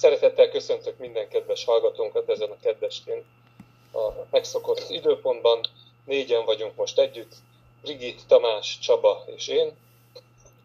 [0.00, 3.24] Szeretettel köszöntök minden kedves hallgatónkat ezen a kedvestén.
[3.92, 5.60] A megszokott időpontban
[6.04, 7.32] négyen vagyunk most együtt,
[7.82, 9.76] Brigit, Tamás, Csaba és én,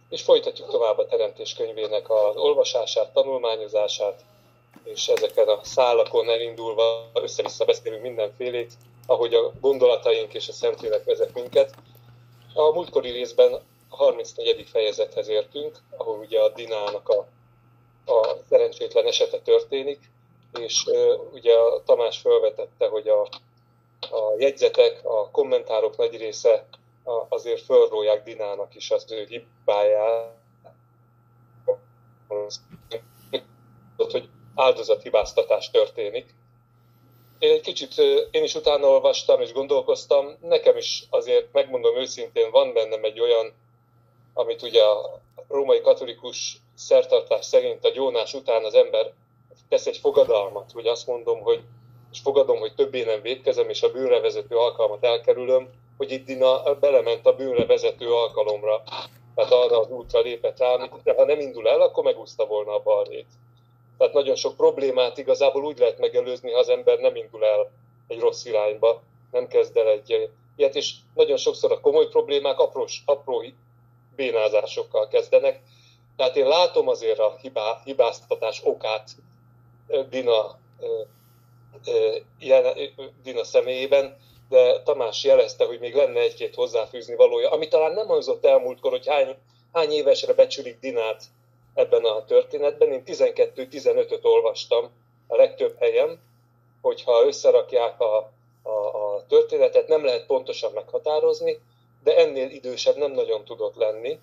[0.10, 4.22] és folytatjuk tovább a Teremtés könyvének az olvasását, tanulmányozását,
[4.84, 8.74] és ezeken a szálakon elindulva össze-vissza beszélünk mindenfélét,
[9.06, 11.74] ahogy a gondolataink és a Szentlélek vezet minket.
[12.54, 13.54] A múltkori részben
[13.90, 14.68] a 34.
[14.70, 17.28] fejezethez értünk, ahol ugye a Dinának a,
[18.06, 20.00] a szerencsétlen esete történik,
[20.60, 20.86] és
[21.34, 23.22] ugye a Tamás felvetette, hogy a,
[24.00, 26.68] a jegyzetek, a kommentárok nagy része
[27.30, 30.34] azért fölrólják Dinának is az ő hibáját,
[33.96, 36.34] hogy áldozathibáztatás történik.
[37.40, 37.98] Én egy kicsit,
[38.32, 43.54] én is utána olvastam és gondolkoztam, nekem is azért megmondom őszintén, van bennem egy olyan,
[44.38, 49.14] amit ugye a római katolikus szertartás szerint a gyónás után az ember
[49.70, 51.64] tesz egy fogadalmat, hogy azt mondom, hogy
[52.12, 56.74] és fogadom, hogy többé nem védkezem, és a bűnre vezető alkalmat elkerülöm, hogy itt Dina
[56.80, 58.84] belement a bűnre vezető alkalomra.
[59.36, 62.82] Tehát arra az útra lépett rá, amit ha nem indul el, akkor megúszta volna a
[62.84, 63.28] balrét.
[63.98, 67.72] Tehát nagyon sok problémát igazából úgy lehet megelőzni, ha az ember nem indul el
[68.08, 69.02] egy rossz irányba,
[69.32, 73.42] nem kezd el egy ilyet, és nagyon sokszor a komoly problémák apró, apró
[74.16, 75.62] bénázásokkal kezdenek.
[76.18, 79.10] Tehát én látom azért a hibá, hibáztatás okát
[80.10, 80.60] Dina,
[83.24, 84.18] Dina személyében,
[84.50, 89.08] de Tamás jelezte, hogy még lenne egy-két hozzáfűzni valója, ami talán nem hangzott elmúltkor, hogy
[89.08, 89.36] hány,
[89.74, 91.24] hány évesre becsülik Dinát
[91.74, 92.92] ebben a történetben.
[92.92, 94.92] Én 12-15-öt olvastam
[95.28, 96.20] a legtöbb helyen,
[96.82, 98.32] hogyha összerakják a,
[98.64, 101.60] a, a történetet, nem lehet pontosan meghatározni,
[102.06, 104.18] de ennél idősebb nem nagyon tudott lenni,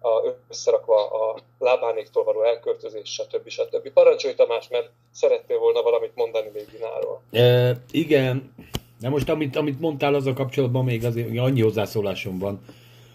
[0.00, 3.48] a, összerakva a lábánéktól való elköltözés, stb.
[3.48, 3.88] stb.
[3.88, 7.22] Parancsolj Tamás, mert szerettél volna valamit mondani még Dináról.
[7.30, 8.54] E, igen,
[9.00, 12.60] de most amit, amit mondtál az a kapcsolatban még azért annyi hozzászólásom van,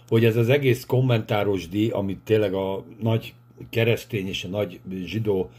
[0.09, 3.33] hogy ez az egész kommentáros díj, amit tényleg a nagy
[3.69, 5.49] keresztény és a nagy zsidó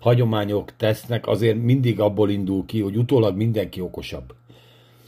[0.00, 4.34] hagyományok tesznek, azért mindig abból indul ki, hogy utólag mindenki okosabb.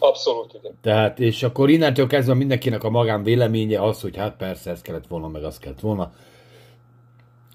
[0.03, 0.73] Abszolút, igen.
[0.81, 5.07] Tehát, és akkor innentől kezdve mindenkinek a magán véleménye az, hogy hát persze ez kellett
[5.07, 6.13] volna, meg az kellett volna.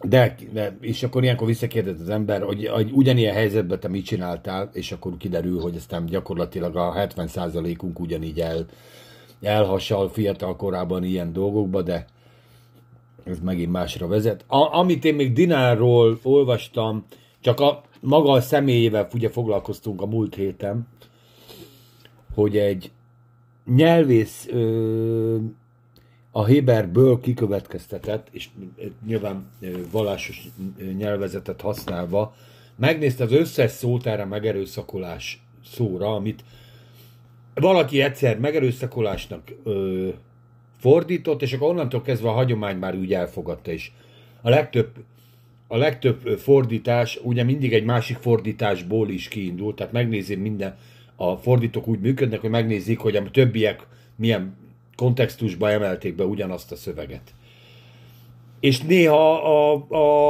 [0.02, 4.70] De, de, és akkor ilyenkor visszakérdez az ember, hogy, hogy ugyanilyen helyzetben te mit csináltál,
[4.74, 8.66] és akkor kiderül, hogy aztán gyakorlatilag a 70%-unk ugyanígy el,
[9.42, 12.06] elhasal fiatal korában ilyen dolgokba, de
[13.24, 14.44] ez megint másra vezet.
[14.48, 17.06] A, amit én még Dinárról olvastam,
[17.40, 20.88] csak a maga a személyével ugye foglalkoztunk a múlt héten,
[22.38, 22.92] hogy egy
[23.66, 25.38] nyelvész ö,
[26.32, 28.50] a Héberből kikövetkeztetett, és
[29.06, 29.52] nyilván
[29.92, 30.48] vallásos
[30.98, 32.36] nyelvezetet használva,
[32.76, 36.44] megnézte az összes szót erre megerőszakolás szóra, amit
[37.54, 40.10] valaki egyszer megerőszakolásnak ö,
[40.80, 43.94] fordított, és akkor onnantól kezdve a hagyomány már úgy elfogadta is.
[44.42, 44.92] A legtöbb,
[45.68, 50.78] a legtöbb fordítás ugye mindig egy másik fordításból is kiindult, tehát megnézi minden,
[51.20, 54.58] a fordítók úgy működnek, hogy megnézik, hogy a többiek milyen
[54.96, 57.34] kontextusba emelték be ugyanazt a szöveget.
[58.60, 59.86] És néha a,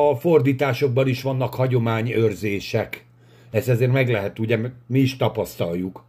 [0.10, 3.06] a fordításokban is vannak hagyományőrzések.
[3.52, 6.04] Ez ezért meg lehet, ugye mi is tapasztaljuk,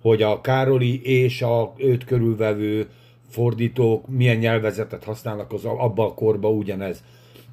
[0.00, 2.88] hogy a Károli és a őt körülvevő
[3.28, 7.04] fordítók milyen nyelvezetet használnak az abban a korban ugyanez.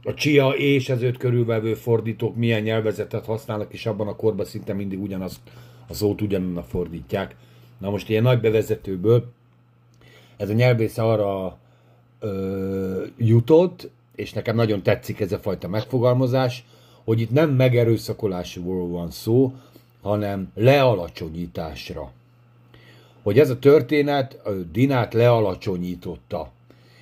[0.04, 4.74] A Csia és az őt körülvevő fordítók milyen nyelvezetet használnak, és abban a korban szinte
[4.74, 5.40] mindig ugyanazt
[5.88, 7.36] a szót ugyananna fordítják.
[7.78, 9.34] Na most ilyen nagy bevezetőből
[10.38, 11.58] ez a nyelvész arra
[12.20, 16.64] ö, jutott, és nekem nagyon tetszik ez a fajta megfogalmazás,
[17.04, 19.54] hogy itt nem megerőszakolásról van szó,
[20.02, 22.12] hanem lealacsonyításra.
[23.24, 26.52] Hogy ez a történet a Dinát lealacsonyította.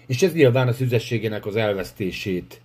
[0.06, 2.62] És ez nyilván a szüzességének az elvesztését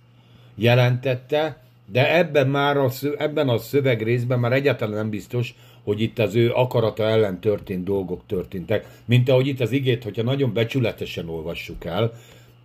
[0.55, 5.55] jelentette, de ebben már a, ebben a szövegrészben már egyáltalán nem biztos,
[5.89, 8.87] hogy itt az ő akarata ellen történt dolgok történtek.
[9.05, 12.13] Mint ahogy itt az igét, hogyha nagyon becsületesen olvassuk el,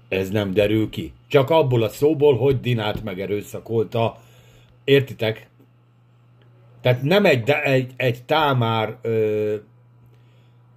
[0.08, 1.12] ez nem derül ki.
[1.28, 4.16] Csak abból a szóból, hogy Dinát megerőszakolta.
[4.84, 5.48] Értitek?
[6.80, 9.54] Tehát nem egy, egy, egy támár ö,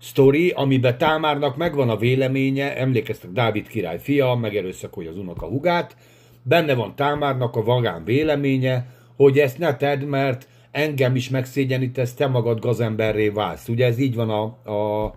[0.02, 5.96] sztori, amiben Támárnak megvan a véleménye, emlékeztek Dávid király fia, megerőszakolja az unoka hugát,
[6.44, 8.86] benne van Támárnak a vagán véleménye,
[9.16, 13.68] hogy ezt ne tedd, mert engem is megszégyenítesz, te magad gazemberré válsz.
[13.68, 15.14] Ugye ez így van a, a,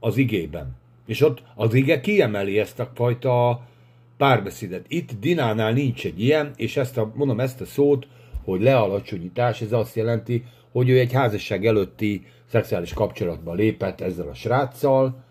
[0.00, 0.76] az igében.
[1.06, 3.62] És ott az ige kiemeli ezt a fajta
[4.16, 4.84] párbeszédet.
[4.88, 8.06] Itt Dinánál nincs egy ilyen, és ezt a, mondom ezt a szót,
[8.44, 14.34] hogy lealacsonyítás, ez azt jelenti, hogy ő egy házasság előtti szexuális kapcsolatba lépett ezzel a
[14.34, 15.26] sráccal,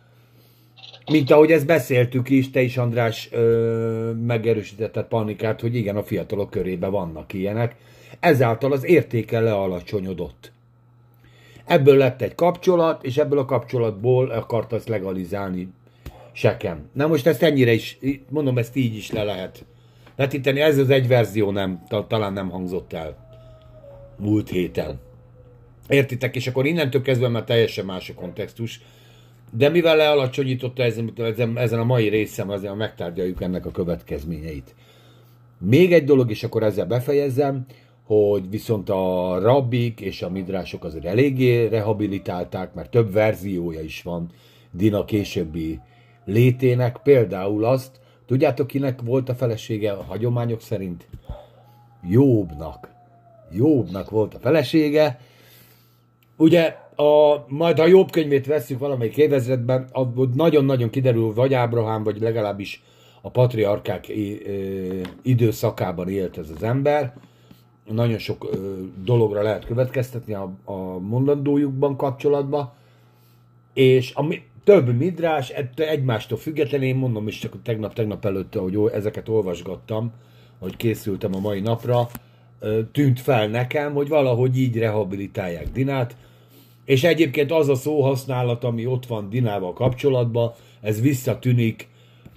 [1.11, 6.49] mint ahogy ezt beszéltük is, te is András ö, megerősítetted Panikát, hogy igen, a fiatalok
[6.49, 7.75] körében vannak ilyenek.
[8.19, 10.51] Ezáltal az értéke lealacsonyodott.
[11.65, 15.69] Ebből lett egy kapcsolat, és ebből a kapcsolatból akarta ezt legalizálni
[16.31, 16.89] sekem.
[16.93, 17.97] Na most ezt ennyire is,
[18.29, 19.65] mondom, ezt így is le lehet
[20.15, 20.59] vetíteni.
[20.59, 23.25] Ez az egy verzió nem, talán nem hangzott el
[24.17, 24.99] múlt héten.
[25.87, 26.35] Értitek?
[26.35, 28.81] És akkor innentől kezdve már teljesen más a kontextus.
[29.51, 31.11] De mivel lealacsonyította ezen,
[31.55, 34.75] ezen a mai részem, azért megtárgyaljuk ennek a következményeit.
[35.59, 37.65] Még egy dolog, és akkor ezzel befejezem,
[38.07, 44.29] hogy viszont a rabbik és a midrások azért eléggé rehabilitálták, mert több verziója is van
[44.71, 45.79] Dina későbbi
[46.25, 51.07] létének, például azt, tudjátok kinek volt a felesége a hagyományok szerint?
[52.09, 52.89] Jobbnak.
[53.51, 55.19] Jobbnak volt a felesége.
[56.37, 59.89] Ugye, a, majd ha jobb könyvét veszük valamelyik évezredben,
[60.33, 62.83] nagyon-nagyon kiderül, vagy Ábrahám, vagy legalábbis
[63.21, 64.11] a patriarkák
[65.21, 67.13] időszakában élt ez az ember.
[67.91, 68.49] Nagyon sok
[69.03, 72.71] dologra lehet következtetni a, a mondandójukban kapcsolatban.
[73.73, 80.11] És ami, több midrás, egymástól függetlenül, én mondom is csak tegnap-tegnap előtt, hogy ezeket olvasgattam,
[80.59, 82.09] hogy készültem a mai napra,
[82.91, 86.15] tűnt fel nekem, hogy valahogy így rehabilitálják Dinát,
[86.85, 90.51] és egyébként az a szóhasználat, ami ott van Dinával kapcsolatban,
[90.81, 91.87] ez visszatűnik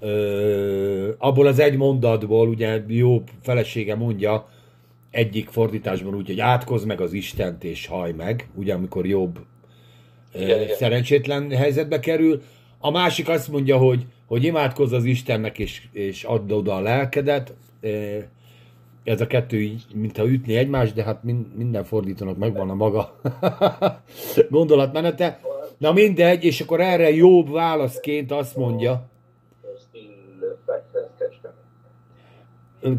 [0.01, 4.49] ö, abból az egy mondatból, ugye jó felesége mondja
[5.11, 9.39] egyik fordításban úgy, hogy átkozz meg az Istent és haj meg, ugye amikor jobb
[10.35, 10.77] igen, igen.
[10.77, 12.43] szerencsétlen helyzetbe kerül.
[12.79, 17.55] A másik azt mondja, hogy, hogy imádkozz az Istennek, és, és add oda a lelkedet.
[19.05, 21.23] Ez a kettő így, mintha ütni egymást, de hát
[21.55, 23.21] minden fordítónak megvan a maga
[24.51, 25.41] gondolatmenete.
[25.79, 29.09] Na mindegy, és akkor erre jobb válaszként azt mondja,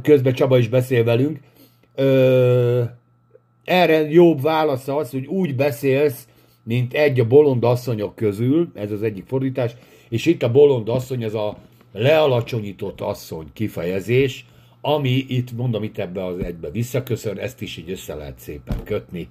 [0.01, 1.39] közben Csaba is beszél velünk,
[1.95, 2.83] ö,
[3.63, 6.27] erre jobb válasz az, hogy úgy beszélsz,
[6.63, 9.71] mint egy a bolond asszonyok közül, ez az egyik fordítás,
[10.09, 11.57] és itt a bolond asszony, ez a
[11.93, 14.45] lealacsonyított asszony kifejezés,
[14.81, 19.29] ami itt, mondom, itt ebbe az egybe visszaköszön, ezt is így össze lehet szépen kötni.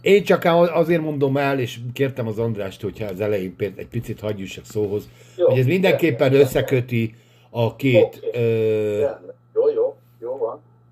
[0.00, 4.64] Én csak azért mondom el, és kértem az Andrást, hogyha az elején egy picit hagyjussak
[4.64, 7.14] szóhoz, jó, hogy ez mindenképpen összeköti
[7.50, 8.22] a két...
[8.28, 8.42] Okay.
[8.42, 9.00] Ö...
[9.00, 9.08] Jó,
[9.54, 9.85] jó, jó.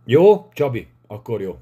[0.04, 0.86] Jó, Csabi?
[1.06, 1.56] Akkor jó.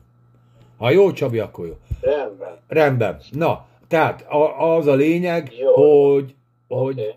[0.78, 1.76] Ha jó, Csabi, akkor jó.
[2.00, 2.58] Rendben.
[2.68, 3.20] Rendben.
[3.30, 5.72] Na, tehát a, az a lényeg, jó.
[5.72, 6.34] hogy,
[6.68, 7.14] hogy okay.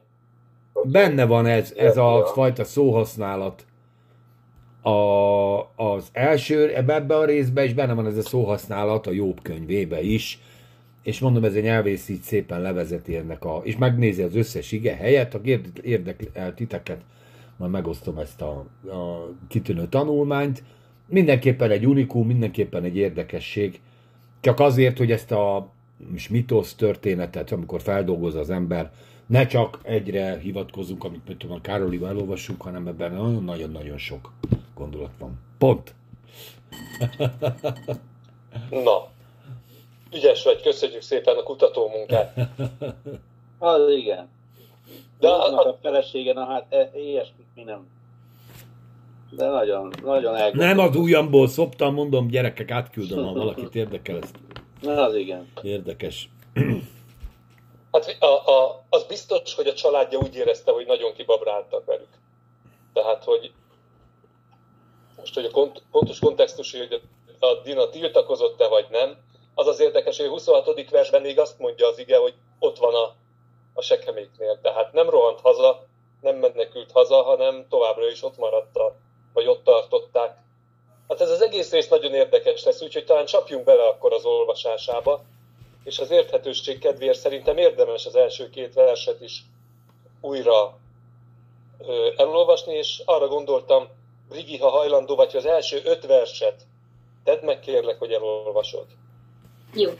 [0.73, 0.91] Okay.
[0.91, 2.25] benne van ez, ez a ja.
[2.25, 3.65] fajta szóhasználat
[4.81, 10.01] a, az első, ebbe a részben, és benne van ez a szóhasználat a Jobb könyvébe
[10.01, 10.39] is,
[11.03, 14.95] és mondom, ez egy nyelvész így szépen levezeti ennek a, és megnézi az összes ige
[14.95, 15.39] helyet, ha
[15.81, 17.01] érdekel titeket,
[17.57, 20.63] majd megosztom ezt a, a kitűnő tanulmányt,
[21.07, 23.79] mindenképpen egy unikum, mindenképpen egy érdekesség,
[24.41, 25.69] csak azért, hogy ezt a
[26.29, 28.91] mitosz történetet, amikor feldolgoz az ember,
[29.25, 34.31] ne csak egyre hivatkozunk, amit mit tudom, a Károlival elolvassunk, hanem ebben nagyon-nagyon-nagyon sok
[34.75, 35.39] gondolat van.
[35.57, 35.93] Pont.
[38.85, 39.07] Na,
[40.13, 42.37] ügyes vagy, köszönjük szépen a kutató munkát.
[43.59, 44.29] Az igen.
[45.19, 47.87] De a, a, a felesége, na hát e, ilyesmit mi nem
[49.35, 50.75] de nagyon, nagyon elgondolom.
[50.75, 54.35] Nem az ujjamból szoptam, mondom, gyerekek, átküldöm, ha valakit érdekel ezt.
[54.81, 55.51] Na, az igen.
[55.61, 56.29] Érdekes.
[57.91, 62.09] Hát a, a, az biztos, hogy a családja úgy érezte, hogy nagyon kibabráltak velük.
[62.93, 63.51] Tehát, hogy
[65.17, 67.01] most, hogy a kont, pontos kontextus, hogy
[67.39, 69.17] a Dina tiltakozott-e vagy nem,
[69.55, 70.89] az az érdekes, hogy a 26.
[70.89, 73.15] versben még azt mondja az ige, hogy ott van a,
[73.73, 74.59] a sekeméknél.
[74.61, 75.85] Tehát nem rohant haza,
[76.21, 78.95] nem menekült haza, hanem továbbra is ott maradt a,
[79.35, 80.37] vagy ott tartották.
[81.07, 85.23] Hát ez az egész rész nagyon érdekes lesz, úgyhogy talán csapjunk bele akkor az olvasásába,
[85.83, 89.43] és az érthetőség kedvéért szerintem érdemes az első két verset is
[90.21, 90.77] újra
[91.87, 93.87] ö, elolvasni, és arra gondoltam,
[94.29, 96.65] Brigi, ha hajlandó vagy, az első öt verset
[97.23, 98.85] tedd meg kérlek, hogy elolvasod.
[99.73, 99.91] Jó.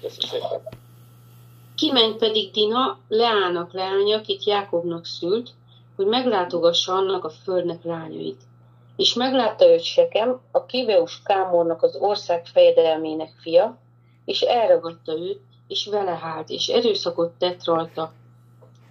[0.00, 0.68] Köszönöm szépen.
[1.74, 5.50] Kiment pedig Dina, Leának leánya, akit Jákobnak szült,
[5.98, 8.40] hogy meglátogassa annak a földnek lányait.
[8.96, 13.78] És meglátta őt Sekem, a Kiveus Kámornak az ország fejedelmének fia,
[14.24, 18.12] és elragadta őt, és vele hált, és erőszakot tett rajta,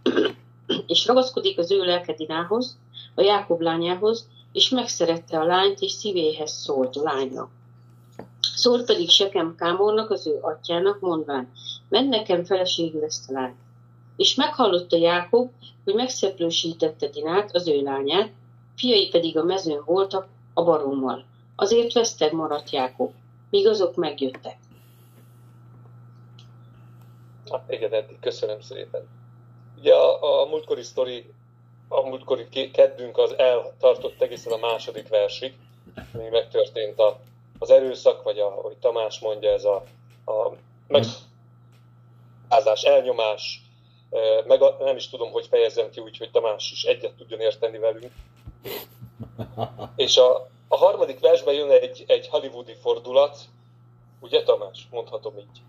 [0.88, 2.78] és ragaszkodik az ő lelkedinához,
[3.16, 7.50] a Jákob lányához, és megszerette a lányt, és szívéhez szólt a lánynak.
[8.56, 11.52] Szólt pedig Sekem Kámornak, az ő atyának, mondván,
[11.90, 13.66] menj nekem feleségül ezt a lányt.
[14.17, 15.51] És meghallotta Jákob,
[15.83, 18.31] hogy megszeplősítette Dinát, az ő lányát,
[18.75, 21.25] fiai pedig a mezőn voltak a barommal.
[21.55, 23.13] Azért veszteg maradt Jákob,
[23.50, 24.57] míg azok megjöttek.
[27.51, 29.07] Hát igen, eddig köszönöm szépen.
[29.79, 31.25] Ugye a, a múltkori sztori,
[31.88, 35.53] a múltkori kedvünk az eltartott egészen a második versig,
[36.13, 37.19] ami megtörtént a,
[37.59, 39.83] az erőszak, vagy ahogy Tamás mondja, ez a,
[40.25, 40.51] a
[40.88, 43.62] megázás, elnyomás,
[44.46, 47.78] meg a, nem is tudom, hogy fejezzem ki úgy, hogy Tamás is egyet tudjon érteni
[47.78, 48.12] velünk.
[49.96, 53.38] És a, a harmadik versben jön egy, egy hollywoodi fordulat,
[54.20, 55.62] ugye Tamás, mondhatom így.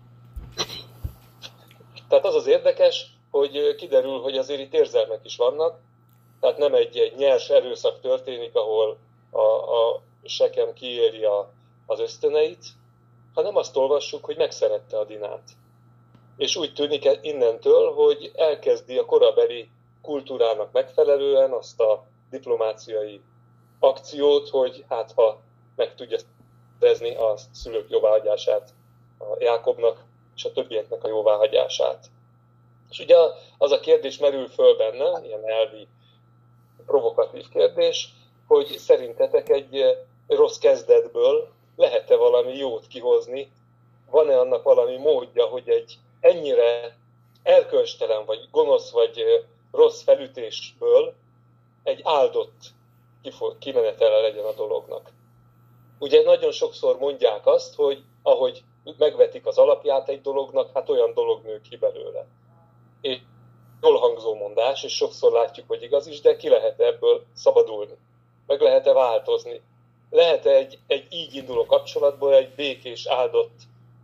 [2.07, 5.79] Tehát az az érdekes, hogy kiderül, hogy azért itt érzelmek is vannak,
[6.39, 8.97] tehát nem egy, egy nyers erőszak történik, ahol
[9.31, 11.51] a, a sekem kiéri a,
[11.85, 12.65] az ösztöneit,
[13.33, 15.43] hanem azt olvassuk, hogy megszerette a Dinát.
[16.39, 19.69] És úgy tűnik innentől, hogy elkezdi a korabeli
[20.01, 23.21] kultúrának megfelelően azt a diplomáciai
[23.79, 25.39] akciót, hogy hát ha
[25.75, 26.17] meg tudja
[26.79, 28.73] szerezni a szülők jóváhagyását
[29.17, 30.03] a Jákobnak
[30.35, 32.05] és a többieknek a jóváhagyását.
[32.89, 33.15] És ugye
[33.57, 35.87] az a kérdés merül föl benne, ilyen elvi
[36.85, 38.09] provokatív kérdés,
[38.47, 39.83] hogy szerintetek egy
[40.27, 43.51] rossz kezdetből lehet-e valami jót kihozni,
[44.09, 46.97] van-e annak valami módja, hogy egy ennyire
[47.43, 51.13] erkölcstelen, vagy gonosz, vagy rossz felütésből
[51.83, 52.57] egy áldott
[53.59, 55.11] kimenetele legyen a dolognak.
[55.99, 58.63] Ugye nagyon sokszor mondják azt, hogy ahogy
[58.97, 62.27] megvetik az alapját egy dolognak, hát olyan dolog nő ki belőle.
[63.01, 63.19] És
[63.81, 67.97] jól hangzó mondás, és sokszor látjuk, hogy igaz is, de ki lehet ebből szabadulni?
[68.47, 69.61] Meg lehet-e változni?
[70.09, 73.57] Lehet-e egy, egy így induló kapcsolatból egy békés, áldott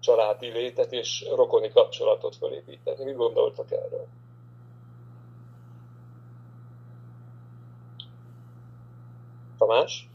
[0.06, 3.04] családi létet és rokoni kapcsolatot felépíteni?
[3.04, 4.08] Mit gondoltak erről?
[9.58, 10.10] Tamás?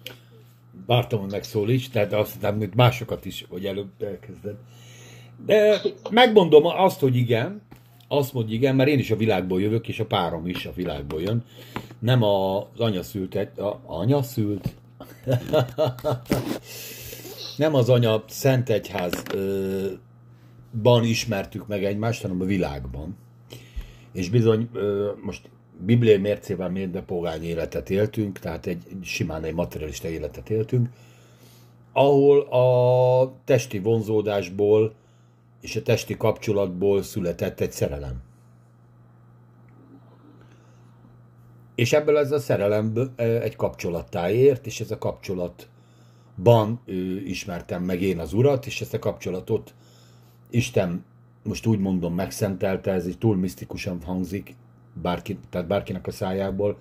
[0.87, 4.56] Vártam, hogy megszólíts, tehát azt hiszem, hogy másokat is, hogy előbb elkezded.
[5.47, 5.80] De
[6.11, 7.62] megmondom azt, hogy igen,
[8.09, 11.20] azt mondja igen, mert én is a világból jövök, és a párom is a világból
[11.20, 11.44] jön.
[11.99, 14.68] Nem az anya szült, a anya szült?
[17.61, 20.00] nem az anya Szent Egyházban
[21.02, 23.17] ismertük meg egymást, hanem a világban.
[24.12, 24.71] És bizony
[25.23, 30.88] most bibliai mércével mérve pogány életet éltünk, tehát egy simán egy materialista életet éltünk,
[31.93, 34.95] ahol a testi vonzódásból
[35.61, 38.23] és a testi kapcsolatból született egy szerelem.
[41.75, 44.99] És ebből ez a szerelem egy kapcsolattá ért, és ez a
[46.42, 46.80] kapcsolatban
[47.25, 49.75] ismertem meg én az urat, és ezt a kapcsolatot
[50.50, 51.04] Isten
[51.42, 54.54] most úgy mondom megszentelte, ez egy túl misztikusan hangzik,
[55.02, 56.78] bárki, tehát bárkinek a szájából,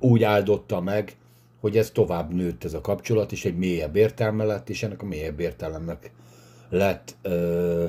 [0.00, 1.16] úgy áldotta meg,
[1.60, 5.06] hogy ez tovább nőtt ez a kapcsolat, és egy mélyebb értelme lett, és ennek a
[5.06, 6.12] mélyebb értelemnek
[6.68, 7.86] lett ö,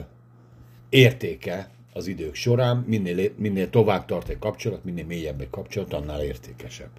[0.90, 6.24] értéke az idők során, minél, minél tovább tart egy kapcsolat, minél mélyebb egy kapcsolat, annál
[6.24, 6.92] értékesebb.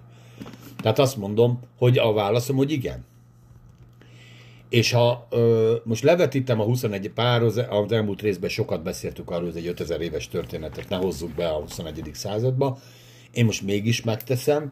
[0.81, 3.05] Tehát azt mondom, hogy a válaszom, hogy igen.
[4.69, 9.51] És ha ö, most levetítem a 21 pár, az, az elmúlt részben sokat beszéltük arról,
[9.51, 12.09] hogy egy 5000 éves történetet ne hozzuk be a 21.
[12.13, 12.77] századba,
[13.31, 14.71] én most mégis megteszem,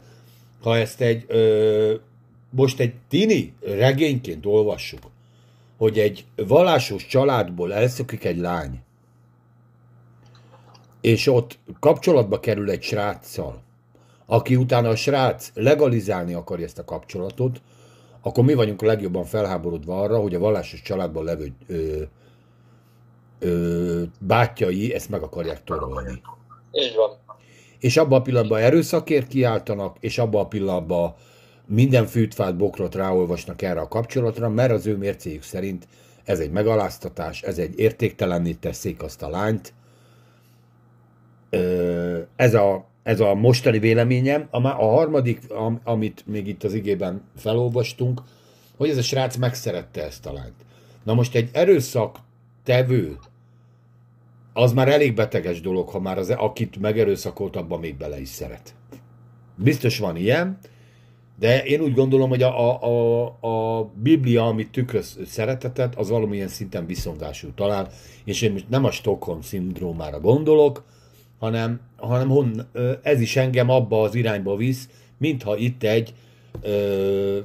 [0.61, 1.93] ha ezt egy ö,
[2.49, 5.03] most egy tini regényként olvassuk,
[5.77, 8.79] hogy egy vallásos családból elszökik egy lány,
[11.01, 13.61] és ott kapcsolatba kerül egy sráccal,
[14.25, 17.61] aki utána a srác legalizálni akarja ezt a kapcsolatot,
[18.25, 22.01] akkor mi vagyunk a legjobban felháborodva arra, hogy a vallásos családban levő ö,
[23.39, 26.22] ö, bátyai ezt meg akarják torolni.
[26.72, 27.10] Így van.
[27.79, 31.13] És abban a pillanatban erőszakért kiáltanak, és abban a pillanatban
[31.65, 35.88] minden fűtfát, bokrot ráolvasnak erre a kapcsolatra, mert az ő mércéjük szerint
[36.24, 39.74] ez egy megaláztatás, ez egy értéktelenné teszik azt a lányt.
[42.36, 44.47] Ez a, ez a mostani véleményem.
[44.50, 45.41] A, a harmadik,
[45.83, 48.21] amit még itt az igében felolvastunk,
[48.77, 50.65] hogy ez a srác megszerette ezt a lányt.
[51.03, 52.19] Na most egy erőszak
[52.63, 53.17] tevő,
[54.53, 58.75] az már elég beteges dolog, ha már az, akit megerőszakolt, abban még bele is szeret.
[59.55, 60.57] Biztos van ilyen,
[61.39, 66.47] de én úgy gondolom, hogy a, a, a, a Biblia, amit tükröz szeretetet, az valamilyen
[66.47, 67.89] szinten viszongásul talál,
[68.24, 70.83] és én most nem a Stockholm szindrómára gondolok,
[71.39, 72.70] hanem, hanem hon,
[73.01, 76.13] ez is engem abba az irányba visz, mintha itt egy
[76.62, 77.39] ö,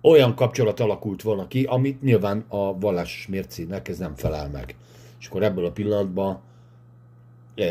[0.00, 4.76] olyan kapcsolat alakult volna ki, amit nyilván a vallásos mércének ez nem felel meg.
[5.20, 6.40] És akkor ebből a pillanatban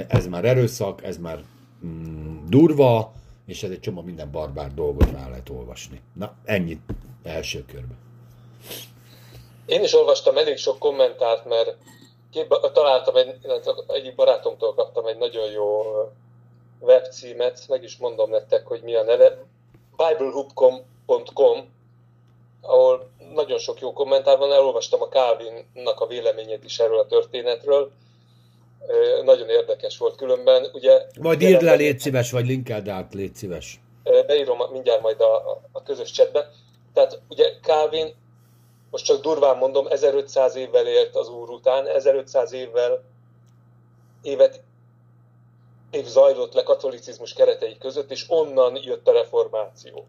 [0.07, 1.43] ez már erőszak, ez már
[1.85, 3.13] mm, durva,
[3.45, 6.01] és ez egy csomó minden barbár dolgot rá lehet olvasni.
[6.13, 6.81] Na, ennyit
[7.23, 7.97] első körben.
[9.65, 11.77] Én is olvastam elég sok kommentárt, mert
[12.73, 13.35] találtam egy,
[13.87, 15.83] egyik barátomtól kaptam egy nagyon jó
[16.79, 19.37] webcímet, meg is mondom nektek, hogy mi a neve,
[19.97, 21.73] biblehub.com,
[22.61, 27.91] ahol nagyon sok jó kommentár van, elolvastam a Calvinnak a véleményét is erről a történetről,
[29.23, 30.65] nagyon érdekes volt különben.
[30.73, 33.79] Ugye, Majd írd le, légy szíves, vagy linkeld át, légy szíves.
[34.27, 36.51] Beírom mindjárt majd a, a közös csetbe.
[36.93, 38.15] Tehát ugye Calvin,
[38.91, 43.03] most csak durván mondom, 1500 évvel élt az Úr után, 1500 évvel
[44.21, 44.61] évet
[45.91, 50.07] év zajlott le katolicizmus keretei között, és onnan jött a reformáció.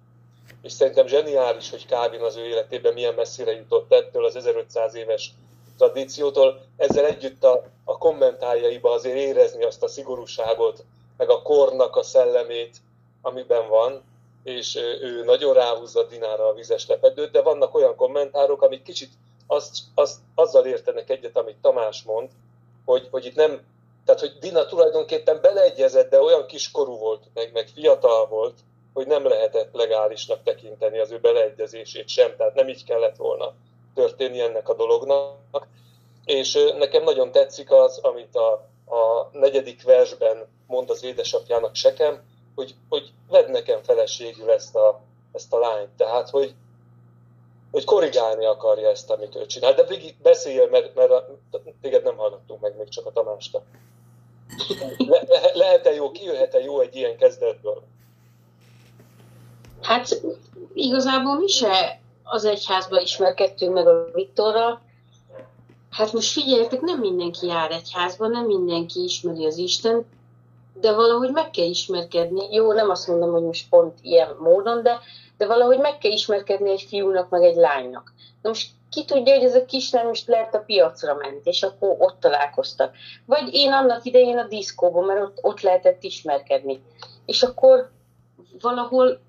[0.62, 5.32] És szerintem zseniális, hogy Calvin az ő életében milyen messzire jutott ettől az 1500 éves
[5.76, 10.84] tradíciótól, ezzel együtt a, a kommentárjaiba azért érezni azt a szigorúságot,
[11.16, 12.76] meg a kornak a szellemét,
[13.22, 14.02] amiben van,
[14.44, 19.10] és ő nagyon ráhúzza Dinára a vizes lepedőt, de vannak olyan kommentárok, amik kicsit
[19.46, 22.30] azt, azt, azzal értenek egyet, amit Tamás mond,
[22.84, 23.60] hogy, hogy itt nem,
[24.04, 28.58] tehát hogy Dina tulajdonképpen beleegyezett, de olyan kiskorú volt, meg, meg fiatal volt,
[28.92, 33.54] hogy nem lehetett legálisnak tekinteni az ő beleegyezését sem, tehát nem így kellett volna
[33.94, 35.66] történni ennek a dolognak.
[36.24, 38.52] És nekem nagyon tetszik az, amit a,
[38.94, 42.22] a negyedik versben mond az édesapjának Sekem,
[42.60, 45.00] hogy, hogy vedd nekem feleségül ezt a,
[45.32, 45.90] ezt a lányt.
[45.96, 46.54] Tehát, hogy,
[47.70, 49.74] hogy korrigálni akarja ezt, amit ő csinál.
[49.74, 51.26] De Brigi, beszéljél, mert, mert a,
[51.80, 53.62] téged nem hallgattunk meg, még csak a Tamásta.
[54.96, 57.82] Le, le, lehet-e jó, kijöhet-e jó egy ilyen kezdetből?
[59.80, 60.22] Hát
[60.74, 64.80] igazából mi se az egyházba ismerkedtünk meg a Viktorral.
[65.90, 70.06] Hát most figyeljetek, nem mindenki jár egyházba, nem mindenki ismeri az Isten,
[70.80, 72.54] de valahogy meg kell ismerkedni.
[72.54, 74.98] Jó, nem azt mondom, hogy most pont ilyen módon, de,
[75.36, 78.12] de valahogy meg kell ismerkedni egy fiúnak, meg egy lánynak.
[78.42, 81.96] Na most ki tudja, hogy ez a kislány most lehet a piacra ment, és akkor
[81.98, 82.94] ott találkoztak.
[83.26, 86.82] Vagy én annak idején a diszkóban, mert ott, ott lehetett ismerkedni.
[87.26, 87.90] És akkor
[88.60, 89.20] valahol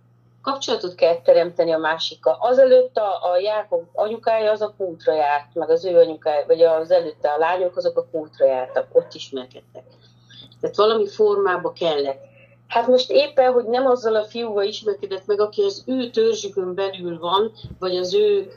[0.41, 2.37] kapcsolatot kell teremteni a másikkal.
[2.39, 6.91] Azelőtt a, a Jákob anyukája az a kútra járt, meg az ő anyukája, vagy az
[6.91, 9.83] előtte a lányok azok a kútra jártak, ott ismerkedtek.
[10.61, 12.29] Tehát valami formába kellett.
[12.67, 17.19] Hát most éppen, hogy nem azzal a fiúval ismerkedett meg, aki az ő törzsükön belül
[17.19, 18.51] van, vagy az ő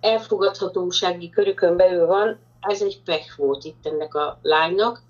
[0.00, 5.02] elfogadhatósági körükön belül van, ez egy pech volt itt ennek a lánynak.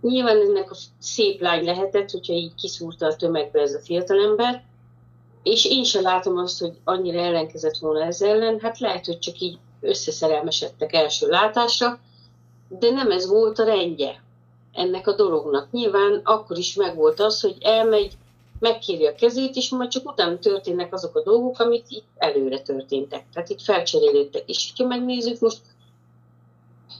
[0.00, 4.64] Nyilván ennek a szép lány lehetett, hogyha így kiszúrta a tömegbe ez a fiatalember,
[5.42, 9.38] és én sem látom azt, hogy annyira ellenkezett volna ez ellen, hát lehet, hogy csak
[9.38, 11.98] így összeszerelmesedtek első látásra,
[12.68, 14.21] de nem ez volt a rendje
[14.72, 15.70] ennek a dolognak.
[15.70, 18.12] Nyilván akkor is megvolt az, hogy elmegy,
[18.58, 23.24] megkéri a kezét, és majd csak utána történnek azok a dolgok, amit itt előre történtek.
[23.32, 24.48] Tehát itt felcserélődtek.
[24.48, 25.60] És ha megnézzük most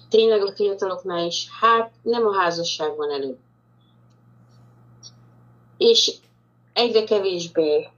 [0.09, 3.39] tényleg a fiataloknál is, hát nem a házasság van elő.
[5.77, 6.15] És
[6.73, 7.89] egyre kevésbé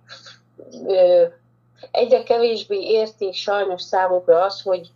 [1.90, 4.90] egyre kevésbé érték sajnos számukra az, hogy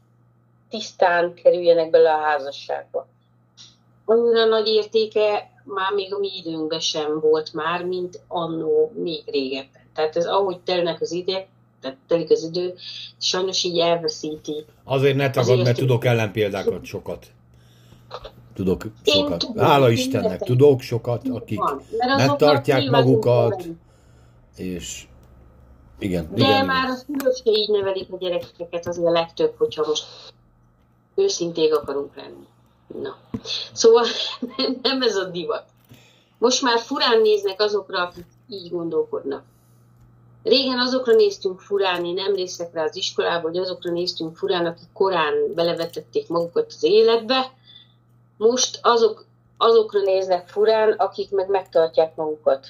[0.71, 3.07] tisztán kerüljenek bele a házasságba.
[4.11, 9.83] Annyira nagy értéke már még a mi időnkben sem volt már, mint annó még régebben.
[9.94, 11.49] Tehát ez ahogy telnek az ide,
[11.81, 12.75] tehát telik az idő,
[13.18, 14.64] sajnos így elveszíti.
[14.85, 17.27] Azért ne tagad, mert tudok ellenpéldákat sokat.
[18.55, 19.38] Tudok sokat.
[19.38, 21.61] Tudom, Hála Istennek, tudok sokat, akik
[22.16, 23.64] megtartják magukat,
[24.57, 25.07] és
[25.99, 26.29] igen.
[26.35, 26.94] De igen, már igen.
[26.94, 30.05] a szülők így nevelik a gyerekeket, azért a legtöbb, hogyha most
[31.14, 32.47] őszinték akarunk lenni.
[32.94, 33.16] Na.
[33.72, 34.05] Szóval
[34.83, 35.64] nem ez a divat.
[36.38, 39.44] Most már furán néznek azokra, akik így gondolkodnak.
[40.42, 45.35] Régen azokra néztünk furán, én emlékszek rá az iskolába, hogy azokra néztünk furán, akik korán
[45.55, 47.53] belevetették magukat az életbe.
[48.37, 49.24] Most azok,
[49.57, 52.66] azokra néznek furán, akik meg megtartják magukat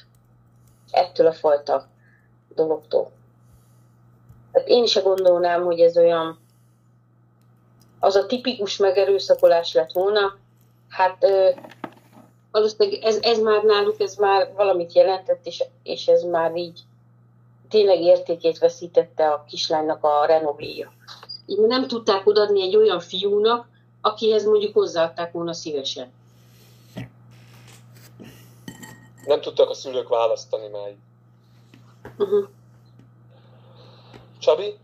[0.90, 1.87] ettől a fajta
[2.54, 3.11] dologtól.
[4.52, 6.38] Tehát én se gondolnám, hogy ez olyan,
[7.98, 10.37] az a tipikus megerőszakolás lett volna,
[10.88, 11.50] hát ö,
[12.50, 16.80] valószínűleg ez, ez már náluk, ez már valamit jelentett, és, és ez már így
[17.68, 20.92] tényleg értékét veszítette a kislánynak a renovéja.
[21.46, 23.68] Így nem tudták odaadni egy olyan fiúnak,
[24.00, 26.12] akihez mondjuk hozzáadták volna szívesen.
[29.24, 30.94] Nem tudtak a szülők választani már.
[32.18, 32.48] Uh-huh.
[34.38, 34.78] Csabi?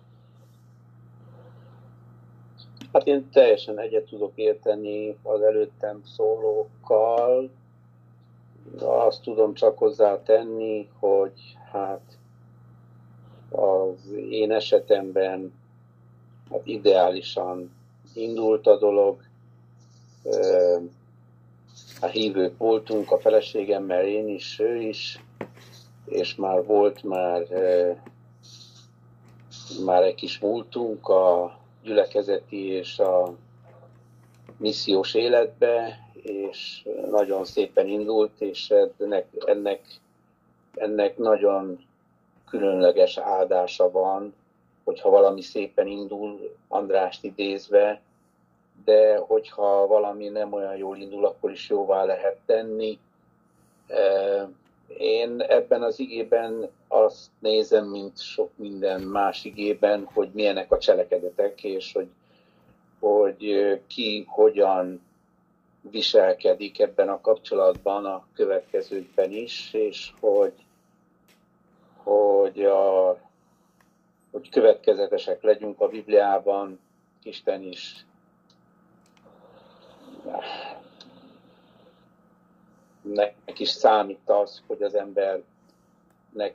[2.95, 7.51] Hát én teljesen egyet tudok érteni az előttem szólókkal.
[8.79, 12.19] Azt tudom csak hozzá tenni, hogy hát
[13.51, 15.55] az én esetemben
[16.51, 17.75] hát ideálisan
[18.15, 19.23] indult a dolog.
[22.01, 25.25] A hívők voltunk a feleségemmel, én is, ő is,
[26.05, 27.47] és már volt már,
[29.85, 33.35] már egy kis múltunk a gyülekezeti és a
[34.57, 39.81] missziós életbe, és nagyon szépen indult, és ennek, ennek,
[40.75, 41.85] ennek nagyon
[42.49, 44.35] különleges áldása van,
[44.85, 48.01] hogyha valami szépen indul, Andrást idézve,
[48.85, 52.99] de hogyha valami nem olyan jól indul, akkor is jóvá lehet tenni.
[54.99, 61.65] Én ebben az igében azt nézem, mint sok minden más igében, hogy milyenek a cselekedetek,
[61.65, 62.09] és hogy,
[63.01, 65.03] hogy ki hogyan
[65.81, 70.53] viselkedik ebben a kapcsolatban a következőkben is, és hogy,
[72.03, 73.09] hogy, a,
[74.31, 76.81] hogy következetesek legyünk a Bibliában,
[77.23, 78.07] Isten is.
[83.03, 85.53] Nek is számít az, hogy az embernek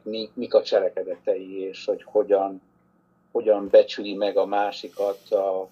[0.04, 2.62] mi, mik a cselekedetei, és hogy hogyan,
[3.32, 5.70] hogyan becsüli meg a másikat a,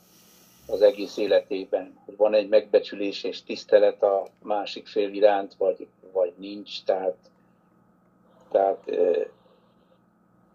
[0.68, 1.98] az egész életében.
[2.06, 6.84] Hogy van egy megbecsülés és tisztelet a másik fél iránt, vagy, vagy nincs.
[6.84, 7.16] Tehát,
[8.52, 8.92] tehát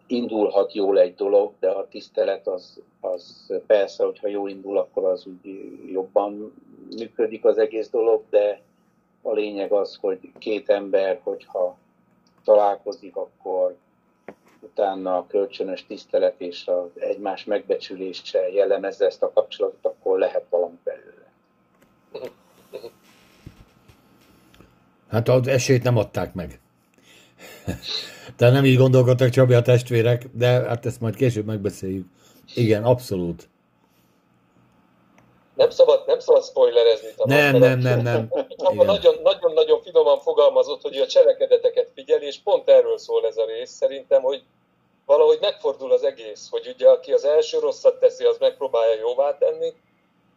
[0.07, 5.25] indulhat jól egy dolog, de a tisztelet az, az persze, hogyha jó indul, akkor az
[5.25, 6.53] úgy jobban
[6.95, 8.61] működik az egész dolog, de
[9.21, 11.77] a lényeg az, hogy két ember, hogyha
[12.43, 13.75] találkozik, akkor
[14.59, 20.79] utána a kölcsönös tisztelet és az egymás megbecsülése jellemezze ezt a kapcsolatot, akkor lehet valami
[20.83, 21.31] belőle.
[25.09, 26.59] Hát az esélyt nem adták meg.
[28.37, 32.07] De nem így gondolkodtak Csabi a testvérek, de hát ezt majd később megbeszéljük.
[32.55, 33.49] Igen, abszolút.
[35.55, 37.07] Nem szabad, nem szabad spoilerezni.
[37.23, 38.31] Nem, nem, nem, nem.
[39.23, 43.71] Nagyon-nagyon finoman fogalmazott, hogy a cselekedeteket figyeli, és pont erről szól ez a rész.
[43.71, 44.43] Szerintem, hogy
[45.05, 49.73] valahogy megfordul az egész, hogy ugye aki az első rosszat teszi, az megpróbálja jóvá tenni,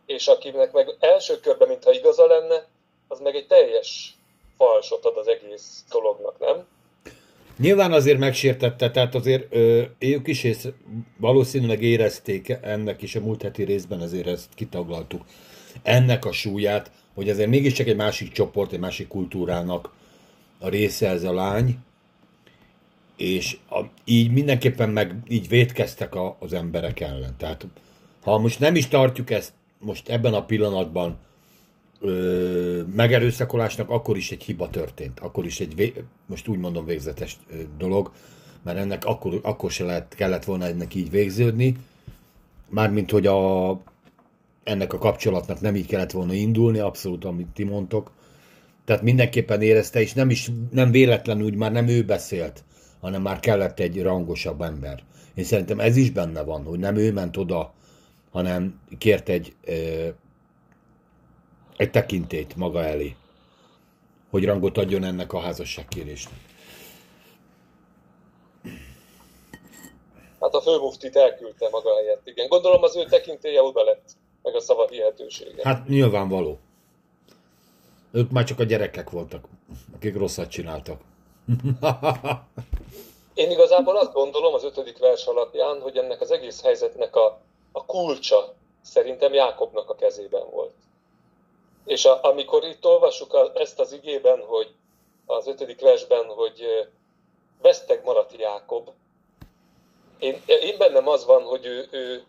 [0.06, 2.66] és akinek meg első körben, mintha igaza lenne,
[3.08, 4.16] az meg egy teljes
[4.56, 6.68] falsot ad az egész dolognak, nem?
[7.58, 10.68] Nyilván azért megsértette, tehát azért ö, ők is és
[11.16, 15.24] valószínűleg érezték ennek is a múlt heti részben, azért ezt kitaglaltuk,
[15.82, 19.92] ennek a súlyát, hogy azért mégiscsak egy másik csoport, egy másik kultúrának
[20.58, 21.78] a része ez a lány,
[23.16, 27.34] és a, így mindenképpen meg így védkeztek a, az emberek ellen.
[27.38, 27.66] Tehát
[28.22, 31.18] ha most nem is tartjuk ezt most ebben a pillanatban
[32.06, 35.20] ö, megerőszakolásnak, akkor is egy hiba történt.
[35.20, 35.92] Akkor is egy, vé,
[36.26, 38.10] most úgy mondom végzetes ö, dolog,
[38.62, 41.76] mert ennek akkor, akkor se lehet, kellett volna ennek így végződni.
[42.68, 43.70] Mármint, hogy a,
[44.62, 48.10] ennek a kapcsolatnak nem így kellett volna indulni, abszolút, amit ti mondtok.
[48.84, 52.64] Tehát mindenképpen érezte, és nem is nem véletlenül úgy már nem ő beszélt,
[53.00, 55.02] hanem már kellett egy rangosabb ember.
[55.34, 57.74] Én szerintem ez is benne van, hogy nem ő ment oda,
[58.30, 59.54] hanem kért egy
[61.76, 63.16] egy tekintét maga elé,
[64.30, 66.38] hogy rangot adjon ennek a házasságkérésnek.
[70.40, 72.48] Hát a főmuftit elküldte maga helyett, igen.
[72.48, 74.10] Gondolom az ő tekintélye oda lett,
[74.42, 75.62] meg a szava hihetősége.
[75.62, 76.58] Hát nyilvánvaló.
[78.12, 79.44] Ők már csak a gyerekek voltak,
[79.94, 81.00] akik rosszat csináltak.
[83.34, 87.40] Én igazából azt gondolom az ötödik vers alapján, hogy ennek az egész helyzetnek a,
[87.72, 90.74] a kulcsa szerintem Jákobnak a kezében volt.
[91.86, 94.74] És a, amikor itt olvassuk a, ezt az igében, hogy
[95.26, 96.88] az ötödik versben, hogy
[97.62, 98.90] veszteg maradt Jákob,
[100.18, 102.24] én, én bennem az van, hogy ő, ő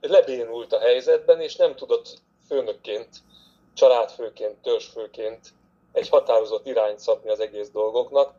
[0.00, 3.08] lebénult a helyzetben, és nem tudott főnökként,
[3.74, 5.48] családfőként, törzsfőként
[5.92, 8.34] egy határozott irányt szabni az egész dolgoknak,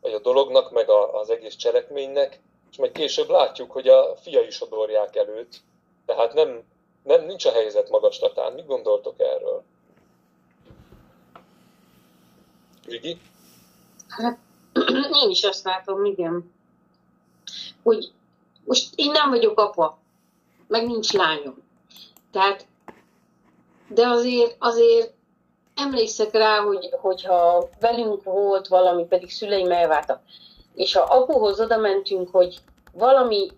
[0.00, 4.50] vagy a dolognak, meg a, az egész cselekménynek, és majd később látjuk, hogy a fiai
[4.50, 5.52] sodorják előtt,
[6.06, 6.64] tehát nem,
[7.02, 8.52] nem nincs a helyzet magaslatán.
[8.52, 9.62] Mit gondoltok erről?
[12.92, 13.20] Vigi?
[14.08, 14.38] Hát
[15.22, 16.52] én is azt látom, igen.
[17.82, 18.12] Hogy
[18.64, 19.98] most én nem vagyok apa,
[20.68, 21.62] meg nincs lányom.
[22.32, 22.66] Tehát,
[23.88, 25.12] de azért, azért
[25.74, 30.22] emlékszek rá, hogy, hogyha velünk volt valami, pedig szüleim elváltak,
[30.74, 32.58] és ha apuhoz oda mentünk, hogy
[32.92, 33.50] valami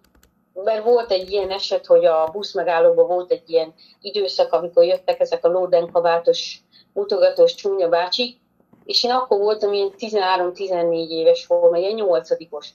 [0.65, 5.45] mert volt egy ilyen eset, hogy a buszmegállóban volt egy ilyen időszak, amikor jöttek ezek
[5.45, 6.61] a lódenkabátos,
[6.93, 8.41] mutogatós csúnya bácsik,
[8.85, 12.69] és én akkor voltam ilyen 13-14 éves voltam, ilyen nyolcadikos.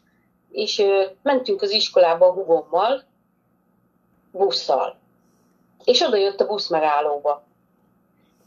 [0.51, 3.03] És ö, mentünk az iskolába a hugommal,
[4.31, 4.97] busszal.
[5.83, 7.43] És oda jött a busz megállóba.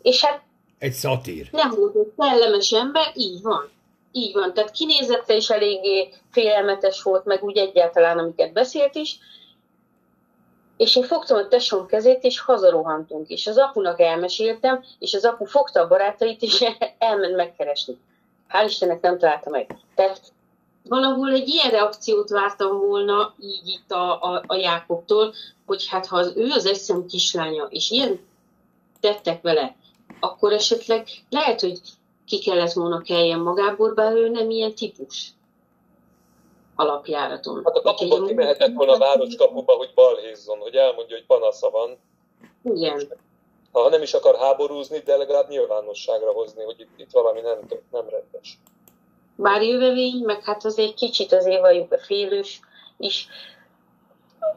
[0.03, 0.43] És hát
[0.79, 1.49] Egy szatír.
[1.53, 3.71] nem volt egy kellemes ember, így van.
[4.13, 9.19] Így van, tehát kinézette is eléggé félelmetes volt, meg úgy egyáltalán, amiket beszélt is.
[10.83, 13.29] És én fogtam a tesóm kezét, és hazarohantunk.
[13.29, 16.65] És az apunak elmeséltem, és az apu fogta a barátait, és
[16.99, 17.99] elment megkeresni.
[18.49, 19.77] Hál' Istennek nem találta meg.
[19.95, 20.21] Tehát
[20.89, 25.35] valahol egy ilyen reakciót vártam volna így itt a, a, a Jákobtól,
[25.67, 28.21] hogy hát ha az, ő az eszem kislánya, és ilyen
[29.01, 29.77] tettek vele,
[30.21, 31.81] akkor esetleg lehet, hogy
[32.27, 35.33] ki kellett volna keljen magából, bár ő nem ilyen típus
[36.77, 37.63] alapjáraton.
[37.65, 41.99] Hát a kapuba kimehetett volna a városkapuba, hogy balhézzon, hogy elmondja, hogy panasza van.
[42.65, 43.13] Igen.
[43.73, 47.59] Ha nem is akar háborúzni, de legalább nyilvánosságra hozni, hogy itt, itt valami nem,
[47.91, 48.59] nem rendes.
[49.37, 52.61] Bár jövevény, meg hát azért kicsit azért vagyunk a félős
[52.97, 53.29] is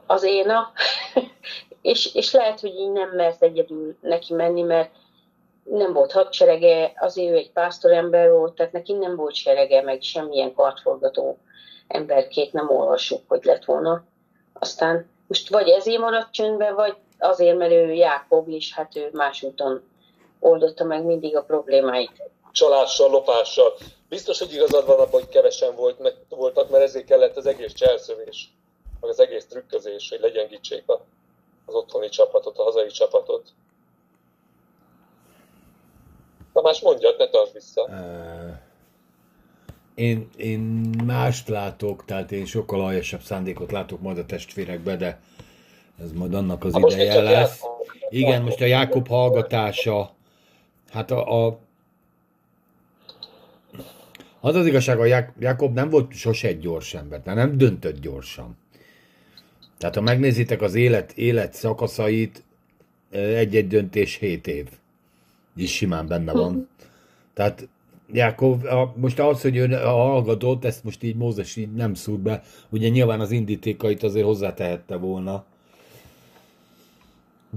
[0.08, 0.72] az éna,
[1.82, 4.92] és, és lehet, hogy így nem mert egyedül neki menni, mert
[5.64, 10.54] nem volt hadserege, azért ő egy pásztorember volt, tehát neki nem volt serege, meg semmilyen
[10.54, 11.38] kartforgató
[11.88, 14.04] emberkét nem olvassuk, hogy lett volna.
[14.54, 19.44] Aztán most vagy ezért maradt csöndben, vagy azért, mert ő Jákob, és hát ő más
[19.44, 19.84] úton
[20.40, 22.30] oldotta meg mindig a problémáit.
[22.52, 23.74] Csalással, lopással.
[24.10, 27.74] Biztos, hogy igazad van abban, hogy kevesen volt, meg, voltak, mert ezért kellett az egész
[27.74, 28.54] cselszövés,
[29.02, 31.02] meg az egész trükközés, hogy legyengítsék a,
[31.66, 33.50] az otthoni csapatot, a hazai csapatot.
[36.54, 37.88] Tamás mondjad, ne tartsd vissza.
[37.90, 38.50] Ö,
[39.96, 40.60] Én, én
[41.06, 45.20] mást látok, tehát én sokkal aljasabb szándékot látok majd a testvérekbe, de
[46.02, 47.60] ez majd annak az Ha ideje lesz.
[47.62, 50.14] Jákob- Igen, most a Jákob hallgatása,
[50.92, 51.60] hát a, a
[54.40, 58.00] az az igazság, hogy Jak- Jákob nem volt sose egy gyors ember, tehát nem döntött
[58.00, 58.58] gyorsan.
[59.78, 62.44] Tehát ha megnézitek az élet, élet szakaszait,
[63.12, 64.68] egy-egy döntés 7 év.
[65.56, 66.70] És simán benne van.
[67.34, 67.68] Tehát
[68.12, 72.44] Jákob, a, most az, hogy ő hallgatott, ezt most így Mózes így nem szúr be,
[72.70, 75.46] ugye nyilván az indítékait azért hozzátehette volna,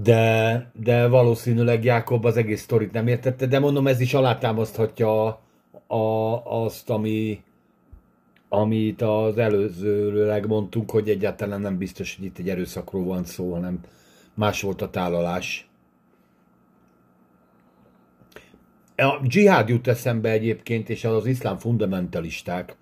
[0.03, 5.41] de, de valószínűleg Jákob az egész sztorit nem értette, de mondom, ez is alátámaszthatja a,
[5.87, 7.43] a, azt, ami,
[8.49, 13.79] amit az előzőleg mondtunk, hogy egyáltalán nem biztos, hogy itt egy erőszakról van szó, hanem
[14.33, 15.68] más volt a tálalás.
[18.99, 22.75] A dzsihád jut eszembe egyébként, és az iszlám fundamentalisták,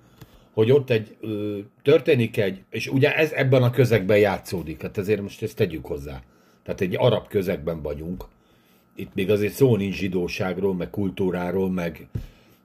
[0.53, 5.21] hogy ott egy, ö, történik egy, és ugye ez ebben a közegben játszódik, hát ezért
[5.21, 6.21] most ezt tegyük hozzá.
[6.63, 8.25] Tehát egy arab közegben vagyunk.
[8.95, 12.07] Itt még azért szó nincs zsidóságról, meg kultúráról, meg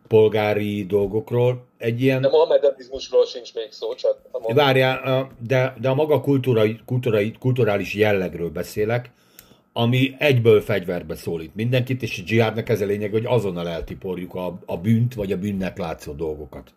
[0.09, 1.65] polgári dolgokról.
[1.79, 2.21] Egy ilyen...
[2.21, 7.95] De mohamedizmusról sincs még szó, csak a Várjál, de, de a maga kultúrai, kultúrai, kulturális
[7.95, 9.11] jellegről beszélek,
[9.73, 14.59] ami egyből fegyverbe szólít mindenkit, és a dzsihádnak ez a lényeg, hogy azonnal eltiporjuk a,
[14.67, 16.75] a bűnt, vagy a bűnnek látszó dolgokat.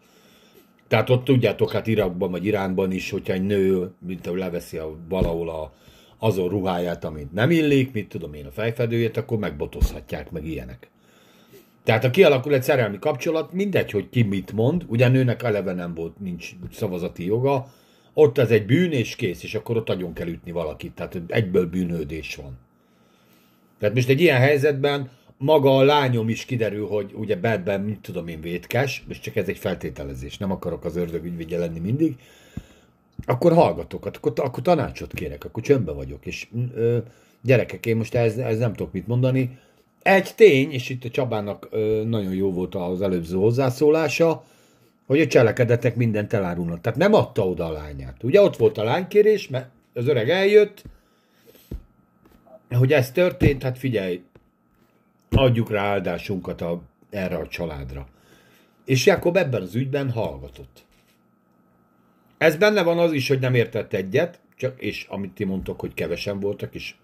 [0.88, 4.98] Tehát ott tudjátok, hát Irakban, vagy Iránban is, hogyha egy nő, mint ahogy leveszi a,
[5.10, 5.74] valahol a,
[6.20, 10.90] azon ruháját, amit nem illik, mit tudom én, a fejfedőjét, akkor megbotozhatják, meg ilyenek.
[11.84, 15.94] Tehát ha kialakul egy szerelmi kapcsolat, mindegy, hogy ki mit mond, ugye nőnek eleve nem
[15.94, 17.68] volt, nincs szavazati joga,
[18.14, 21.66] ott ez egy bűn és kész, és akkor ott agyon kell ütni valakit, tehát egyből
[21.66, 22.58] bűnődés van.
[23.80, 28.28] Tehát most egy ilyen helyzetben maga a lányom is kiderül, hogy ugye bedben, mit tudom
[28.28, 32.16] én, vétkes, és csak ez egy feltételezés, nem akarok az ördög ügyvédje lenni mindig,
[33.26, 36.98] akkor hallgatok, akkor, akkor tanácsot kérek, akkor csöndbe vagyok, és ö,
[37.42, 39.58] gyerekek, én most ez, ez nem tudok mit mondani.
[40.02, 44.44] Egy tény, és itt a Csabának ö, nagyon jó volt az előző hozzászólása,
[45.06, 46.82] hogy a cselekedetek mindent elárulnak.
[46.82, 48.24] Tehát nem adta oda a lányát.
[48.24, 50.84] Ugye ott volt a lánykérés, mert az öreg eljött,
[52.70, 54.22] hogy ez történt, hát figyelj,
[55.30, 58.08] adjuk rá áldásunkat a, erre a családra.
[58.86, 60.86] És Jakob ebben az ügyben hallgatott.
[62.38, 65.94] Ez benne van az is, hogy nem értett egyet, csak, és amit ti mondtok, hogy
[65.94, 66.96] kevesen voltak, és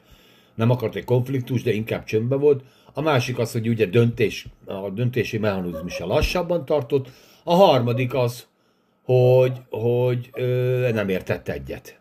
[0.56, 2.64] nem akart egy konfliktus, de inkább csöndbe volt.
[2.94, 7.10] A másik az, hogy ugye döntés, a döntési mechanizmusa lassabban tartott.
[7.44, 8.48] A harmadik az,
[9.04, 12.00] hogy, hogy ö, nem értett egyet.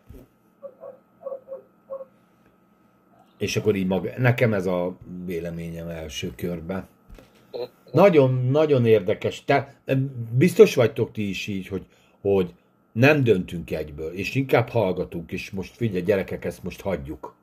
[3.41, 6.87] És akkor így maga, nekem ez a véleményem első körben.
[7.91, 9.43] Nagyon, nagyon érdekes.
[9.45, 9.81] Te,
[10.37, 11.85] biztos vagytok ti is így, hogy,
[12.21, 12.53] hogy
[12.91, 17.35] nem döntünk egyből, és inkább hallgatunk, és most figyelj, gyerekek, ezt most hagyjuk.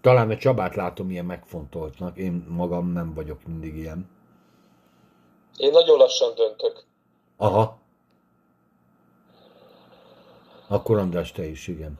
[0.00, 4.10] Talán a Csabát látom ilyen megfontoltnak, én magam nem vagyok mindig ilyen.
[5.56, 6.84] Én nagyon lassan döntök.
[7.36, 7.78] Aha.
[10.68, 11.98] Akkor András, te is, igen.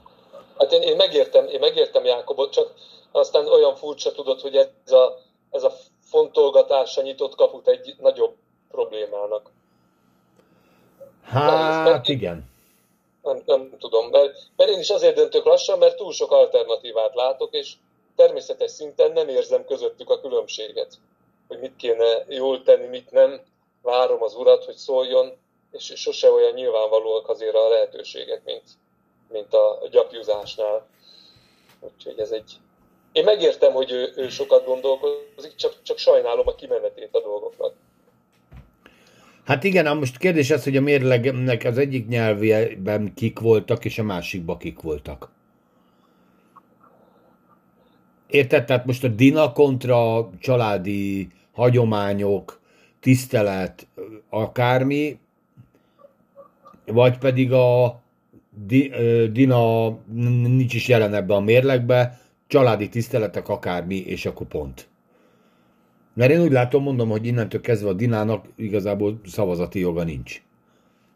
[0.59, 2.73] Hát én, én, megértem, én megértem Jákobot, csak
[3.12, 5.18] aztán olyan furcsa tudod, hogy ez a,
[5.51, 8.35] ez a fontolgatása nyitott kaput egy nagyobb
[8.70, 9.51] problémának.
[11.25, 12.51] Hát mert, igen.
[13.22, 17.53] Nem, nem tudom, mert, mert én is azért döntök lassan, mert túl sok alternatívát látok,
[17.55, 17.75] és
[18.16, 20.98] természetes szinten nem érzem közöttük a különbséget,
[21.48, 23.40] hogy mit kéne jól tenni, mit nem.
[23.83, 25.33] Várom az urat, hogy szóljon,
[25.70, 28.64] és sose olyan nyilvánvalóak azért a lehetőségek, mint,
[29.29, 30.87] mint a gyapjúzásnál.
[31.81, 32.53] Úgyhogy ez egy...
[33.12, 37.75] Én megértem, hogy ő, ő sokat gondolkozik, csak, csak sajnálom a kimenetét a dolgoknak.
[39.44, 44.03] Hát igen, most kérdés az, hogy a mérlegnek az egyik nyelvében kik voltak, és a
[44.03, 45.31] másikban kik voltak.
[48.27, 48.64] Érted?
[48.64, 52.61] Tehát most a Dina kontra családi hagyományok,
[53.01, 53.87] tisztelet,
[54.31, 55.18] akármi,
[56.87, 58.01] vagy pedig a
[59.33, 59.88] Dina
[60.42, 62.20] nincs is jelen ebbe a mérlegbe,
[62.53, 64.88] családi tiszteletek akármi, és akkor pont.
[66.15, 70.43] Mert én úgy látom, mondom, hogy innentől kezdve a Dinának igazából szavazati joga nincs.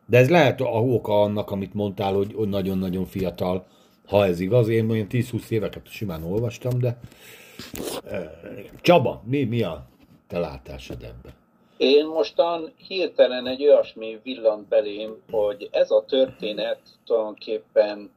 [0.06, 3.66] De ez lehet a oka annak, amit mondtál, hogy nagyon-nagyon fiatal,
[4.06, 4.68] ha ez igaz.
[4.68, 6.98] Én olyan 10-20 éveket simán olvastam, de
[8.80, 9.86] Csaba, mi, mi a
[10.28, 11.32] te látásod ebben?
[11.76, 18.10] Én mostan hirtelen egy olyasmi villant belém, hogy ez a történet tulajdonképpen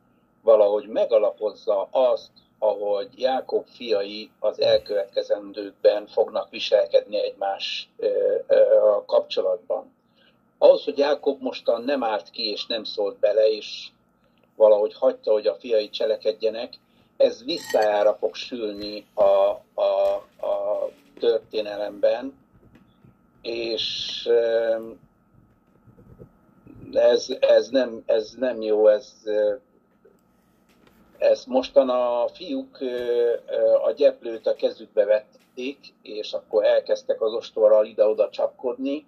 [0.44, 7.90] valahogy megalapozza azt, ahogy Jákob fiai az elkövetkezendőkben fognak viselkedni egymás
[8.96, 9.94] a kapcsolatban.
[10.58, 13.88] Ahhoz, hogy Jákob mostan nem állt ki és nem szólt bele, és
[14.56, 16.74] valahogy hagyta, hogy a fiai cselekedjenek,
[17.18, 19.24] ez visszájára fog sülni a,
[19.82, 20.14] a,
[20.46, 22.38] a történelemben,
[23.42, 24.28] és
[26.94, 29.14] ez, ez, nem, ez nem jó, ez,
[31.20, 32.78] ez mostan a fiúk
[33.84, 39.08] a gyeplőt a kezükbe vették, és akkor elkezdtek az ostorral ide-oda csapkodni,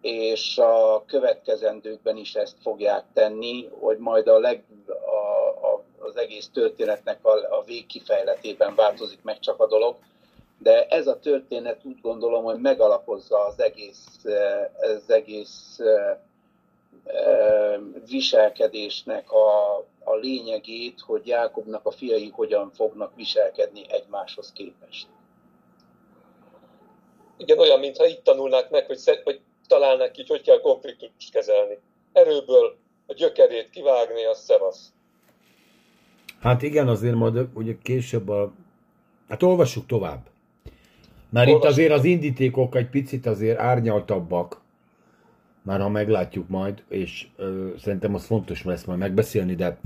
[0.00, 6.48] és a következendőkben is ezt fogják tenni, hogy majd a leg, a, a, az egész
[6.52, 9.96] történetnek a, a végkifejletében változik meg csak a dolog,
[10.58, 14.06] de ez a történet úgy gondolom, hogy megalapozza az egész,
[14.80, 15.78] az egész
[18.08, 25.06] viselkedésnek a, a lényegét, hogy Jákobnak a fiai hogyan fognak viselkedni egymáshoz képest.
[27.36, 31.78] Igen, olyan, mintha itt tanulnák meg, hogy, hogy találnák ki, hogy kell konfliktust kezelni.
[32.12, 34.92] Erőből a gyökerét kivágni, az szevasz.
[36.40, 38.52] Hát igen, azért majd ugye később a...
[39.28, 40.28] Hát olvassuk tovább.
[41.30, 44.59] Mert itt azért az indítékok egy picit azért árnyaltabbak,
[45.62, 49.78] már ha meglátjuk majd, és ö, szerintem az fontos lesz majd megbeszélni, de...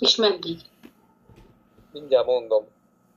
[0.00, 0.58] És meddig?
[1.92, 2.64] Mindjárt mondom.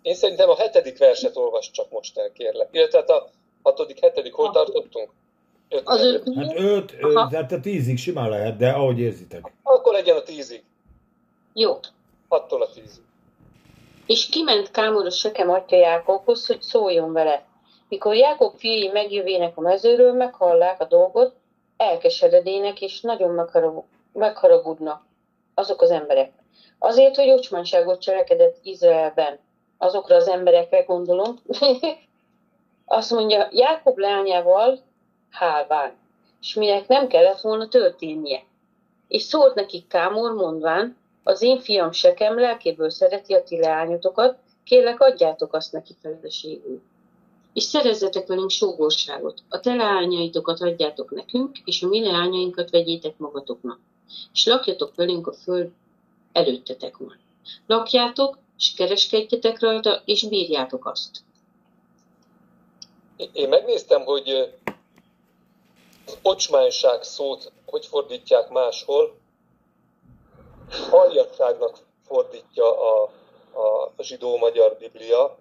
[0.02, 2.68] Én szerintem a hetedik verset olvas csak most el, kérlek.
[2.72, 3.30] Illetve hát a
[3.64, 5.10] hatodik, hetedik, hol tartottunk?
[5.70, 6.96] Öt, az öt, hát öt,
[7.30, 9.54] tehát a tízig simán lehet, de ahogy érzitek.
[9.64, 10.64] Akkor legyen a tízig.
[11.54, 11.80] Jó.
[12.28, 13.04] Attól a tízig.
[14.06, 17.46] És kiment Kámor a Sekem atya Jákobhoz, hogy szóljon vele.
[17.89, 21.36] Mikor Jákob fiai megjövének a mezőről, meghallák a dolgot,
[21.78, 23.50] elkeseredének és nagyon
[24.13, 25.06] megharagudnak
[25.54, 26.32] azok az emberek.
[26.80, 29.39] Azért, hogy ocsmánságot cselekedett Izraelben.
[29.78, 31.39] Azokra az emberekre gondolom.
[32.86, 34.80] Azt mondja, Jákob lányával
[35.30, 35.98] hálván,
[36.41, 38.43] és minek nem kellett volna történnie.
[39.08, 45.02] És szólt nekik Kámor mondván, az én fiam Sekem lelkéből szereti a ti leányotokat, kérlek
[45.02, 46.81] adjátok azt neki feleségül.
[47.56, 53.79] És szerezzetek velünk sógorságot, a te leányaitokat adjátok nekünk, és a mi leányainkat vegyétek magatoknak.
[54.33, 55.71] És lakjatok velünk a föld
[56.31, 57.19] előttetek van.
[57.67, 61.23] Lakjátok, és kereskedjetek rajta, és bírjátok azt.
[63.33, 64.53] Én megnéztem, hogy
[66.06, 69.17] az ocsmányság szót hogy fordítják máshol,
[70.91, 71.77] aljasságnak
[72.08, 73.12] fordítja a,
[73.95, 75.37] a zsidó-magyar biblia.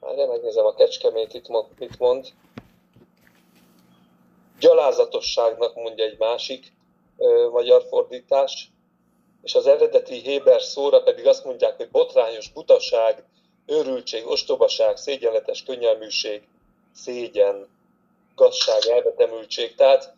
[0.00, 2.26] Nem megnézem a kecskemét itt mit mond.
[4.60, 6.72] Gyalázatosságnak mondja egy másik
[7.18, 8.70] ö, magyar fordítás,
[9.42, 13.24] és az eredeti héber szóra pedig azt mondják, hogy botrányos butaság,
[13.66, 16.48] őrültség, ostobaság, szégyenletes könnyelműség,
[16.94, 17.68] szégyen.
[18.32, 19.74] igazság, elvetemültség.
[19.74, 20.14] Tehát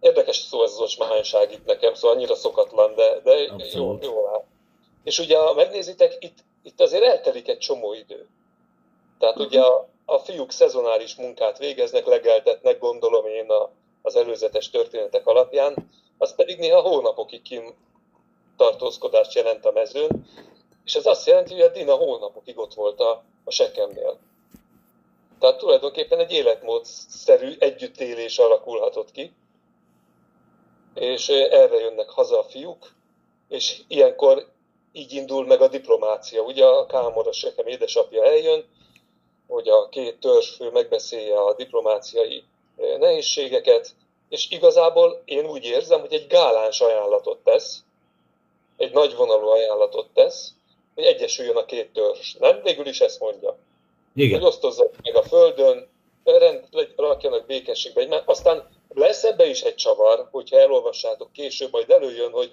[0.00, 3.38] érdekes szó ez az ocsmányság itt nekem, szóval annyira szokatlan, de, de
[3.72, 4.44] jó, jó áll.
[5.04, 8.28] És ugye, ha megnézitek, itt, itt azért eltelik egy csomó idő.
[9.18, 9.46] Tehát uh-huh.
[9.46, 13.70] ugye a, a fiúk szezonális munkát végeznek, legeltetnek, gondolom én a,
[14.02, 17.74] az előzetes történetek alapján, az pedig néha hónapokig kim
[18.56, 20.26] tartózkodást jelent a mezőn,
[20.84, 24.18] és ez azt jelenti, hogy a Dina hónapokig ott volt a, a sekemnél.
[25.38, 29.32] Tehát tulajdonképpen egy életmódszerű együttélés alakulhatott ki,
[30.94, 32.92] és erre jönnek haza a fiúk,
[33.48, 34.46] és ilyenkor
[34.92, 36.42] így indul meg a diplomácia.
[36.42, 38.64] Ugye a Kámor, a Sekem édesapja eljön,
[39.48, 42.44] hogy a két törzsfő megbeszélje a diplomáciai
[42.98, 43.94] nehézségeket,
[44.28, 47.82] és igazából én úgy érzem, hogy egy gáláns ajánlatot tesz,
[48.76, 50.52] egy nagyvonalú ajánlatot tesz,
[50.94, 52.34] hogy egyesüljön a két törzs.
[52.34, 52.62] Nem?
[52.62, 53.56] Végül is ezt mondja.
[54.14, 54.38] Igen.
[54.38, 55.88] Hogy osztozzák meg a földön,
[56.24, 56.64] rend,
[56.96, 58.22] rakjanak békességbe egymás.
[58.24, 62.52] Aztán lesz ebbe is egy csavar, hogyha elolvassátok később, majd előjön, hogy,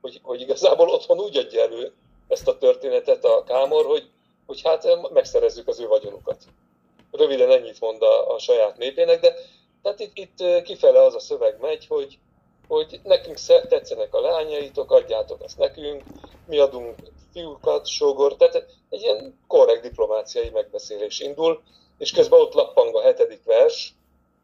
[0.00, 1.92] hogy, hogy igazából otthon úgy adja elő
[2.28, 4.08] ezt a történetet a Kámor, hogy,
[4.48, 6.44] hogy hát megszerezzük az ő vagyonukat.
[7.10, 9.34] Röviden ennyit mond a, a saját népének, de
[9.82, 12.18] tehát itt, itt kifele az a szöveg megy, hogy,
[12.68, 13.38] hogy nekünk
[13.68, 16.02] tetszenek a lányaitok, adjátok azt nekünk,
[16.46, 16.94] mi adunk
[17.32, 21.62] fiúkat, sógor, tehát egy ilyen korrekt diplomáciai megbeszélés indul,
[21.98, 23.94] és közben ott lappang a hetedik vers,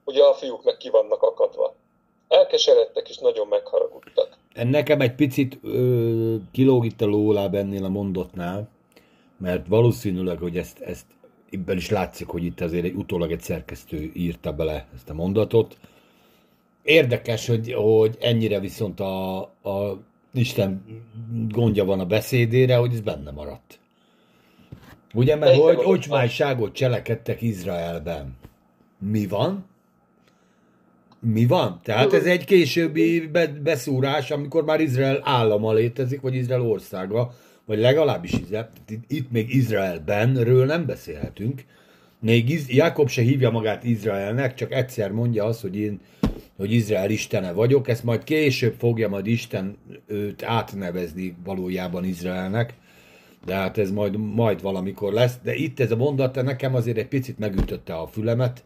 [0.05, 1.75] hogy a fiúk meg ki vannak akadva.
[2.29, 4.39] Elkeseredtek és nagyon megharagudtak.
[4.55, 8.69] Nekem egy picit ö, kilóg itt a lóláb ennél a mondottnál,
[9.39, 11.07] mert valószínűleg, hogy ezt, ezt
[11.51, 15.79] ebben is látszik, hogy itt azért egy utólag egy szerkesztő írta bele ezt a mondatot.
[16.83, 20.85] Érdekes, hogy, hogy ennyire viszont a, a Isten
[21.49, 23.79] gondja van a beszédére, hogy ez benne maradt.
[25.15, 28.37] Ugye, mert hogy ocsmányságot cselekedtek Izraelben.
[28.99, 29.65] Mi van?
[31.21, 31.81] Mi van?
[31.83, 33.31] Tehát ez egy későbbi
[33.63, 37.35] beszúrás, amikor már Izrael állama létezik, vagy Izrael országa,
[37.67, 38.71] vagy legalábbis Izrael,
[39.09, 41.65] itt még Izraelbenről nem beszélhetünk.
[42.19, 46.01] Még Iz- Jakob se hívja magát Izraelnek, csak egyszer mondja azt, hogy én
[46.57, 52.75] hogy Izrael istene vagyok, ezt majd később fogja majd Isten őt átnevezni valójában Izraelnek,
[53.45, 55.39] de hát ez majd, majd valamikor lesz.
[55.43, 58.65] De itt ez a mondat nekem azért egy picit megütötte a fülemet,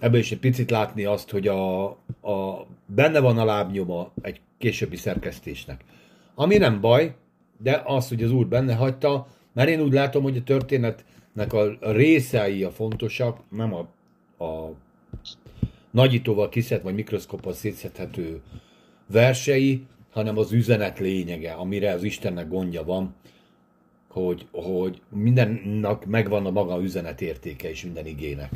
[0.00, 1.84] ebből is egy picit látni azt, hogy a,
[2.20, 5.84] a, benne van a lábnyoma egy későbbi szerkesztésnek.
[6.34, 7.14] Ami nem baj,
[7.58, 11.92] de az, hogy az úr benne hagyta, mert én úgy látom, hogy a történetnek a,
[11.92, 13.78] részei a fontosak, nem a,
[14.44, 14.72] a
[15.90, 18.40] nagyítóval kiszed, vagy mikroszkoppal szétszedhető
[19.06, 23.14] versei, hanem az üzenet lényege, amire az Istennek gondja van,
[24.08, 28.50] hogy, hogy mindennek megvan a maga üzenet értéke és minden igének.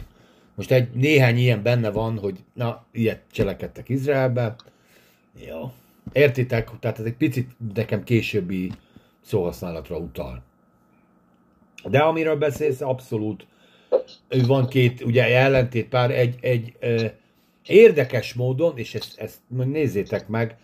[0.55, 4.57] Most egy néhány ilyen benne van, hogy na, ilyet cselekedtek Izraelbe.
[5.47, 5.73] Jó.
[6.13, 6.71] Értitek?
[6.81, 8.71] Tehát ez egy picit nekem későbbi
[9.23, 10.43] szóhasználatra utal.
[11.85, 13.47] De amiről beszélsz, abszolút
[14.47, 17.07] van két, ugye ellentét pár, egy, egy ö,
[17.67, 20.57] érdekes módon, és ezt, ezt nézzétek meg,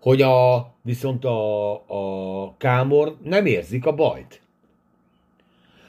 [0.00, 4.40] hogy a, viszont a, a Kámor nem érzik a bajt.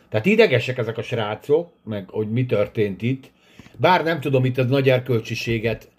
[0.10, 3.32] Tehát idegesek ezek a srácok, meg hogy mi történt itt,
[3.78, 5.90] bár nem tudom itt az nagy erkölcsiséget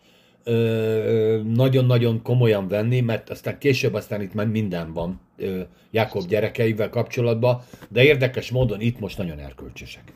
[1.55, 5.61] nagyon-nagyon komolyan venni, mert aztán később aztán itt már minden van ö,
[5.91, 10.13] Jakob gyerekeivel kapcsolatban, de érdekes módon itt most nagyon erkölcsösek.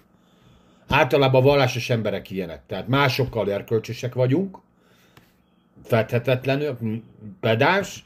[0.89, 4.59] Általában vallásos emberek ilyenek, tehát másokkal erkölcsösek vagyunk,
[5.83, 6.77] fedhetetlenül,
[7.41, 8.05] pedás,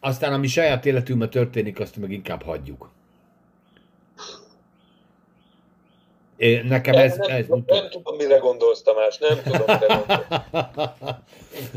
[0.00, 2.91] aztán ami saját életünkben történik, azt meg inkább hagyjuk.
[6.42, 7.16] É, nekem ez...
[7.16, 10.02] Nem, ez nem, nem tudom, mire gondolsz, Tamás, nem tudom, mire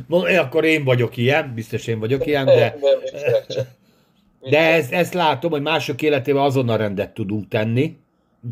[0.07, 0.37] gondolsz.
[0.37, 2.77] Akkor én vagyok ilyen, biztos én vagyok ilyen, de...
[2.81, 2.99] Nem,
[3.49, 3.65] nem,
[4.49, 7.97] de ezt, ezt látom, hogy mások életében azonnal rendet tudunk tenni,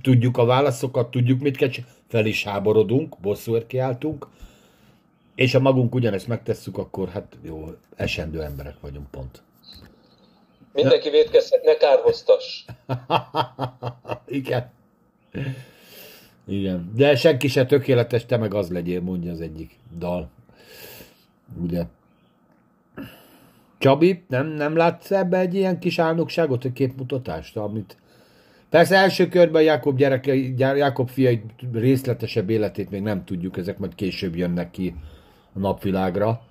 [0.02, 1.70] tudjuk a válaszokat, tudjuk mit kell
[2.08, 4.28] fel is háborodunk, bosszúért kiáltunk,
[5.36, 9.42] és ha magunk ugyanezt megtesszük, akkor hát jó, esendő emberek vagyunk pont.
[10.74, 12.66] Mindenki védkezhet, ne kárhoztass.
[14.40, 14.72] Igen.
[16.46, 16.92] Igen.
[16.96, 20.30] De senki se tökéletes, te meg az legyél, mondja az egyik dal.
[21.62, 21.84] Ugye?
[23.78, 27.98] Csabi, nem, nem látsz ebbe egy ilyen kis álnokságot, egy képmutatást, amit
[28.74, 31.42] Persze első körben Jákob, gyereke, Jákob fiai
[31.72, 34.96] részletesebb életét még nem tudjuk, ezek majd később jönnek ki
[35.54, 36.42] a napvilágra.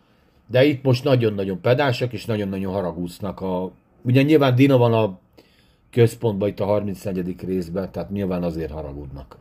[0.47, 3.41] De itt most nagyon-nagyon pedánsak és nagyon-nagyon haragúsznak.
[3.41, 3.73] A...
[4.03, 5.19] Ugye nyilván Dina van a
[5.91, 7.45] központban itt a 34.
[7.45, 9.37] részben, tehát nyilván azért haragudnak.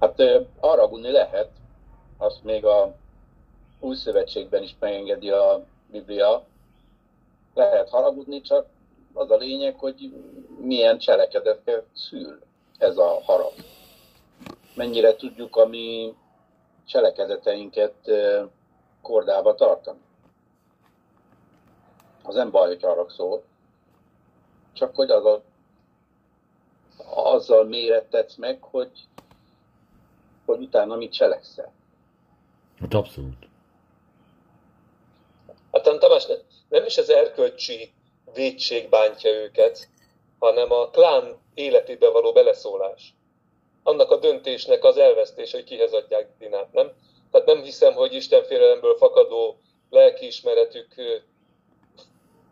[0.00, 0.22] Hát
[0.60, 1.50] haragudni lehet,
[2.16, 2.94] azt még a
[3.80, 6.44] új szövetségben is megengedi a Biblia.
[7.54, 8.66] Lehet haragudni, csak
[9.12, 10.12] az a lényeg, hogy
[10.60, 12.40] milyen cselekedetet szül
[12.78, 13.52] ez a harag.
[14.74, 16.14] Mennyire tudjuk a mi
[16.86, 17.94] cselekedeteinket
[19.02, 19.98] kordába tartani.
[22.22, 23.42] Az nem baj, hogy haragszol,
[24.72, 25.42] csak hogy az a,
[27.14, 28.90] azzal mérettetsz meg, hogy,
[30.46, 31.72] hogy utána mit cselekszel.
[32.80, 33.48] Hát abszolút.
[35.72, 36.26] Hát Tamás,
[36.68, 37.92] nem is az erkölcsi
[38.34, 39.88] védség bántja őket,
[40.38, 43.14] hanem a klán életébe való beleszólás.
[43.82, 46.92] Annak a döntésnek az elvesztés, hogy kihez adják Dinát, nem?
[47.30, 49.58] Tehát nem hiszem, hogy Istenfélelemből fakadó
[49.90, 50.94] lelkiismeretük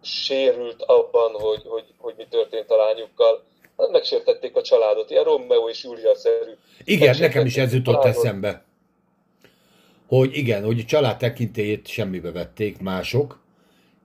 [0.02, 3.44] sérült abban, hogy, hogy, hogy mi történt a lányukkal.
[3.78, 6.50] Hát megsértették a családot, ilyen Romeo és Júlia-szerű.
[6.84, 8.64] Igen, nekem is ez jutott eszembe.
[10.06, 13.42] Hogy igen, hogy a család tekintélyét semmibe vették mások,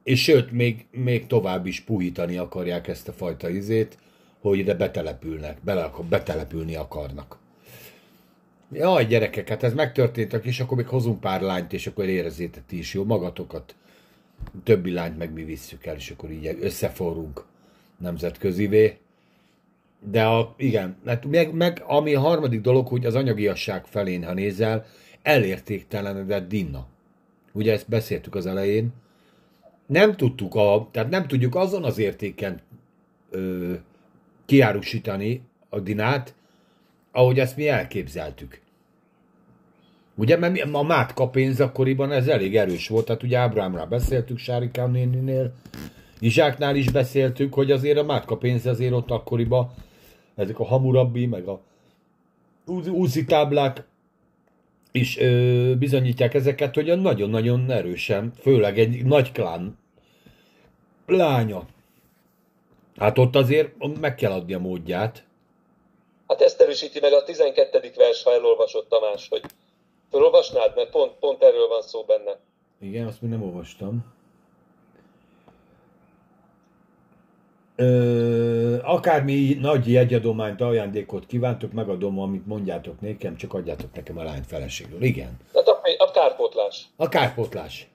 [0.03, 3.97] és sőt, még, még tovább is puhítani akarják ezt a fajta izét,
[4.41, 7.37] hogy ide betelepülnek, bele, betelepülni akarnak.
[8.71, 12.77] Jaj, gyerekek, hát ez megtörtént, és akkor még hozunk pár lányt, és akkor érezzétek ti
[12.77, 13.75] is jó magatokat.
[14.63, 17.45] Többi lányt meg mi visszük el, és akkor így összeforrunk
[17.97, 18.97] nemzetközivé.
[20.05, 24.33] De a, igen, hát meg, meg ami a harmadik dolog, hogy az anyagiasság felén, ha
[24.33, 24.85] nézel,
[25.21, 26.85] elértéktelenedett Dinna.
[27.53, 28.89] Ugye ezt beszéltük az elején.
[29.85, 32.61] Nem tudtuk, a, tehát nem tudjuk azon az értéken
[33.29, 33.73] ö,
[34.45, 36.33] kiárusítani a Dinát,
[37.11, 38.61] ahogy ezt mi elképzeltük.
[40.15, 44.91] Ugye, mert a Mátka pénz akkoriban ez elég erős volt, tehát ugye Ábrámra beszéltük, Sárikán
[44.91, 45.53] néninél,
[46.19, 49.71] Izsáknál is beszéltük, hogy azért a Mátka pénz azért ott akkoriban,
[50.39, 51.59] ezek a Hamurabbi, meg a
[52.91, 53.87] úzi táblák
[54.91, 59.77] is ö, bizonyítják ezeket, hogy nagyon-nagyon erősen, főleg egy nagy klán
[61.05, 61.67] lánya.
[62.97, 65.23] Hát ott azért meg kell adni a módját.
[66.27, 67.91] Hát ezt erősíti meg a 12.
[67.95, 69.41] vers, ha elolvasott Tamás, hogy
[70.11, 72.39] felolvasnád, mert pont, pont erről van szó benne.
[72.79, 74.17] Igen, azt még nem olvastam.
[77.81, 84.45] Ö, akármi nagy jegyadományt, ajándékot kívántok, megadom, amit mondjátok nekem, csak adjátok nekem a lányt
[84.45, 85.03] feleségül.
[85.03, 85.37] Igen.
[85.51, 86.85] Tehát a, a kárpótlás.
[86.95, 87.87] A kárpótlás.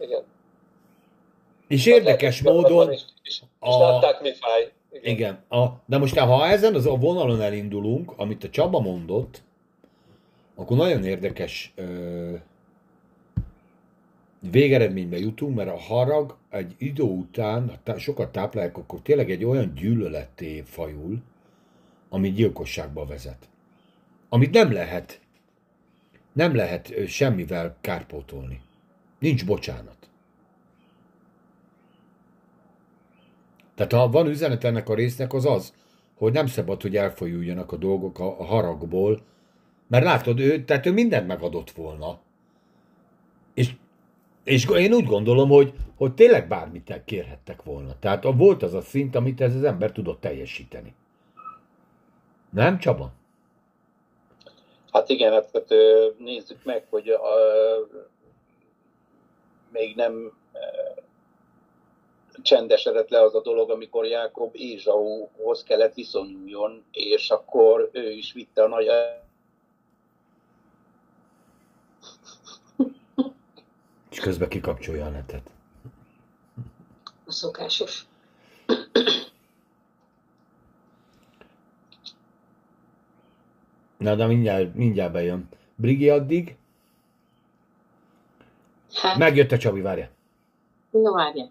[0.00, 0.22] Igen.
[1.68, 2.92] És érdekes módon...
[2.92, 3.78] És, és, és a...
[3.78, 4.72] látták, mi fáj.
[4.90, 5.14] Igen.
[5.14, 5.60] Igen.
[5.60, 9.42] A, de most ha ezen az a vonalon elindulunk, amit a Csaba mondott,
[10.56, 12.34] akkor nagyon érdekes ö,
[14.40, 19.74] végeredménybe jutunk, mert a harag egy idő után, ha sokat táplálják, akkor tényleg egy olyan
[19.74, 21.22] gyűlöletté fajul,
[22.08, 23.48] ami gyilkosságba vezet.
[24.28, 25.20] Amit nem lehet,
[26.32, 28.60] nem lehet semmivel kárpótolni.
[29.18, 29.96] Nincs bocsánat.
[33.74, 35.72] Tehát ha van üzenet ennek a résznek, az az,
[36.14, 39.20] hogy nem szabad, hogy elfolyuljanak a dolgok a, a haragból,
[39.86, 42.18] mert látod, ő, tehát ő mindent megadott volna.
[43.54, 43.74] És,
[44.48, 47.98] és én úgy gondolom, hogy, hogy tényleg bármit kérhettek volna.
[48.00, 50.94] Tehát volt az a szint, amit ez az ember tudott teljesíteni.
[52.50, 53.12] Nem, Csaba?
[54.92, 55.74] Hát igen, hát
[56.18, 57.20] nézzük meg, hogy a,
[59.72, 60.32] még nem
[62.42, 68.62] csendesedett le az a dolog, amikor Jákob Ézsauhoz kellett viszonyuljon, és akkor ő is vitte
[68.62, 68.86] a nagy
[74.18, 75.50] És közben kikapcsolja a netet.
[77.24, 78.06] A szokásos.
[83.96, 85.48] Na, de mindjárt, mindjárt bejön.
[85.74, 86.56] Brigi addig?
[88.94, 89.18] Hát.
[89.18, 90.10] Megjött a Csabi, várja.
[90.90, 91.50] No, várja.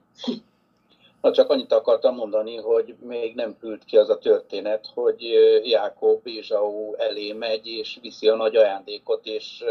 [1.22, 5.22] Na csak annyit akartam mondani, hogy még nem pült ki az a történet, hogy
[5.64, 9.64] Jákob Bézsau elé megy, és viszi a nagy ajándékot, és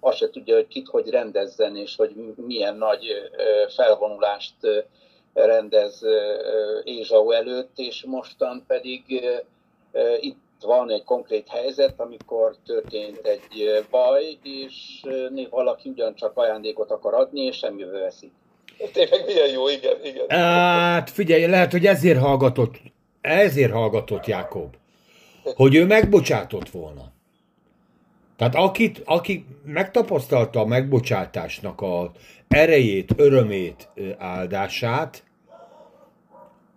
[0.00, 3.30] azt se tudja, hogy kit hogy rendezzen, és hogy milyen nagy
[3.68, 4.56] felvonulást
[5.32, 6.02] rendez
[6.84, 9.02] Ézsau előtt, és mostan pedig
[10.20, 15.06] itt van egy konkrét helyzet, amikor történt egy baj, és
[15.50, 18.32] valaki ugyancsak ajándékot akar adni, és semmivel veszik.
[18.92, 20.40] Tényleg milyen jó, igen, igen.
[20.40, 22.80] Hát figyelj, lehet, hogy ezért hallgatott,
[23.20, 24.76] ezért hallgatott Jákob,
[25.42, 27.12] hogy ő megbocsátott volna.
[28.36, 32.12] Tehát akit, aki megtapasztalta a megbocsátásnak a
[32.48, 35.22] erejét, örömét, áldását,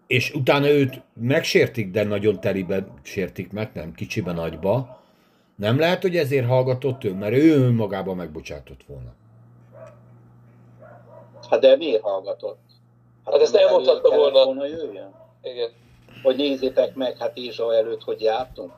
[0.08, 5.00] és utána őt megsértik, de nagyon telibe sértik meg, nem kicsiben nagyba,
[5.56, 9.14] Nem lehet, hogy ezért hallgatott ő, mert ő önmagában megbocsátott volna.
[11.52, 12.60] Hát de miért hallgatott?
[13.26, 14.44] Hát, hát ezt elmondhatta volna.
[14.44, 15.16] volna jöjjön?
[15.42, 15.70] Igen.
[16.24, 18.72] Hogy nézzétek meg, hát Ézsa előtt, hogy jártunk,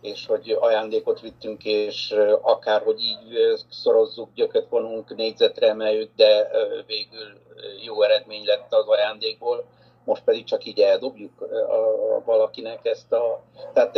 [0.00, 6.50] és hogy ajándékot vittünk, és akár, hogy így szorozzuk, gyököt vonunk, négyzetre emeljük, de
[6.86, 7.40] végül
[7.84, 9.64] jó eredmény lett az ajándékból,
[10.04, 13.42] most pedig csak így eldobjuk a, a valakinek ezt a...
[13.72, 13.96] Tehát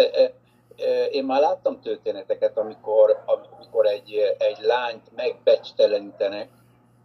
[1.11, 6.49] én már láttam történeteket, amikor, amikor egy, egy lányt megbecstelenítenek,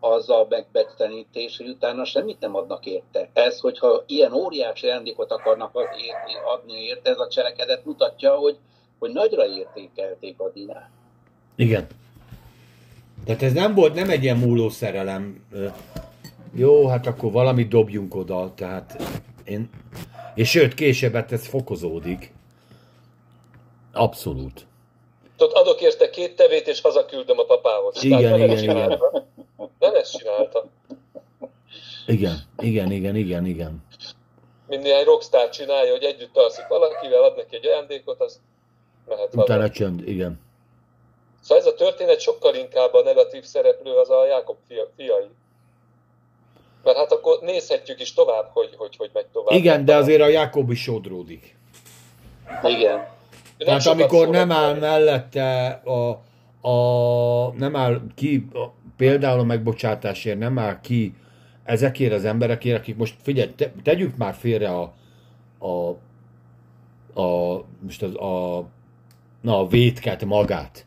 [0.06, 3.30] az a megbecstelenítés, hogy utána semmit nem adnak érte.
[3.34, 5.76] Ez, hogyha ilyen óriási ajándékot akarnak
[6.46, 8.58] adni érte, ez a cselekedet mutatja, hogy,
[9.00, 10.90] hogy nagyra értékelték a dinát.
[11.56, 11.88] Igen.
[13.26, 15.46] Tehát ez nem volt, nem egy ilyen múló szerelem.
[16.56, 19.02] Jó, hát akkor valamit dobjunk oda, tehát
[19.44, 19.70] én...
[20.36, 22.34] És sőt, később hát ez fokozódik.
[23.94, 24.66] Abszolút.
[25.38, 28.04] Tudod, adok érte két tevét, és hazaküldöm a papához.
[28.04, 29.00] Igen, Tehát igen, igen.
[29.84, 30.66] Nem ezt csinálta.
[32.08, 33.86] Igen, igen, igen, igen, igen.
[34.68, 38.40] Mint néhány rockstar csinálja, hogy együtt alszik valakivel, ad neki egy ajándékot, az
[39.08, 40.42] mehet Utána csönd, igen.
[41.42, 45.30] Szóval ez a történet sokkal inkább a negatív szereplő az a Jákob fia, fiai.
[46.84, 49.58] Mert hát akkor nézhetjük is tovább, hogy hogy, hogy megy tovább.
[49.58, 51.56] Igen, de azért a Jákob is sodródik.
[52.64, 53.08] Igen.
[53.58, 56.20] Tehát amikor nem áll mellette a,
[56.64, 58.66] a, nem áll ki, a,
[58.98, 61.14] például a megbocsátásért nem áll ki
[61.64, 64.94] ezekért az emberekért, akik most figyelj, te, tegyük már félre a,
[65.58, 65.90] a,
[67.22, 68.66] a, most az, a,
[69.42, 70.86] na, a vétket magát.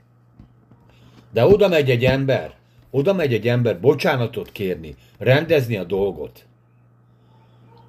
[1.32, 2.54] De oda megy egy ember,
[2.90, 6.46] oda megy egy ember bocsánatot kérni, rendezni a dolgot,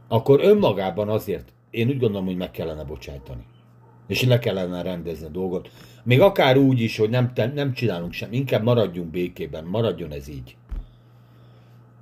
[0.08, 3.46] akkor önmagában azért én úgy gondolom, hogy meg kellene bocsájtani
[4.08, 5.70] és le kellene rendezni a dolgot.
[6.04, 10.56] Még akár úgy is, hogy nem, nem csinálunk sem, inkább maradjunk békében, maradjon ez így.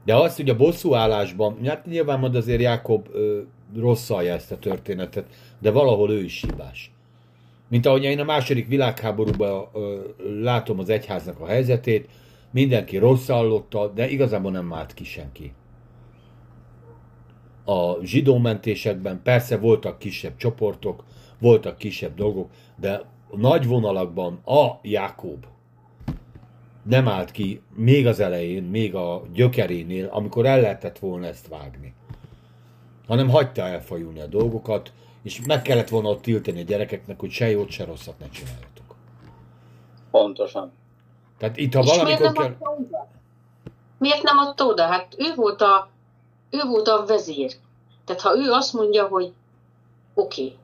[0.06, 3.42] De azt, hogy a bosszúállásban, hát nyilván mond azért Jákob ö,
[3.78, 5.26] rosszalja ezt a történetet,
[5.60, 6.92] de valahol ő is hibás.
[7.70, 10.00] Mint ahogy én a második világháborúban ö,
[10.42, 12.10] látom az egyháznak a helyzetét,
[12.52, 15.54] mindenki rosszallotta, de igazából nem állt ki senki.
[17.66, 21.04] A zsidó mentésekben persze voltak kisebb csoportok,
[21.40, 25.46] voltak kisebb dolgok, de nagy vonalakban a Jákob
[26.86, 31.94] nem állt ki még az elején, még a gyökerénél, amikor el lehetett volna ezt vágni.
[33.08, 37.50] Hanem hagyta elfajulni a dolgokat, és meg kellett volna ott tiltani a gyerekeknek, hogy se
[37.50, 38.96] jót, se rosszat ne csináljatok.
[40.12, 40.72] Pontosan.
[41.38, 42.56] Tehát itt, ha és valamikor miért nem kell...
[42.60, 43.08] Oda?
[43.98, 44.86] Miért nem adta oda?
[44.86, 45.90] Hát ő volt a,
[46.50, 47.54] ő volt a vezér.
[48.06, 49.34] Tehát ha ő azt mondja, hogy
[50.14, 50.58] oké, okay,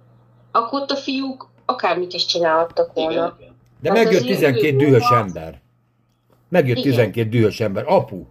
[0.51, 3.35] akkor ott a fiúk akármit is csinálhattak volna.
[3.39, 5.17] Igen, De hát megjött 12 dühös az...
[5.17, 5.61] ember.
[6.49, 6.89] Megjött igen.
[6.89, 7.83] 12 dühös ember.
[7.87, 8.23] Apu!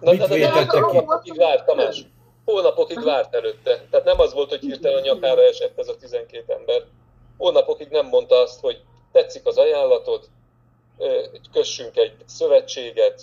[0.00, 2.04] Na, Mit de, de, de hónapokig várt, Tamás.
[2.44, 3.84] Hónapokig várt előtte.
[3.90, 6.82] Tehát nem az volt, hogy hirtelen a nyakára esett ez a 12 ember.
[7.36, 8.82] Hónapokig nem mondta azt, hogy
[9.12, 10.28] tetszik az ajánlatod,
[11.52, 13.22] kössünk egy szövetséget,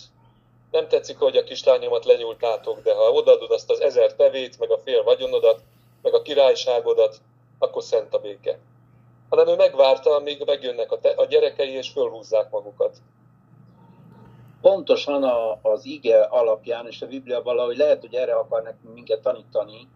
[0.71, 4.79] nem tetszik, hogy a kislányomat lenyúltátok, de ha odaadod azt az ezer tevét, meg a
[4.85, 5.59] fél vagyonodat,
[6.01, 7.21] meg a királyságodat,
[7.59, 8.59] akkor szent a béke.
[9.29, 12.97] Hanem ő megvárta, amíg megjönnek a, te, a gyerekei, és fölhúzzák magukat.
[14.61, 19.87] Pontosan a, az ige alapján, és a Biblia valahogy lehet, hogy erre akarnak minket tanítani,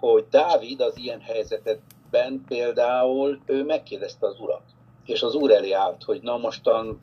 [0.00, 4.62] hogy Dávid az ilyen helyzetetben például ő megkérdezte az urat,
[5.04, 7.00] és az úr elé állt, hogy na mostan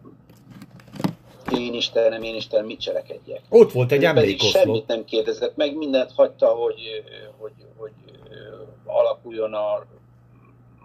[1.58, 3.42] én Istenem, én Istenem, mit cselekedjek.
[3.50, 4.64] Ott volt egy emlékoszlop.
[4.64, 7.04] Semmit nem kérdezett meg, mindent hagyta, hogy,
[7.38, 7.52] hogy
[8.90, 9.86] alakuljon a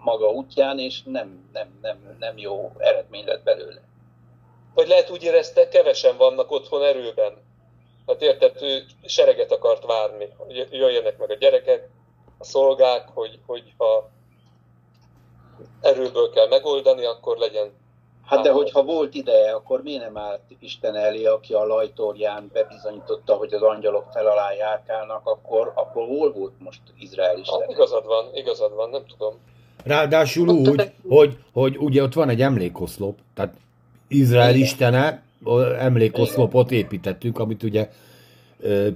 [0.05, 3.80] maga útján, és nem, nem, nem, nem jó eredmény lett belőle.
[4.74, 7.32] Vagy lehet úgy érezte, kevesen vannak otthon erőben.
[8.07, 11.88] Hát érted, ő sereget akart várni, hogy jöjjenek meg a gyerekek,
[12.38, 14.11] a szolgák, hogy, hogy ha
[15.80, 17.84] erőből kell megoldani, akkor legyen
[18.25, 23.35] Hát de hogyha volt ideje, akkor miért nem állt Isten elé, aki a lajtorján bebizonyította,
[23.35, 27.61] hogy az angyalok fel alá járkálnak, akkor, akkor hol volt most Izrael Isten?
[27.61, 29.35] Hát, igazad van, igazad van, nem tudom.
[29.85, 33.55] Ráadásul úgy, hogy, hogy ugye ott van egy emlékoszlop, tehát
[34.09, 34.61] Izrael Igen.
[34.61, 35.22] istene,
[35.79, 37.91] emlékoszlopot építettük, amit ugye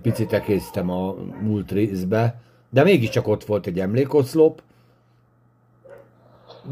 [0.03, 4.62] picit ekésztem a múlt részbe, de mégiscsak ott volt egy emlékoszlop,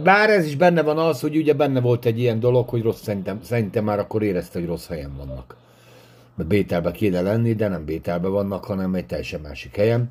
[0.03, 3.03] bár ez is benne van az, hogy ugye benne volt egy ilyen dolog, hogy rossz,
[3.03, 5.57] szerintem, szerintem már akkor érezte, hogy rossz helyen vannak.
[6.35, 10.11] Mert Bételbe kéne lenni, de nem Bételbe vannak, hanem egy teljesen másik helyen.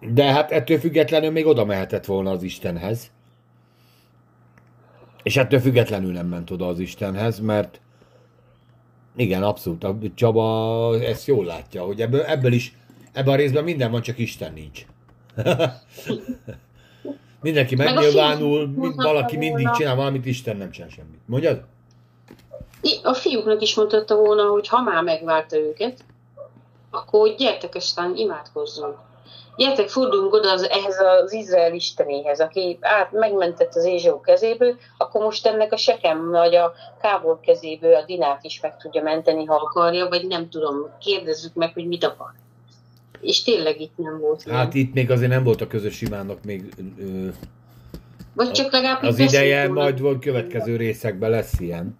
[0.00, 3.10] De hát ettől függetlenül még oda mehetett volna az Istenhez.
[5.22, 7.80] És ettől függetlenül nem ment oda az Istenhez, mert
[9.16, 9.84] igen, abszolút.
[9.84, 12.76] A Csaba ezt jól látja, hogy ebből, ebből is,
[13.12, 14.86] ebben a részben minden van, csak Isten nincs.
[17.42, 19.76] Mindenki megnyilvánul, mind, valaki mindig volna.
[19.78, 21.20] csinál valamit, Isten nem csinál semmit.
[21.26, 21.60] Mondjad?
[23.02, 26.04] A fiúknak is mondhatta volna, hogy ha már megvárta őket,
[26.90, 28.96] akkor gyertek aztán imádkozzunk.
[29.56, 35.22] Gyertek, forduljunk oda az, ehhez az Izrael istenéhez, aki át megmentett az Ézsó kezéből, akkor
[35.22, 39.54] most ennek a Sekem vagy a Kábor kezéből a Dinát is meg tudja menteni, ha
[39.54, 42.30] akarja, vagy nem tudom, kérdezzük meg, hogy mit akar.
[43.22, 44.56] És tényleg itt nem volt ilyen.
[44.56, 47.28] Hát itt még azért nem volt a közös imának még ö,
[48.34, 51.98] vagy csak legalább az így ideje, majd volt következő részekben lesz ilyen,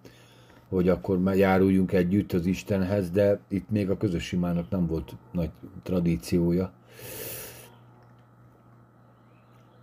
[0.69, 5.11] hogy akkor már járuljunk együtt az Istenhez, de itt még a közös imának nem volt
[5.31, 5.49] nagy
[5.83, 6.71] tradíciója.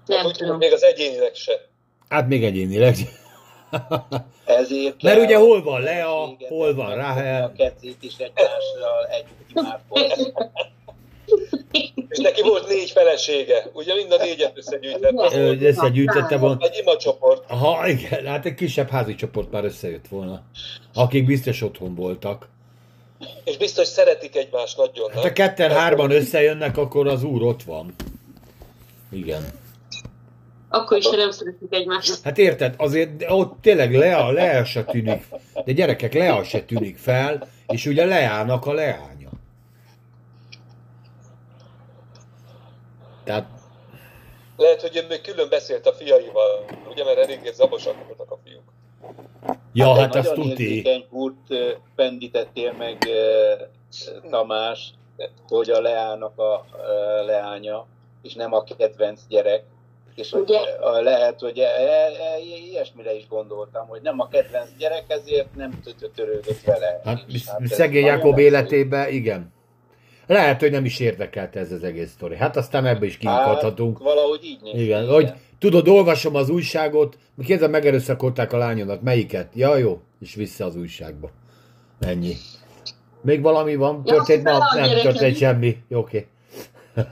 [0.07, 0.57] Nem Úgy, tudom.
[0.57, 1.53] még az egyénileg se.
[2.09, 2.95] Hát még egyénileg.
[4.45, 7.45] Ezért Mert ugye a hol van Lea, hol van Rahel.
[7.45, 10.33] A kezét is egymással együtt imádkozni.
[12.09, 13.71] És neki volt négy felesége.
[13.73, 15.37] Ugye mind a négyet összegyűjtette.
[15.39, 16.57] Ö, Összegyűjtötte volna.
[16.61, 17.51] Egy imacsoport.
[17.51, 20.43] Ha igen, hát egy kisebb házi csoport már összejött volna.
[20.95, 22.49] Akik biztos otthon voltak.
[23.45, 25.07] És biztos szeretik egymást nagyon.
[25.11, 25.31] Hát nem?
[25.31, 26.21] a ketten Ez hárman volt.
[26.21, 27.95] összejönnek, akkor az úr ott van.
[29.13, 29.45] Igen.
[30.69, 32.23] Akkor is, ha nem szeretik egymást.
[32.25, 35.27] Hát érted, azért ott tényleg Lea, Lea se tűnik,
[35.65, 39.20] de gyerekek, Lea se tűnik fel, és ugye Leának a leánya.
[43.31, 43.49] Tehát,
[44.57, 48.63] Lehet, hogy ő még külön beszélt a fiaival, ugye, mert eléggé zabosak voltak a fiúk.
[49.73, 50.35] ja, egy hát azt
[51.09, 52.99] húrt ö, pendítettél meg
[54.31, 54.95] Tamás,
[55.49, 56.65] hogy a Leának a
[57.27, 57.87] leánya,
[58.23, 59.63] és nem a kedvenc gyerek.
[60.15, 60.55] És hogy,
[61.01, 65.81] lehet, hogy e, e, e, ilyesmire is gondoltam, hogy nem a kedvenc gyerek, ezért nem
[65.85, 67.01] tö- törődött vele.
[67.05, 68.43] Hát, ez szegény egyszerű.
[68.43, 69.53] életében, igen.
[70.31, 72.37] Lehet, hogy nem is érdekelte ez az egész sztori.
[72.37, 73.97] Hát aztán ebbe is kiikadhatunk.
[73.97, 79.53] Hát, valahogy így néz Igen, hogy tudod, olvasom az újságot, kérdem, megerőszakolták a lányodat, melyiket?
[79.55, 81.31] Ja, jó, és vissza az újságba.
[82.01, 82.35] Ennyi.
[83.23, 84.03] Még valami van?
[84.05, 84.51] Ja, Történt ma?
[84.51, 85.13] a Nem gyerekek.
[85.13, 85.77] történt semmi.
[85.89, 86.27] Jó, Oké.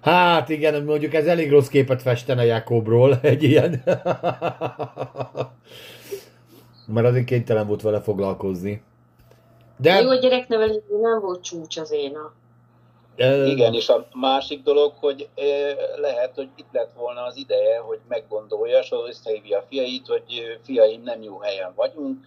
[0.00, 3.82] Hát igen, mondjuk ez elég rossz képet festene Jakobról, egy ilyen.
[6.94, 8.82] Mert azért kénytelen volt vele foglalkozni.
[9.76, 10.00] De...
[10.00, 12.32] Jó, a gyereknevelésben nem volt csúcs az éna.
[13.16, 15.28] ö, Igen, és a másik dolog, hogy
[15.96, 21.02] lehet, hogy itt lett volna az ideje, hogy meggondolja, és összehívja a fiait, hogy fiaim,
[21.02, 22.24] nem jó helyen vagyunk,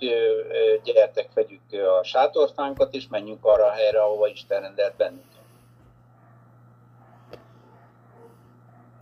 [0.84, 1.62] gyertek, vegyük
[2.00, 5.26] a sátorfánkat, és menjünk arra a helyre, ahova Isten rendelt bennünket.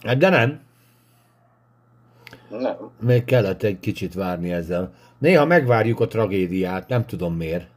[0.01, 0.63] Hát de nem.
[2.49, 2.91] Nem.
[2.99, 4.93] Még kellett egy kicsit várni ezzel.
[5.17, 7.67] Néha megvárjuk a tragédiát, nem tudom miért.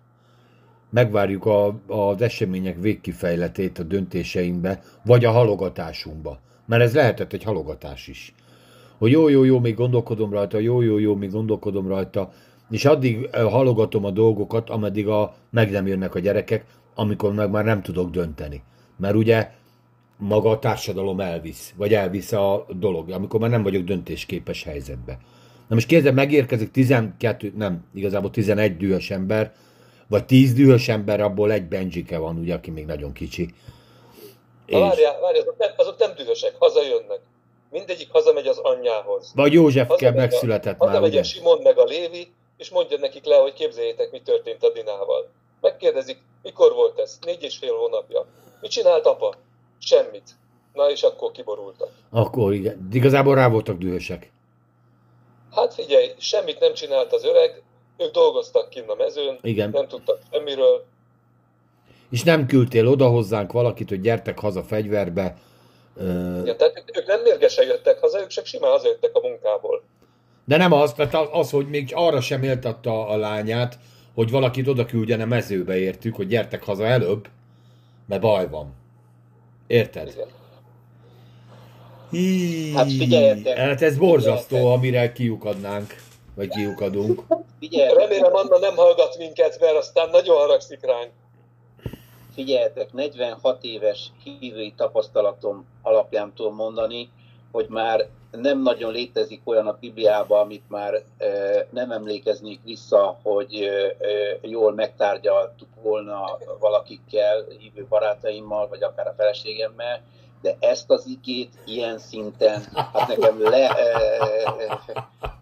[0.90, 6.40] Megvárjuk a, az események végkifejletét a döntéseinkbe, vagy a halogatásunkba.
[6.66, 8.34] Mert ez lehetett egy halogatás is.
[8.98, 12.32] Hogy jó, jó, jó, még gondolkodom rajta, jó, jó, jó, még gondolkodom rajta,
[12.70, 16.64] és addig halogatom a dolgokat, ameddig a, meg nem jönnek a gyerekek,
[16.94, 18.62] amikor meg már nem tudok dönteni.
[18.96, 19.50] Mert ugye
[20.16, 25.18] maga a társadalom elvisz, vagy elvisz a dolog, amikor már nem vagyok döntésképes helyzetbe.
[25.68, 29.52] Na most kérdezem, megérkezik 12, nem, igazából 11 dühös ember,
[30.08, 33.54] vagy 10 dühös ember, abból egy Benjike van, ugye, aki még nagyon kicsi.
[34.66, 37.20] Na várjál, várjál, azok nem, azok nem dühösek, hazajönnek.
[37.70, 39.32] Mindegyik hazamegy az anyjához.
[39.34, 41.20] vagy József kell a- megszületett már, Hazamegy ugye?
[41.20, 45.30] a Simon meg a Lévi, és mondja nekik le, hogy képzeljétek, mi történt a Dinával.
[45.60, 47.18] Megkérdezik, mikor volt ez?
[47.26, 48.26] Négy és fél hónapja.
[48.60, 49.34] Mit csinált apa?
[49.78, 50.30] Semmit.
[50.72, 51.88] Na és akkor kiborultak.
[52.10, 52.88] Akkor igen.
[52.92, 54.30] Igazából rá voltak dühösek.
[55.54, 57.62] Hát figyelj, semmit nem csinált az öreg,
[57.98, 59.70] ők dolgoztak kinn a mezőn, Igen.
[59.70, 60.84] nem tudtak semmiről.
[62.10, 65.36] És nem küldtél oda hozzánk valakit, hogy gyertek haza fegyverbe.
[66.44, 69.82] Ja, tehát ők- nem mérgesen jöttek haza, ők csak simán hazajöttek a munkából.
[70.44, 73.78] De nem az, az, az, hogy még arra sem éltatta a lányát,
[74.14, 77.28] hogy valakit oda küldjen a mezőbe értük, hogy gyertek haza előbb,
[78.06, 78.74] mert baj van.
[79.66, 80.08] Érted?
[80.08, 80.26] Igen.
[82.10, 84.76] Hí, Hát figyeljetek, Hát ez borzasztó, figyeljetek.
[84.78, 85.94] amire kiukadnánk,
[86.38, 87.22] vagy kiukadunk.
[87.58, 91.10] Figyelj, Remélem Anna nem hallgat minket, mert aztán nagyon haragszik ránk.
[92.34, 97.10] figyeljetek, 46 éves hívői tapasztalatom alapján tudom mondani,
[97.52, 101.26] hogy már nem nagyon létezik olyan a Bibliában, amit már e,
[101.70, 109.14] nem emlékeznék vissza, hogy e, e, jól megtárgyaltuk volna valakikkel, hívő barátaimmal, vagy akár a
[109.16, 110.02] feleségemmel,
[110.42, 112.62] de ezt az igét ilyen szinten,
[112.92, 113.98] hát nekem le, e,
[114.86, 115.37] e,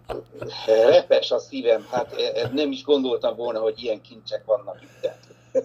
[0.66, 5.11] Repes a szívem, hát e- e- nem is gondoltam volna, hogy ilyen kincsek vannak itt.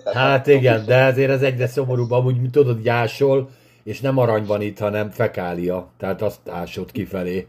[0.05, 3.49] Hát igen, de azért ez egyre szomorúbb, amúgy tudod, hogy ásol,
[3.83, 7.47] és nem arany van itt, hanem fekália, tehát azt ásod kifelé.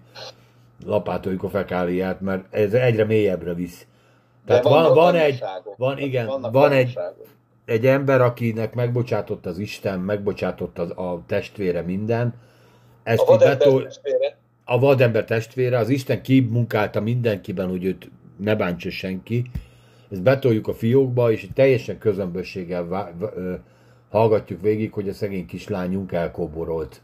[0.87, 3.87] Lapátoljuk a fekáliát, mert ez egyre mélyebbre visz.
[4.47, 5.45] Tehát van, van, van egy,
[5.77, 6.99] van igen, Vannak van egy,
[7.65, 12.35] egy ember, akinek megbocsátott az Isten, megbocsátott az, a testvére minden,
[13.03, 18.55] ezt A így betol, testvére, a vadember testvére, az Isten kimunkálta mindenkiben, hogy őt ne
[18.55, 19.51] bántsa senki.
[20.11, 23.15] Ezt betoljuk a fiókba, és teljesen közömbösséggel vá-
[24.11, 27.03] hallgatjuk végig, hogy a szegény kislányunk elkoborolt.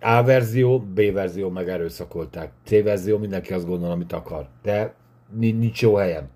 [0.00, 2.52] A verzió, B verzió meg erőszakolták.
[2.64, 4.48] C verzió mindenki azt gondol, amit akar.
[4.62, 4.94] De
[5.38, 6.28] ni- nincs jó helyen.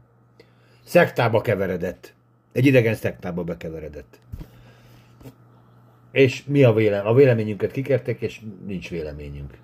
[0.84, 2.14] Szektába keveredett.
[2.52, 4.20] Egy idegen szektába bekeveredett.
[6.12, 7.06] És mi a vélem?
[7.06, 9.58] A véleményünket kikertek, és nincs véleményünk.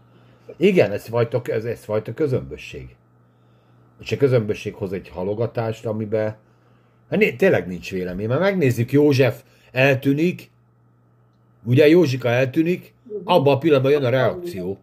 [0.57, 2.96] Igen, ez fajta, ez, ez fajta közömbösség.
[4.01, 6.36] És a közömbösség hoz egy halogatást, amiben
[7.11, 8.28] hát tényleg nincs vélemény.
[8.28, 9.42] Mert megnézzük, József
[9.72, 10.51] eltűnik,
[11.64, 12.94] ugye Józsika eltűnik,
[13.24, 14.78] abban a pillanatban jön a reakció.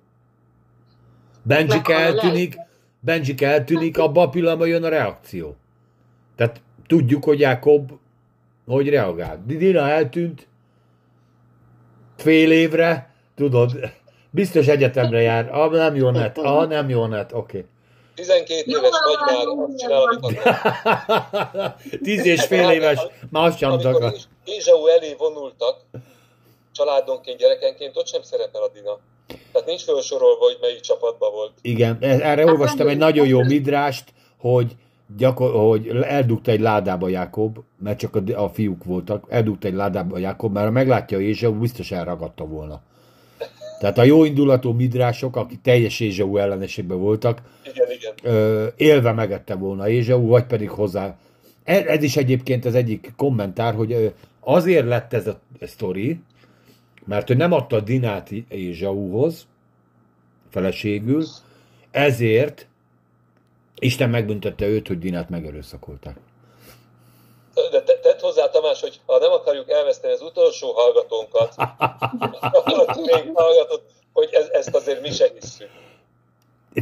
[1.43, 2.55] Benjik Meghal a eltűnik,
[2.99, 5.55] Benjik eltűnik, abban a pillanatban jön a reakció.
[6.35, 7.91] Tehát tudjuk, hogy Jakob
[8.67, 9.43] hogy reagál.
[9.45, 10.47] Dina eltűnt
[12.15, 13.91] fél évre, tudod,
[14.37, 15.49] biztos egyetemre jár.
[15.51, 17.65] Ah, nem jó net, ah, nem jó net, oké.
[18.15, 21.75] 12 Jó, éves vagy már azt csinál, amit akar.
[22.03, 23.71] Tíz és fél éves, már azt sem
[24.43, 25.75] Ézsau elé vonultak,
[26.71, 28.97] családonként, gyerekenként, ott sem szerepel a Dina.
[29.51, 31.51] Tehát nincs felsorolva, hogy melyik csapatban volt.
[31.61, 34.75] Igen, erre olvastam egy nagyon jó midrást, hogy,
[35.17, 40.17] gyakor- hogy eldugta egy ládába Jákob, mert csak a, a fiúk voltak, eldugta egy ládába
[40.17, 42.81] Jákob, mert ha meglátja Ézsau, biztos elragadta volna.
[43.79, 47.41] Tehát a jó indulatú midrások, akik teljes Ézsau ellenességben voltak,
[47.73, 48.33] Igen, igen.
[48.35, 51.17] ö, élve megette volna Ézsau, vagy pedig hozzá.
[51.63, 56.19] Ez, ez is egyébként az egyik kommentár, hogy azért lett ez a sztori,
[57.05, 59.47] mert ő nem adta Dinát Ézsauhoz,
[60.49, 61.25] feleségül,
[61.91, 62.67] ezért
[63.79, 66.17] Isten megbüntette őt, hogy Dinát megerőszakolták.
[67.71, 71.53] De te, tedd hozzá, Tamás, hogy ha nem akarjuk elveszteni az utolsó hallgatónkat,
[72.87, 73.83] aki még hallgatott,
[74.13, 75.69] hogy ez, ezt azért mi se hisszük.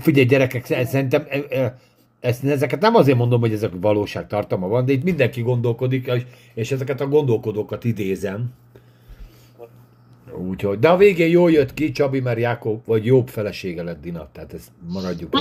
[0.02, 1.76] Figyelj, gyerekek, ez- szerintem e- e-
[2.20, 6.22] ezt, ezeket nem azért mondom, hogy ezek valóságtartalma van, de itt mindenki gondolkodik, és,
[6.54, 8.54] és ezeket a gondolkodókat idézem.
[10.50, 14.30] Úgyhogy, de a végén jól jött ki Csabi, mert Jákob, vagy jobb felesége lett Dina,
[14.34, 15.34] tehát ezt maradjuk.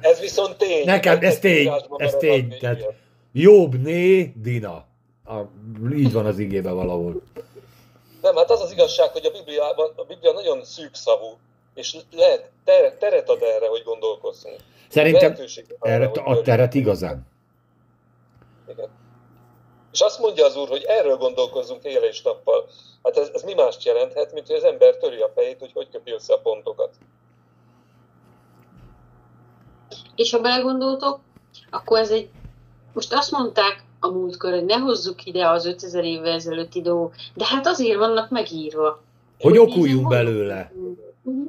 [0.00, 0.84] Ez viszont tény.
[0.84, 3.02] Nekem ez tény, írásban ez tény, tehát-
[3.34, 3.52] ilyen.
[3.52, 4.86] Jobb né Dina.
[5.24, 5.40] A,
[5.92, 7.22] így van az igében valahol.
[8.22, 11.38] Nem, hát az az igazság, hogy a Bibliában, a Biblia nagyon szűkszavú,
[11.74, 14.56] és lehet, teret, teret ad erre, hogy gondolkozzunk.
[14.88, 15.36] Szerintem
[15.80, 17.26] erre hogy ad teret igazán.
[18.68, 18.88] Igen.
[19.92, 22.68] És azt mondja az úr, hogy erről gondolkozzunk éjjel és nappal.
[23.02, 25.88] Hát ez, ez mi mást jelenthet, mint hogy az ember töri a fejét, hogy hogy
[25.90, 26.94] köpi össze a pontokat.
[30.14, 31.20] És ha belegondoltok,
[31.70, 32.30] akkor ez egy,
[32.94, 37.44] most azt mondták a múltkor, hogy ne hozzuk ide az 5000 évvel ezelőtti dolgok, de
[37.46, 39.02] hát azért vannak megírva.
[39.38, 40.72] Hogy okuljunk nézem, belőle.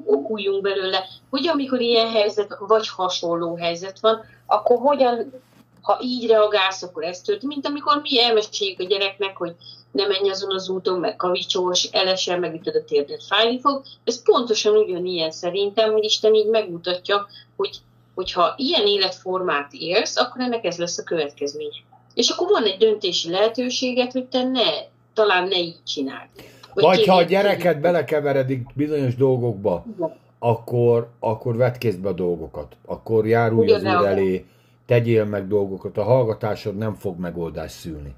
[0.05, 5.33] Okuljunk belőle, hogy amikor ilyen helyzet, vagy hasonló helyzet van, akkor hogyan,
[5.81, 9.55] ha így reagálsz, akkor ez történt, mint amikor mi elmeséljük a gyereknek, hogy
[9.91, 13.83] ne menj azon az úton, meg kavicsós, elesen, meg ütöd a térdet, fájni fog.
[14.03, 17.79] Ez pontosan ugyanilyen szerintem, hogy Isten így megmutatja, hogy
[18.15, 21.83] hogyha ilyen életformát élsz, akkor ennek ez lesz a következménye.
[22.13, 24.69] És akkor van egy döntési lehetőséget, hogy te ne,
[25.13, 26.29] talán ne így csináld.
[26.73, 30.15] Vagy ha a gyereket belekeveredik bizonyos dolgokba, Igen.
[30.39, 32.75] akkor, akkor vedd kézbe a dolgokat.
[32.85, 34.45] Akkor járulj az Ugyan úr ne elé,
[34.85, 35.97] tegyél meg dolgokat.
[35.97, 38.15] A hallgatásod nem fog megoldást szülni.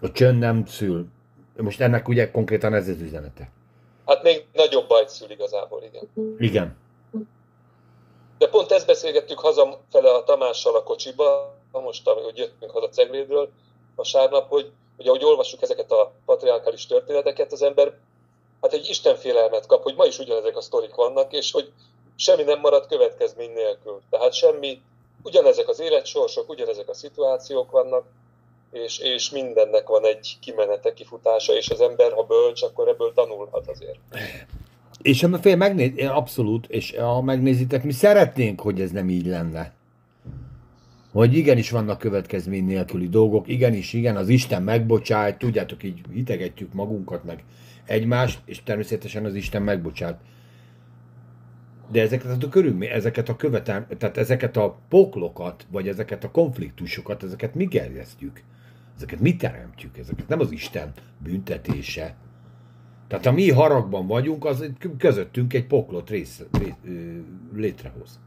[0.00, 1.06] A csönd nem szül.
[1.56, 3.50] Most ennek ugye konkrétan ez az üzenete.
[4.06, 6.34] Hát még nagyobb bajt szül igazából, igen.
[6.38, 6.76] Igen.
[8.38, 13.48] De pont ezt beszélgettük hazafele a Tamással a kocsiba, most ahogy jöttünk haza Ceglédről
[13.96, 17.94] vasárnap, hogy ugye ahogy olvassuk ezeket a patriarkális történeteket, az ember
[18.60, 21.72] hát egy istenfélelmet kap, hogy ma is ugyanezek a sztorik vannak, és hogy
[22.16, 24.00] semmi nem marad következmény nélkül.
[24.10, 24.82] Tehát semmi,
[25.22, 28.04] ugyanezek az életsorsok, ugyanezek a szituációk vannak,
[28.72, 33.68] és, és mindennek van egy kimenete, kifutása, és az ember, ha bölcs, akkor ebből tanulhat
[33.68, 33.98] azért.
[35.02, 39.72] És ha fél megnéz, abszolút, és ha megnézitek, mi szeretnénk, hogy ez nem így lenne.
[41.12, 47.24] Hogy igenis vannak következmény nélküli dolgok, igenis, igen, az Isten megbocsájt, tudjátok, így hitegetjük magunkat,
[47.24, 47.44] meg
[47.84, 50.20] egymást, és természetesen az Isten megbocsát.
[51.90, 57.22] De ezeket a körülmény, ezeket a követel, tehát ezeket a poklokat, vagy ezeket a konfliktusokat,
[57.22, 58.42] ezeket mi gerjesztjük?
[58.96, 59.98] Ezeket mi teremtjük?
[59.98, 62.14] Ezeket nem az Isten büntetése.
[63.08, 66.42] Tehát ha mi haragban vagyunk, az közöttünk egy poklot rész,
[67.54, 68.18] létrehoz.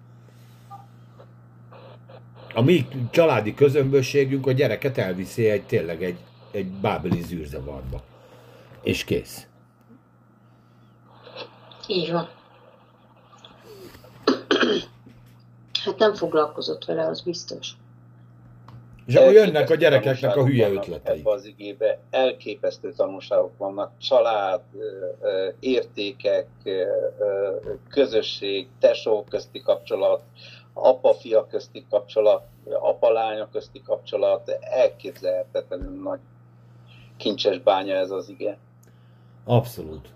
[2.54, 6.18] A mi családi közömbösségünk a gyereket elviszi egy tényleg egy,
[6.52, 8.04] egy bábeli zűrzavarba.
[8.82, 9.48] És kész.
[11.88, 12.30] Így van.
[15.84, 17.72] Hát nem foglalkozott vele, az biztos.
[19.06, 21.20] És akkor jönnek a gyerekeknek a hülye ötletei.
[21.20, 23.92] Ebbe az igébe elképesztő tanulságok vannak.
[23.98, 24.62] Család,
[25.60, 26.48] értékek,
[27.90, 30.22] közösség, tesó közti kapcsolat,
[30.74, 32.44] apa-fia közti kapcsolat,
[32.80, 36.20] apa-lánya közti kapcsolat, elképzelhetetlenül nagy
[37.18, 38.58] kincses bánya ez az ige.
[39.46, 40.10] Abszolút.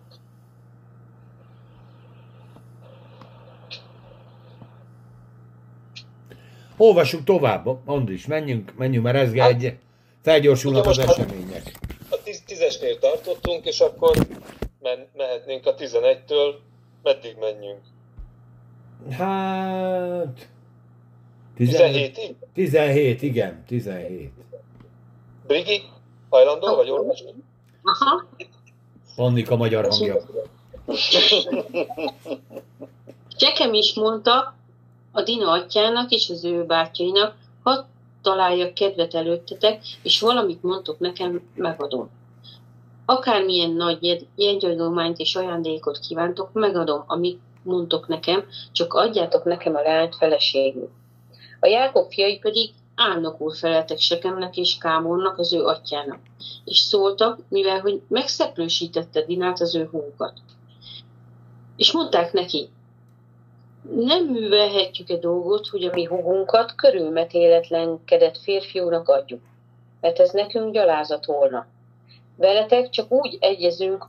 [6.78, 9.78] Olvassuk tovább, Andris, menjünk, menjünk, mert ez hát, egy,
[10.22, 11.80] felgyorsulnak az események.
[12.10, 14.16] A tízesnél tartottunk, és akkor
[14.82, 16.54] men, mehetnénk a 11-től,
[17.04, 17.80] meddig menjünk?
[19.12, 20.48] Hát...
[21.58, 22.36] 17-ig?
[22.54, 24.32] 17, igen, 17.
[25.48, 25.82] Brigi,
[26.30, 27.34] hajlandó vagy olvasni?
[27.84, 28.26] Aha.
[29.16, 30.18] Annika magyar hangja.
[33.38, 34.56] Csekem is mondta,
[35.16, 37.88] a Dina atyának és az ő bátyainak, ha
[38.22, 42.10] találjak kedvet előttetek, és valamit mondtok nekem, megadom.
[43.06, 50.16] Akármilyen nagy jegyadományt és ajándékot kívántok, megadom, amit mondtok nekem, csak adjátok nekem a leányt
[50.16, 50.90] feleségül.
[51.60, 56.20] A Jákob fiai pedig álnokul feleltek Sekemnek és Kámornak, az ő atyának,
[56.66, 60.34] és szóltak, mivel hogy megszeplősítette Dinát az ő húkat.
[61.76, 62.70] És mondták neki,
[63.90, 69.42] nem művelhetjük-e dolgot, hogy a mi húgunkat körülmetéletlenkedett férfiúnak adjuk,
[70.02, 71.68] mert ez nekünk gyalázat volna.
[72.38, 74.08] Veletek csak úgy egyezünk,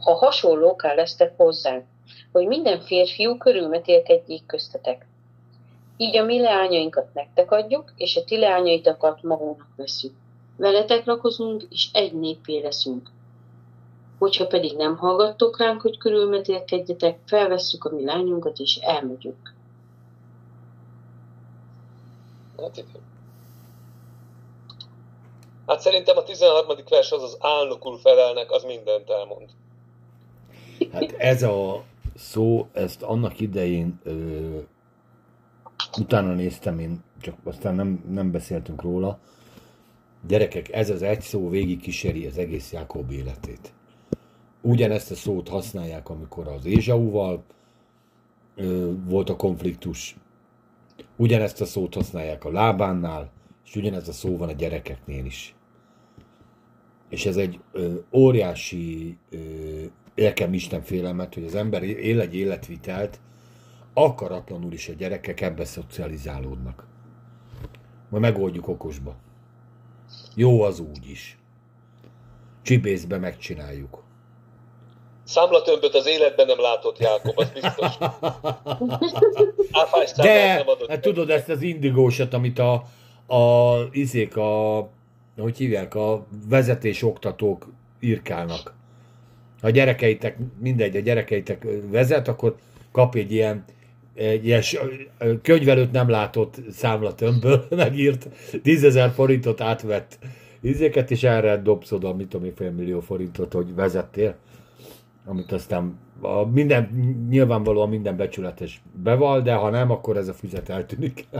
[0.00, 1.84] ha hasonlóká lesztek hozzánk,
[2.32, 5.06] hogy minden férfiú körülmetélkedjék köztetek.
[5.96, 10.14] Így a mi leányainkat nektek adjuk, és a ti leányaitokat magunknak veszünk.
[10.56, 13.10] Veletek lakozunk, és egy népé leszünk.
[14.20, 19.54] Hogyha pedig nem hallgattok ránk, hogy körülmetélkedjetek, felvesszük a mi lányunkat, és elmegyünk.
[22.58, 23.02] Hát igen.
[25.66, 26.66] Hát szerintem a 13.
[26.88, 29.48] vers az az álnokul felelnek, az mindent elmond.
[30.92, 31.82] Hát ez a
[32.14, 34.12] szó, ezt annak idején ö,
[35.98, 39.18] utána néztem én, csak aztán nem, nem beszéltünk róla.
[40.26, 43.72] Gyerekek, ez az egy szó végig kíséri az egész Jákob életét.
[44.62, 47.44] Ugyanezt a szót használják, amikor az Ézsauval
[49.04, 50.16] volt a konfliktus.
[51.16, 53.30] Ugyanezt a szót használják a lábánnál,
[53.64, 55.54] és ugyanez a szó van a gyerekeknél is.
[57.08, 63.20] És ez egy ö, óriási ö, Isten félelmet, hogy az ember él egy életvitelt,
[63.92, 66.86] akaratlanul is a gyerekek ebbe szocializálódnak.
[68.08, 69.16] Majd megoldjuk okosba.
[70.34, 71.38] Jó az úgy is.
[72.62, 74.02] Csibészbe megcsináljuk.
[75.30, 77.98] Számlatömböt az életben nem látott Jákob, az biztos.
[80.16, 82.72] De, nem adott hát tudod ezt az indigósat, amit a,
[83.34, 84.78] a izék, a,
[85.38, 87.66] hogy hívják, a vezetés oktatók
[88.00, 88.74] írkálnak.
[89.60, 92.56] Ha a gyerekeitek, mindegy, a gyerekeitek vezet, akkor
[92.92, 93.64] kap egy ilyen,
[94.14, 94.62] egy ilyen
[95.42, 98.28] könyvelőt nem látott számlatömbből megírt,
[98.62, 100.18] tízezer forintot átvett
[100.60, 104.36] izéket, és erre dobsz oda, mit tudom én, fél millió forintot, hogy vezettél
[105.30, 106.82] amit aztán a minden,
[107.28, 111.26] nyilvánvalóan minden becsületes beval, de ha nem, akkor ez a füzet eltűnik.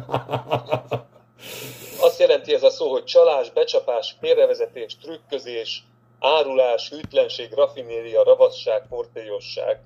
[2.06, 5.84] Azt jelenti ez a szó, hogy csalás, becsapás, félrevezetés, trükközés,
[6.20, 9.80] árulás, hűtlenség, rafinéria, ravasság, portélyosság.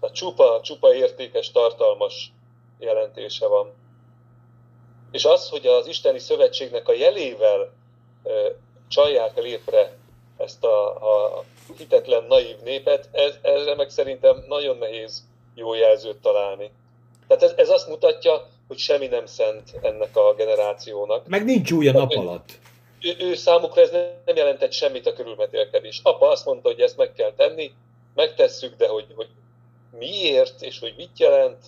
[0.00, 2.32] A csupa, csupa értékes, tartalmas
[2.78, 3.72] jelentése van.
[5.10, 7.72] És az, hogy az Isteni Szövetségnek a jelével
[8.24, 8.30] e,
[8.88, 9.96] csalják lépre
[10.36, 11.44] ezt a, a
[11.76, 16.70] hitetlen, naív népet, ez, erre meg szerintem nagyon nehéz jó jelzőt találni.
[17.26, 21.28] Tehát ez, ez azt mutatja, hogy semmi nem szent ennek a generációnak.
[21.28, 22.48] Meg nincs új a nap alatt.
[23.00, 23.90] Ő, ő, ő számukra ez
[24.24, 26.00] nem jelentett semmit a körülmetélkedés.
[26.02, 27.72] Apa azt mondta, hogy ezt meg kell tenni,
[28.14, 29.28] megtesszük, de hogy, hogy
[29.98, 31.66] miért és hogy mit jelent,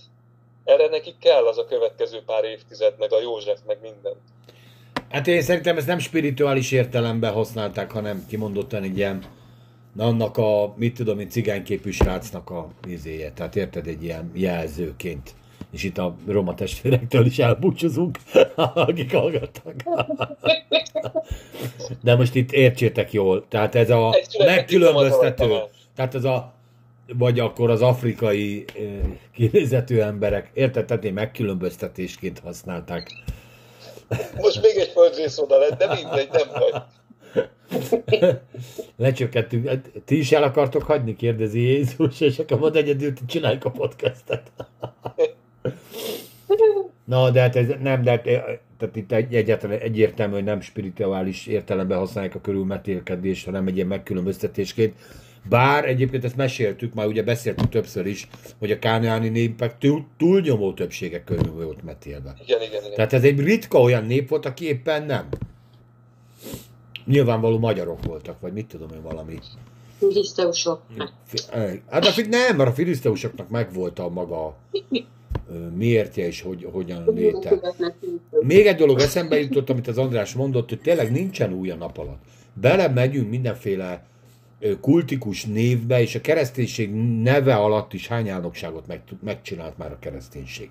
[0.65, 4.15] erre nekik kell az a következő pár évtized, meg a József, meg minden.
[5.11, 9.25] Hát én szerintem ezt nem spirituális értelemben használták, hanem kimondottan egy ilyen
[9.97, 13.33] annak a, mit tudom én, cigányképű srácnak a izéje.
[13.33, 15.35] Tehát érted, egy ilyen jelzőként.
[15.73, 18.19] És itt a roma testvérektől is elbúcsúzunk,
[18.75, 19.75] akik hallgattak.
[22.03, 25.59] De most itt értsétek jól, tehát ez a megkülönböztető,
[25.95, 26.53] tehát ez a
[27.19, 28.65] vagy akkor az afrikai
[29.35, 33.13] kinézetű emberek, érted, tehát megkülönböztetésként használták.
[34.37, 36.83] Most még egy földrész oda lett, de mindegy, nem vagy.
[38.97, 39.69] Lecsökkentünk.
[39.69, 44.53] Hát, ti is el akartok hagyni, kérdezi Jézus, és akkor majd egyedül csináljuk a podcastet.
[47.05, 48.23] Na, de hát ez nem, de hát,
[48.79, 53.87] tehát itt egy, egyáltalán egyértelmű, hogy nem spirituális értelemben használják a körülmetélkedést, hanem egy ilyen
[53.87, 54.95] megkülönböztetésként.
[55.49, 58.29] Bár egyébként ezt meséltük, már ugye beszéltük többször is,
[58.59, 62.35] hogy a káneáni népek túl, túlnyomó többsége körül volt metélve.
[62.47, 62.95] Igen, igen, igen.
[62.95, 65.29] Tehát ez egy ritka olyan nép volt, aki éppen nem.
[67.05, 69.39] Nyilvánvaló magyarok voltak, vagy mit tudom én valami.
[69.99, 70.83] Filiszteusok.
[71.91, 74.57] Hát a, nem, mert a filiszteusoknak megvolt a maga
[75.75, 77.61] miértje és hogy, hogyan léte.
[78.41, 81.99] Még egy dolog eszembe jutott, amit az András mondott, hogy tényleg nincsen új a nap
[81.99, 82.23] alatt.
[82.53, 84.05] Bele megyünk mindenféle
[84.81, 90.71] kultikus névbe, és a kereszténység neve alatt is hány álnokságot meg, megcsinált már a kereszténység.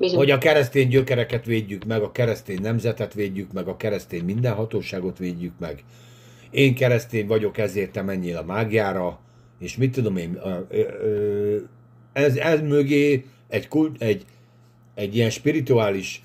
[0.00, 0.18] Bizony.
[0.18, 5.18] Hogy a keresztény gyökereket védjük meg, a keresztény nemzetet védjük meg, a keresztény minden hatóságot
[5.18, 5.84] védjük meg.
[6.50, 9.18] Én keresztény vagyok, ezért te menjél a mágiára,
[9.58, 10.40] és mit tudom én,
[12.12, 14.24] ez, ez mögé egy, kult, egy,
[14.94, 16.22] egy ilyen spirituális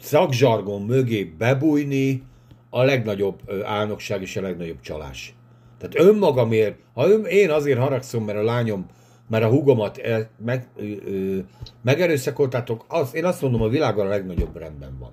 [0.00, 2.22] szakzsargon mögé bebújni
[2.70, 5.34] a legnagyobb álnokság és a legnagyobb csalás.
[5.78, 8.86] Tehát önmagamért, ha ön, én azért haragszom, mert a lányom
[9.34, 11.38] mert a húgomat el, meg, ö, ö,
[11.82, 15.12] megerőszakoltátok, az, én azt mondom, a világon a legnagyobb rendben van.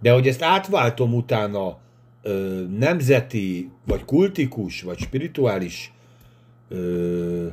[0.00, 1.78] De hogy ezt átváltom utána
[2.22, 5.92] ö, nemzeti, vagy kultikus, vagy spirituális
[6.68, 7.46] ö,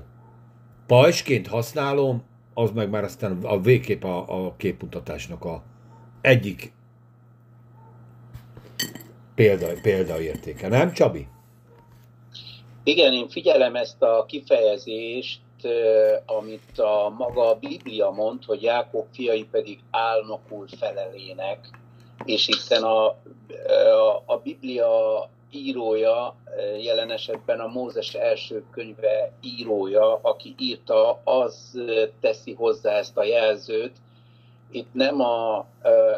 [0.87, 5.63] pajsként használom, az meg már aztán a végképp a, a képmutatásnak a
[6.21, 6.73] egyik
[9.35, 10.67] példa, példaértéke.
[10.67, 11.27] Nem, Csabi?
[12.83, 15.41] Igen, én figyelem ezt a kifejezést,
[16.25, 21.69] amit a maga a Biblia mond, hogy Jákob fiai pedig álnokul felelének,
[22.25, 26.35] és itt a, a, a Biblia írója,
[26.81, 31.79] jelen esetben a Mózes első könyve írója, aki írta, az
[32.19, 33.95] teszi hozzá ezt a jelzőt,
[34.71, 35.57] itt nem a,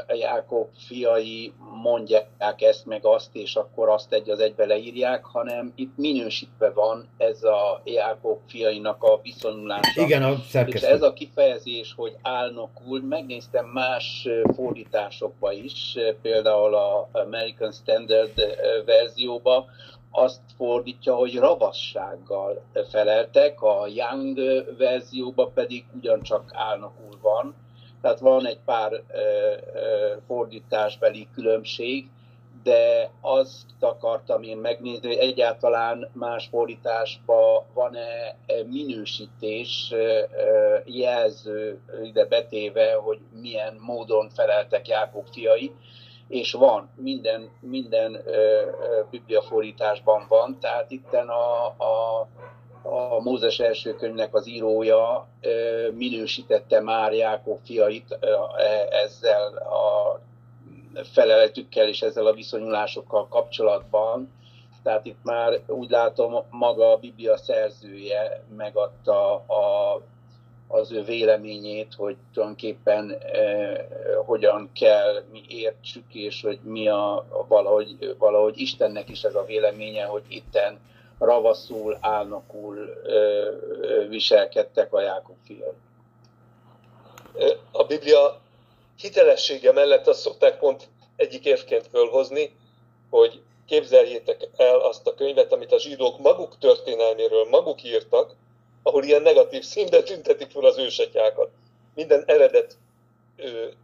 [0.08, 5.74] a Jákob fiai mondják ezt meg azt, és akkor azt egy az egybe leírják, hanem
[5.76, 10.01] itt minősítve van ez a Jákob fiainak a viszonyulása.
[10.01, 10.88] Igen, a szerkesztő.
[10.88, 18.32] És ez a kifejezés, hogy álnokul, megnéztem más fordításokba is, például a American Standard
[18.86, 19.66] verzióba,
[20.16, 24.39] azt fordítja, hogy ravassággal feleltek, a Young
[24.78, 27.56] verzióba pedig ugyancsak álnokul van
[28.04, 29.04] tehát van egy pár
[30.28, 32.10] fordításbeli különbség,
[32.64, 38.36] de azt akartam én megnézni, hogy egyáltalán más fordításban van-e
[38.70, 39.93] minősítés,
[40.86, 45.72] jelző ide betéve, hogy milyen módon feleltek Jákob fiai,
[46.28, 48.24] és van, minden, minden
[49.09, 52.28] bibliafordításban van, tehát itten a, a
[52.84, 55.28] a Mózes első könyvnek az írója
[55.92, 58.28] minősítette már Jákob fiait e,
[58.92, 60.20] ezzel a
[61.14, 64.32] feleletükkel és ezzel a viszonyulásokkal kapcsolatban.
[64.84, 70.01] Tehát itt már úgy látom, maga a Biblia szerzője megadta a,
[70.68, 73.86] az ő véleményét, hogy tulajdonképpen eh,
[74.26, 80.05] hogyan kell mi értsük, és hogy mi a, valahogy, valahogy Istennek is ez a véleménye,
[80.05, 80.80] hogy itten
[81.19, 83.51] ravaszul, álnokul ö,
[84.09, 85.71] viselkedtek a Jákob fiai.
[87.71, 88.41] A Biblia
[88.97, 92.55] hitelessége mellett azt szokták pont egyik évként fölhozni,
[93.09, 98.35] hogy képzeljétek el azt a könyvet, amit a zsidók maguk történelméről maguk írtak,
[98.83, 101.49] ahol ilyen negatív színbe tüntetik fel az ősetyákat.
[101.95, 102.77] Minden eredet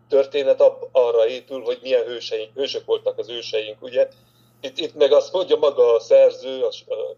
[0.10, 4.08] történet arra épül, hogy milyen hőseink, hősök voltak az őseink, ugye?
[4.62, 6.72] Itt, itt meg azt mondja maga a szerző, a,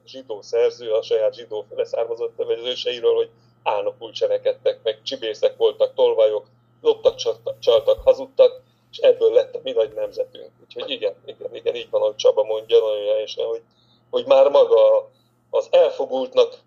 [0.06, 3.30] zsidó szerző, a saját zsidó leszármazott, vagy az őseiről, hogy
[3.64, 6.46] álnokul csenekedtek, meg csibészek voltak, tolvajok,
[6.82, 8.62] loptak, csaltak, csaltak, hazudtak,
[8.92, 10.50] és ebből lett a mi nagy nemzetünk.
[10.62, 13.62] Úgyhogy igen, igen, igen, így van, ahogy Csaba mondja, nagyon helyesen, hogy,
[14.10, 15.10] hogy már maga
[15.50, 16.60] az elfogultnak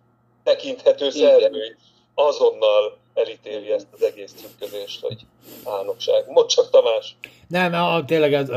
[0.44, 1.76] tekinthető szerző
[2.14, 5.26] azonnal elítéli ezt az egész trükközést, hogy
[5.64, 6.24] álnokság.
[6.28, 7.16] Mondd csak Tamás!
[7.48, 8.48] Nem, a, tényleg ez,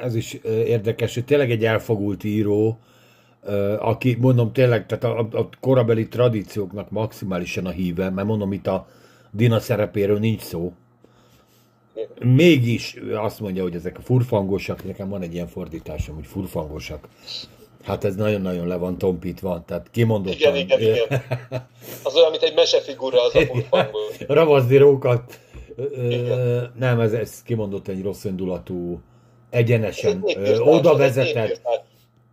[0.00, 2.78] ez is érdekes, hogy tényleg egy elfogult író,
[3.78, 8.88] aki mondom tényleg, tehát a, a korabeli tradícióknak maximálisan a híve, mert mondom itt a
[9.30, 10.72] Dina szerepéről nincs szó.
[12.20, 17.08] Mégis azt mondja, hogy ezek a furfangosak, nekem van egy ilyen fordításom, hogy furfangosak.
[17.88, 20.56] Hát ez nagyon-nagyon le van tompítva, tehát kimondottan.
[20.56, 21.22] Igen, igen, igen.
[22.04, 24.20] Az olyan, mint egy mesefigura az a furfangos.
[24.26, 25.40] Ravazdirókat.
[26.78, 29.00] Nem, ez, ez kimondott egy rossz indulatú,
[29.50, 30.24] egyenesen
[30.58, 31.60] oda vezetett.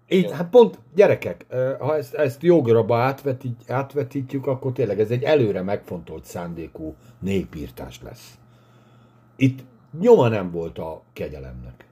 [0.09, 1.45] Így, hát pont, gyerekek,
[1.79, 8.37] ha ezt, ezt jogra átvetít, átvetítjük, akkor tényleg ez egy előre megfontolt szándékú népírtás lesz.
[9.35, 9.59] Itt
[9.99, 11.85] nyoma nem volt a kegyelemnek.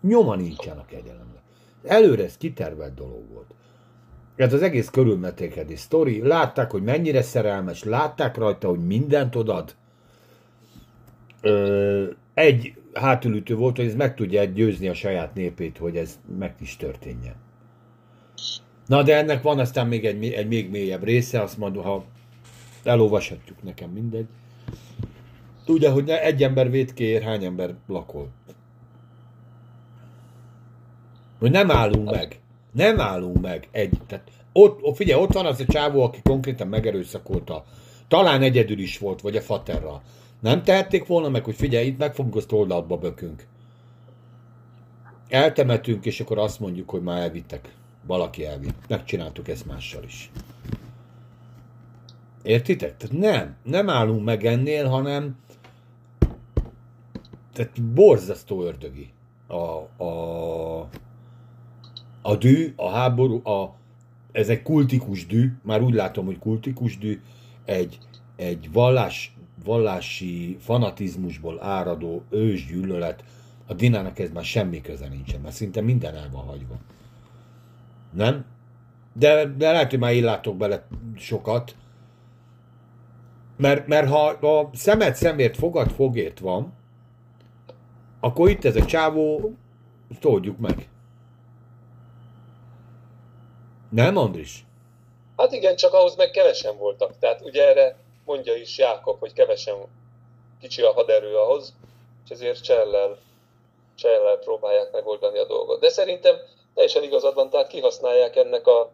[0.00, 1.37] Nyoma nincsen a kegyelemnek.
[1.88, 3.54] Előre ez kitervelt dolog volt.
[4.36, 6.22] Ez az egész körülmetélkedő sztori.
[6.22, 9.74] Látták, hogy mennyire szerelmes, látták rajta, hogy mindent odad.
[11.40, 12.04] Ö,
[12.34, 16.76] egy hátulütő volt, hogy ez meg tudja győzni a saját népét, hogy ez meg is
[16.76, 17.34] történjen.
[18.86, 22.04] Na, de ennek van aztán még egy, egy még mélyebb része, azt mondom, ha
[22.84, 24.26] elolvashatjuk nekem, mindegy.
[25.64, 28.28] Tudja, hogy egy ember védkéért hány ember lakol.
[31.38, 32.40] Hogy nem állunk meg.
[32.72, 33.68] Nem állunk meg.
[33.70, 37.64] Egy, tehát ott, figyelj, ott van az a csávó, aki konkrétan megerőszakolta.
[38.08, 40.02] Talán egyedül is volt, vagy a faterra.
[40.40, 43.46] Nem tehették volna meg, hogy figyelj, itt meg fogunk azt oldalba bökünk.
[45.28, 47.74] Eltemetünk, és akkor azt mondjuk, hogy már elvittek.
[48.06, 48.88] Valaki elvitt.
[48.88, 50.30] Megcsináltuk ezt mással is.
[52.42, 52.96] Értitek?
[52.96, 55.36] Tehát nem, nem állunk meg ennél, hanem
[57.52, 59.10] tehát borzasztó ördögi
[59.46, 60.88] a, a,
[62.22, 63.74] a dű, a háború, a,
[64.32, 67.20] ez egy kultikus dű, már úgy látom, hogy kultikus dű,
[67.64, 67.98] egy,
[68.36, 73.24] egy vallás, vallási fanatizmusból áradó ősgyűlölet,
[73.66, 76.74] a Dinának ez már semmi köze nincsen, mert szinte minden el van hagyva.
[78.12, 78.44] Nem?
[79.12, 80.86] De, de lehet, hogy már illátok bele
[81.16, 81.76] sokat.
[83.56, 86.72] Mert, mert ha a szemet szemért, fogad fogért van,
[88.20, 89.54] akkor itt ez a csávó,
[90.20, 90.88] toldjuk meg.
[93.90, 94.64] Nem, Andris?
[95.36, 97.18] Hát igen, csak ahhoz meg kevesen voltak.
[97.18, 99.76] Tehát ugye erre mondja is Jákob, hogy kevesen
[100.60, 101.74] kicsi a haderő ahhoz,
[102.24, 103.18] és ezért csellel,
[103.94, 105.80] csellel próbálják megoldani a dolgot.
[105.80, 106.36] De szerintem
[106.74, 108.90] teljesen igazad van, tehát kihasználják ennek a,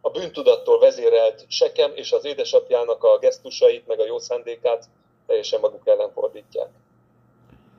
[0.00, 4.84] a bűntudattól vezérelt sekem és az édesapjának a gesztusait, meg a jó szándékát
[5.26, 6.68] teljesen maguk ellen fordítják.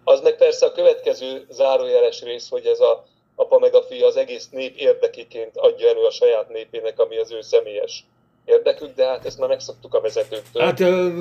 [0.03, 4.17] Az meg persze a következő zárójeles rész, hogy ez a apa meg a fia az
[4.17, 8.05] egész nép érdekéként adja elő a saját népének, ami az ő személyes
[8.45, 10.63] érdekük, de hát ezt már megszoktuk a vezetőktől.
[10.63, 10.79] Hát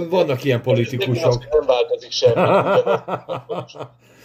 [0.08, 1.48] vannak ilyen politikusok.
[1.50, 2.34] Nem változik semmi.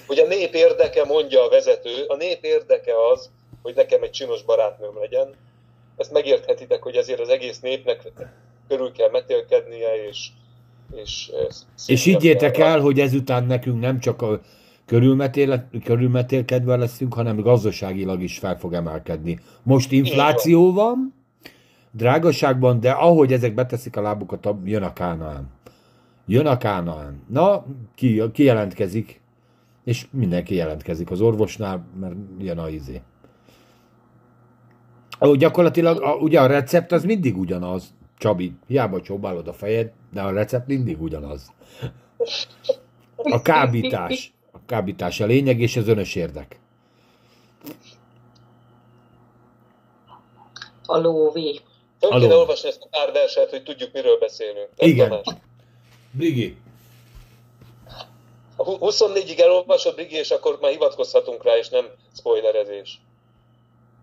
[0.07, 3.29] Hogy a nép érdeke, mondja a vezető, a nép érdeke az,
[3.61, 5.35] hogy nekem egy csinos barátnőm legyen.
[5.97, 8.11] Ezt megérthetitek, hogy ezért az egész népnek
[8.67, 10.27] körül kell metélkednie, és
[10.95, 11.31] és,
[11.87, 14.41] és higgyétek el, hogy ezután nekünk nem csak a
[15.81, 19.39] körülmetélkedve leszünk, hanem gazdaságilag is fel fog emelkedni.
[19.63, 21.13] Most infláció van,
[21.91, 25.49] drágaságban, de ahogy ezek beteszik a lábukat, jön a Kánaán.
[26.25, 27.21] Jön a Kánaán.
[27.27, 29.21] Na, ki, ki jelentkezik?
[29.83, 33.01] És mindenki jelentkezik az orvosnál, mert jön a izé.
[35.21, 37.93] Ó, gyakorlatilag a, ugye a recept az mindig ugyanaz.
[38.17, 41.53] Csabi, hiába csobálod a fejed, de a recept mindig ugyanaz.
[43.15, 44.33] A kábítás.
[44.51, 46.59] A kábítás a lényeg, és az önös érdek.
[50.85, 51.59] A lóvé.
[51.99, 54.69] Föl kéne olvasni ezt a pár verset, hogy tudjuk, miről beszélünk.
[54.77, 55.21] Nem Igen.
[56.11, 56.57] Brigi.
[58.55, 61.85] A 24-ig elolvasod, Brigi, és akkor már hivatkozhatunk rá, és nem
[62.17, 63.01] spoilerezés.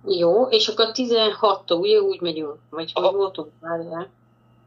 [0.04, 4.10] Jó, és akkor 16-tól ugye úgy megyünk, vagy hogy voltunk várjál.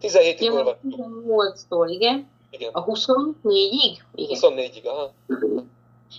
[0.01, 2.29] 17-ig ja, 18-tól, igen.
[2.49, 2.71] Igen.
[2.73, 3.97] A 24-ig?
[4.15, 4.39] Igen.
[4.41, 5.11] 24-ig, aha.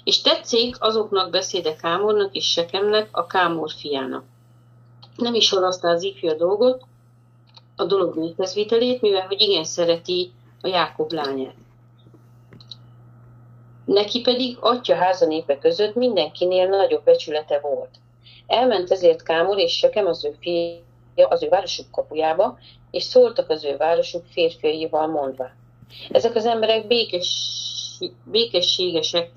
[0.04, 4.24] És tetszik azoknak beszéde Kámornak és Sekemnek, a Kámor fiának.
[5.16, 6.82] Nem is halasztá az ifjú a dolgot,
[7.76, 10.32] a dolog létezvitelét, mivel hogy igen szereti
[10.62, 11.54] a Jákob lányát.
[13.84, 17.90] Neki pedig atya háza népe között mindenkinél nagyobb becsülete volt.
[18.46, 22.58] Elment ezért Kámor és Sekem az ő fia az ő városuk kapujába,
[22.90, 25.50] és szóltak az ő városuk férfiaival mondva.
[26.10, 27.28] Ezek az emberek békes,
[28.24, 29.30] békességesek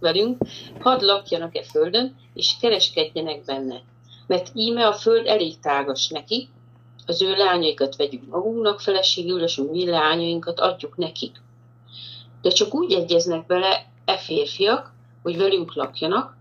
[0.00, 0.38] velünk,
[0.80, 3.82] hadd lakjanak-e földön, és kereskedjenek benne.
[4.26, 6.48] Mert íme a föld elég tágas neki,
[7.06, 11.42] az ő lányaikat vegyük magunknak, feleségül, és a mi lányainkat adjuk nekik.
[12.42, 14.92] De csak úgy egyeznek bele e férfiak,
[15.22, 16.36] hogy velünk lakjanak,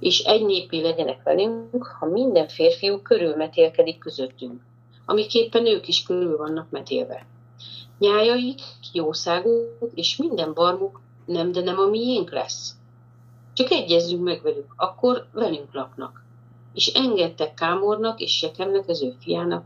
[0.00, 4.62] és egy népé legyenek velünk, ha minden férfiú körülmetélkedik közöttünk,
[5.06, 7.26] amiképpen ők is körül vannak metélve.
[7.98, 8.60] Nyájaik,
[8.92, 12.74] jószáguk és minden barmuk nem, de nem a miénk lesz.
[13.52, 16.24] Csak egyezzünk meg velük, akkor velünk laknak.
[16.74, 19.64] És engedtek Kámornak és Sekemnek, az ő fiának,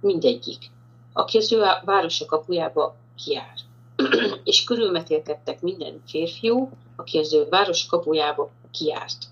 [0.00, 0.70] mindegyik,
[1.12, 3.54] aki az ő városa kapujába kiár.
[4.44, 9.24] és körülmetélkedtek minden férfiú, aki az ő város kapujába kiárt.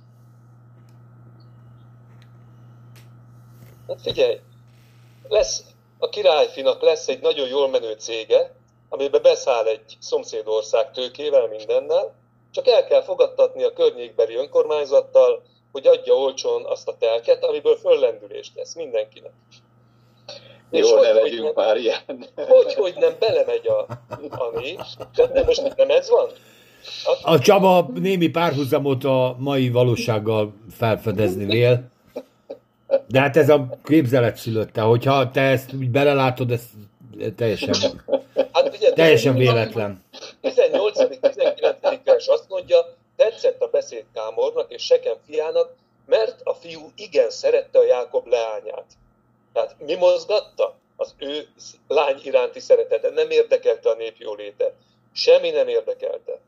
[3.89, 4.41] Hát figyelj,
[5.29, 5.65] lesz,
[6.03, 8.55] a királyfinak lesz egy nagyon jól menő cége,
[8.89, 12.15] amibe beszáll egy szomszédország tőkével, mindennel,
[12.51, 18.53] csak el kell fogadtatni a környékbeli önkormányzattal, hogy adja olcsón azt a telket, amiből föllendülést
[18.55, 19.33] lesz mindenkinek.
[20.71, 22.29] Jó, és ne hogy, hogy pár ilyen.
[22.35, 23.79] Hogy, hogy nem belemegy a,
[24.31, 24.81] a nép,
[25.33, 26.29] de most nem ez van?
[27.23, 31.90] A Csaba némi párhuzamot a mai valósággal felfedezni vél.
[33.07, 36.63] De hát ez a képzelet szülötte, hogyha te ezt úgy belelátod, ez
[37.37, 37.75] teljesen,
[38.53, 40.05] hát ugye, teljesen véletlen.
[40.43, 41.99] 18.-19.
[42.05, 42.79] vers azt mondja,
[43.17, 45.75] tetszett a beszéd Kámornak és Sekem fiának,
[46.07, 48.87] mert a fiú igen szerette a Jákob leányát.
[49.53, 50.75] Tehát mi mozgatta?
[50.97, 51.49] Az ő
[51.89, 53.11] lány iránti szeretete.
[53.11, 54.73] Nem érdekelte a nép jóléte.
[55.13, 56.39] Semmi nem érdekelte.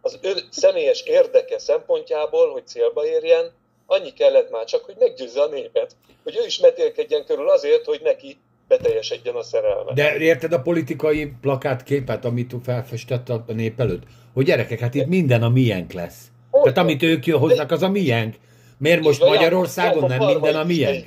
[0.00, 3.52] Az ő személyes érdeke szempontjából, hogy célba érjen,
[3.86, 8.00] annyi kellett már csak, hogy meggyőzze a népet, hogy ő is metélkedjen körül azért, hogy
[8.04, 8.36] neki
[8.68, 9.92] beteljesedjen a szerelme.
[9.92, 14.02] De érted a politikai plakátképet, amit felfestett a nép előtt?
[14.34, 16.26] Hogy gyerekek, hát itt minden a miénk lesz.
[16.50, 18.34] Hogy Tehát amit ők hoznak, az a miénk.
[18.78, 21.06] Miért most Magyarországon nem minden a miénk?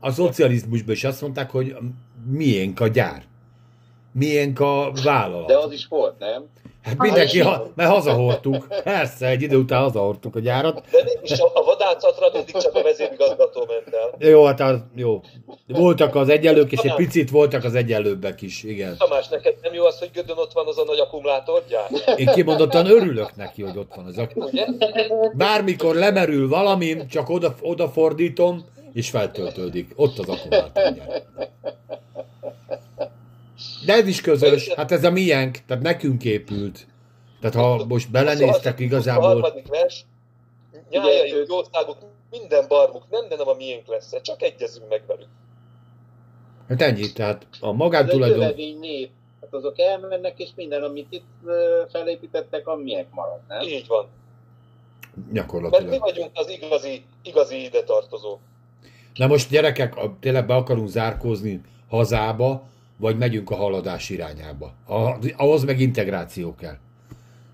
[0.00, 1.76] A szocializmusban is azt mondták, hogy
[2.30, 3.24] miénk a gyár.
[4.12, 5.46] Miénk a vállalat.
[5.46, 6.44] De az is volt, nem?
[6.86, 8.66] Hát mindenki, ha, mert hazahordtuk.
[8.84, 10.82] Persze, egy idő után hazahordtuk a gyárat.
[10.90, 14.28] De mégis a, a vadászatra mindig csak a vezérigazgató ment el.
[14.28, 15.20] Jó, hát az, jó.
[15.66, 18.96] Voltak az egyenlők, és egy picit voltak az egyenlőbbek is, igen.
[18.98, 21.90] Tamás, neked nem jó az, hogy Gödön ott van az a nagy akkumulátorgyár?
[22.16, 25.32] Én kimondottan örülök neki, hogy ott van az akkumulátorgyár.
[25.36, 29.92] Bármikor lemerül valami, csak oda, odafordítom, és feltöltődik.
[29.96, 31.22] Ott az akkumulátorgyár.
[33.86, 36.86] De ez is közös, hát ez a miénk, tehát nekünk épült.
[37.40, 39.24] Tehát ha most belenéztek igazából...
[39.24, 40.04] A harmadik vers,
[40.90, 41.96] nyájaink, jószáguk,
[42.30, 45.28] minden barmuk, nem, de nem a miénk lesz, csak egyezünk meg velük.
[46.68, 48.42] Hát ennyi, tehát a magántulajdon...
[48.42, 49.10] Ez egy nép,
[49.40, 51.24] hát azok elmennek, és minden, amit itt
[51.90, 53.60] felépítettek, a miénk marad, nem?
[53.60, 54.06] Így van.
[55.32, 55.88] Gyakorlatilag.
[55.88, 58.38] Mert mi vagyunk az igazi, igazi ide tartozó.
[59.14, 62.62] Na most gyerekek, tényleg be akarunk zárkózni hazába,
[62.96, 64.74] vagy megyünk a haladás irányába.
[65.36, 66.76] Ahhoz meg integráció kell.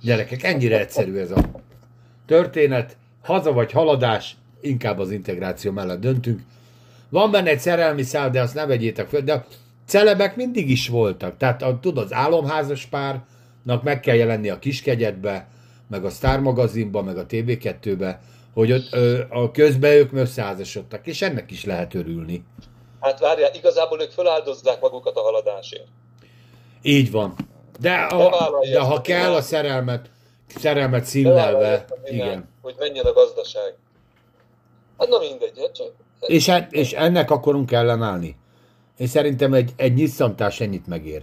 [0.03, 1.51] Gyerekek, ennyire egyszerű ez a
[2.27, 2.97] történet.
[3.23, 6.41] Haza vagy haladás, inkább az integráció mellett döntünk.
[7.09, 9.45] Van benne egy szerelmi szál, de azt ne vegyétek fel, de
[9.87, 11.37] celebek mindig is voltak.
[11.37, 15.49] Tehát a, tudod, az álomházas párnak meg kell jelenni a kiskegyetbe,
[15.89, 18.21] meg a Star magazinba, meg a TV2-be,
[18.55, 22.45] hogy ö, a közben ők összeházasodtak, és ennek is lehet örülni.
[23.03, 25.87] Hát várjál, igazából ők feláldozzák magukat a haladásért.
[26.83, 27.35] Így van.
[27.81, 30.11] De, a, de ha kell a szerelmet,
[30.57, 32.49] szerelmet színlelve, igen.
[32.63, 33.75] Hogy menjen a gazdaság.
[34.99, 35.93] Hát na mindegy, hát csak...
[36.21, 38.37] És, hát, és ennek akarunk ellenállni.
[38.97, 41.23] Én szerintem egy, egy nyisszantás ennyit megér.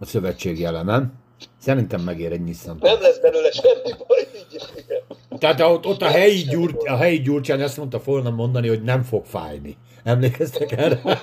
[0.00, 1.12] A szövetség jelen, nem?
[1.60, 2.92] Szerintem megér egy nyisszantás.
[2.92, 4.62] Nem lesz belőle semmi baj, így
[5.40, 9.02] Tehát ott, ott a, helyi gyúr, a helyi gyurcsány azt mondta volna mondani, hogy nem
[9.02, 9.76] fog fájni.
[10.04, 11.00] Emlékeztek erre?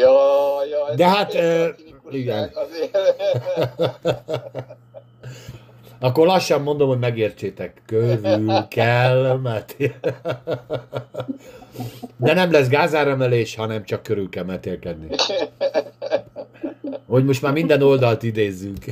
[0.00, 0.94] ja, ja.
[0.96, 1.66] De hát, uh,
[2.10, 2.50] igen.
[6.00, 7.82] Akkor lassan mondom, hogy megértsétek.
[7.86, 9.76] Körül kell, mert...
[12.16, 15.06] De nem lesz gázáremelés, hanem csak körül kell metélkedni.
[17.06, 18.84] Hogy most már minden oldalt idézzünk.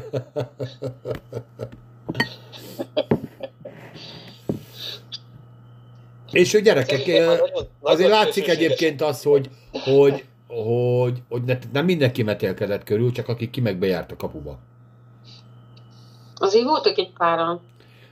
[6.31, 7.01] És ő gyerekek,
[7.81, 13.51] azért látszik egyébként az, hogy, hogy, hogy, hogy ne, nem mindenki metélkedett körül, csak aki
[13.51, 14.59] ki meg bejárt a kapuba.
[16.35, 17.61] Azért voltak egy páran.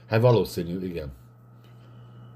[0.09, 1.13] Hát valószínű, igen.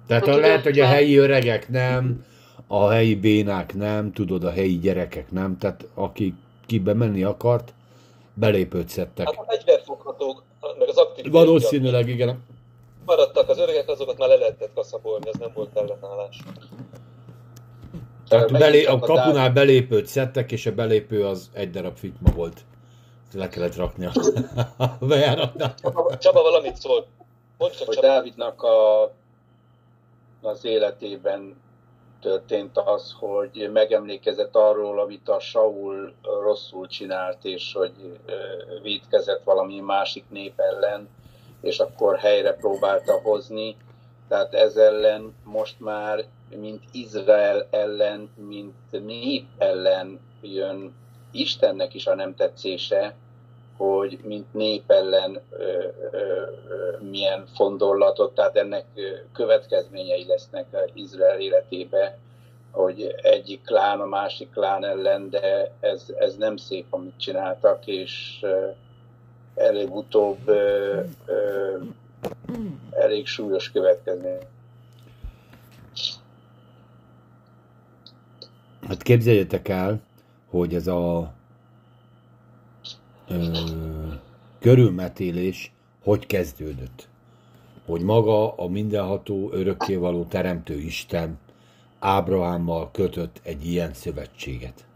[0.08, 2.26] Tehát hát, lehet, hogy a helyi öregek nem,
[2.68, 6.34] a helyi bénák nem, tudod, a helyi gyerekek nem, tehát aki
[6.66, 7.74] kibe menni akart,
[8.34, 9.26] belépőt szedtek.
[9.26, 10.44] Hát a fegyverfoghatók,
[10.78, 11.32] meg az aktív...
[11.32, 12.44] Valószínűleg, igen
[13.10, 16.40] maradtak az öregek, azokat már le lehetett kaszabolni, ez nem volt ellenállás.
[18.28, 22.62] Tehát belé, a kapunál belépőt szedtek, és a belépő az egy darab fitma volt.
[23.34, 24.12] Le kellett rakni a
[25.12, 25.74] bejáratnál.
[25.82, 27.06] Csaba, Csaba valamit szól.
[27.58, 28.08] Mondd csak, hogy Csaba.
[28.08, 29.04] Dávidnak a,
[30.42, 31.62] az életében
[32.22, 36.14] történt az, hogy megemlékezett arról, amit a Saul
[36.44, 38.20] rosszul csinált, és hogy
[38.82, 41.10] védkezett valami másik nép ellen,
[41.62, 43.76] és akkor helyre próbálta hozni.
[44.28, 46.26] Tehát ez ellen most már,
[46.56, 48.76] mint Izrael ellen, mint
[49.06, 50.96] nép ellen jön
[51.32, 53.16] Istennek is a nem tetszése,
[53.80, 56.46] hogy mint nép ellen ö, ö,
[57.00, 58.86] milyen fondorlatot, tehát ennek
[59.34, 62.18] következményei lesznek Izrael életébe,
[62.72, 68.46] hogy egyik klán a másik klán ellen, de ez, ez nem szép, amit csináltak, és
[69.56, 70.50] előbb-utóbb
[72.92, 74.40] elég súlyos következmény.
[78.88, 80.02] Hát képzeljétek el,
[80.50, 81.34] hogy ez a
[83.30, 83.58] ö,
[84.60, 85.72] körülmetélés
[86.04, 87.08] hogy kezdődött.
[87.86, 91.40] Hogy maga a mindenható, örökkévaló teremtő Isten
[92.00, 94.88] Ábrahámmal kötött egy ilyen szövetséget.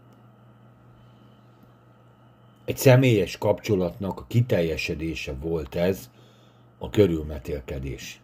[2.64, 6.10] Egy személyes kapcsolatnak a kiteljesedése volt ez,
[6.78, 8.20] a körülmetélkedés.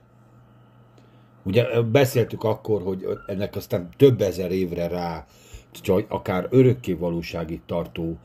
[1.42, 5.26] Ugye beszéltük akkor, hogy ennek aztán több ezer évre rá,
[5.70, 8.18] csak akár örökké valóságig tartó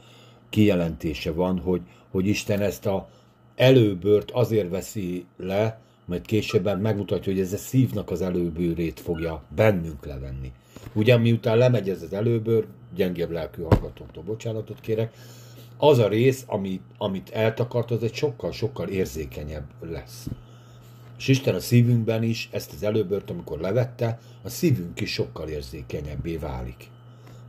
[0.55, 3.09] kijelentése van, hogy, hogy Isten ezt a
[3.55, 10.05] előbört azért veszi le, mert későbben megmutatja, hogy ez a szívnak az előbőrét fogja bennünk
[10.05, 10.51] levenni.
[10.93, 12.65] Ugye miután lemegy ez az előbőr,
[12.95, 15.13] gyengébb lelkű hallgatóktól bocsánatot kérek,
[15.77, 20.27] az a rész, amit, amit eltakart, az egy sokkal-sokkal érzékenyebb lesz.
[21.17, 26.37] És Isten a szívünkben is ezt az előbört, amikor levette, a szívünk is sokkal érzékenyebbé
[26.37, 26.89] válik.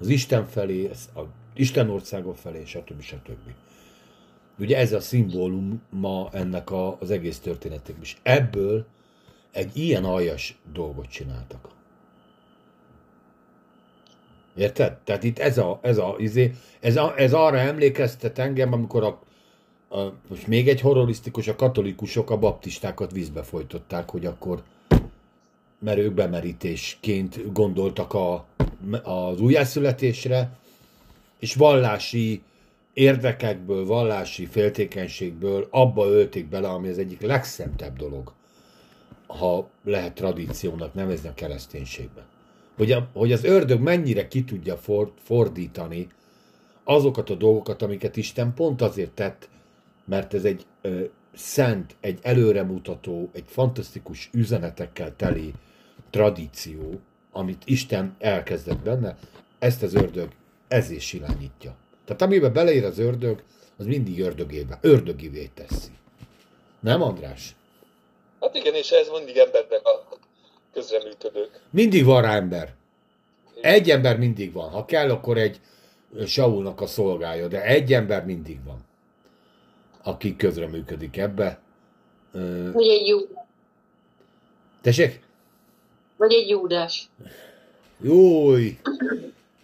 [0.01, 1.21] Az Isten felé, a
[1.59, 3.01] Isten országa felé, stb.
[3.01, 3.53] stb.
[4.59, 8.17] Ugye ez a szimbólum ma ennek a, az egész történetnek is.
[8.23, 8.87] Ebből
[9.53, 11.69] egy ilyen aljas dolgot csináltak.
[14.57, 14.97] Érted?
[14.97, 19.23] Tehát itt ez a, ez a, izé, ez, a, ez arra emlékeztet engem, amikor a,
[19.97, 24.63] a, most még egy horrorisztikus, a katolikusok a baptistákat vízbe folytották, hogy akkor
[25.79, 28.45] mert ők bemerítésként gondoltak a,
[29.03, 30.51] az újjászületésre,
[31.39, 32.43] és vallási
[32.93, 38.33] érdekekből, vallási féltékenységből abba ölték bele, ami az egyik legszentebb dolog,
[39.27, 42.25] ha lehet tradíciónak nevezni a kereszténységben.
[42.77, 46.09] Hogy, a, hogy az ördög mennyire ki tudja for, fordítani
[46.85, 49.49] azokat a dolgokat, amiket Isten pont azért tett,
[50.05, 51.05] mert ez egy ö,
[51.35, 55.53] szent, egy előremutató, egy fantasztikus üzenetekkel teli
[56.11, 57.01] tradíció,
[57.33, 59.17] amit Isten elkezdett benne,
[59.59, 60.29] ezt az ördög
[60.69, 61.77] ezért silányítja.
[62.05, 63.43] Tehát amiben beleír az ördög,
[63.77, 65.91] az mindig ördögébe, ördögivé teszi.
[66.81, 67.57] Nem, András?
[68.41, 70.19] Hát igen, és ez mindig embernek a
[70.73, 71.61] közreműködők.
[71.71, 72.75] Mindig van rá ember.
[73.61, 74.71] Egy ember mindig van.
[74.71, 75.61] Ha kell, akkor egy
[76.27, 78.85] Saulnak a szolgája, de egy ember mindig van,
[80.03, 81.61] aki közreműködik ebbe.
[82.73, 83.19] Vagy egy jó.
[84.81, 85.21] Tessék?
[86.17, 87.09] Vagy egy júdás.
[88.01, 88.79] Jój!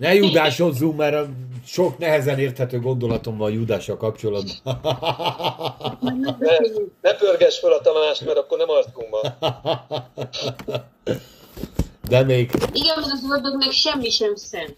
[0.03, 1.29] Ne judásozzunk, mert
[1.67, 4.81] sok nehezen érthető gondolatom van a judással kapcsolatban.
[6.01, 6.57] Ne,
[7.01, 9.21] ne pörges fel a Tamást, mert akkor nem arcunk ma.
[12.09, 12.51] De még...
[12.73, 14.77] Igen, mert az ördögnek semmi sem szent.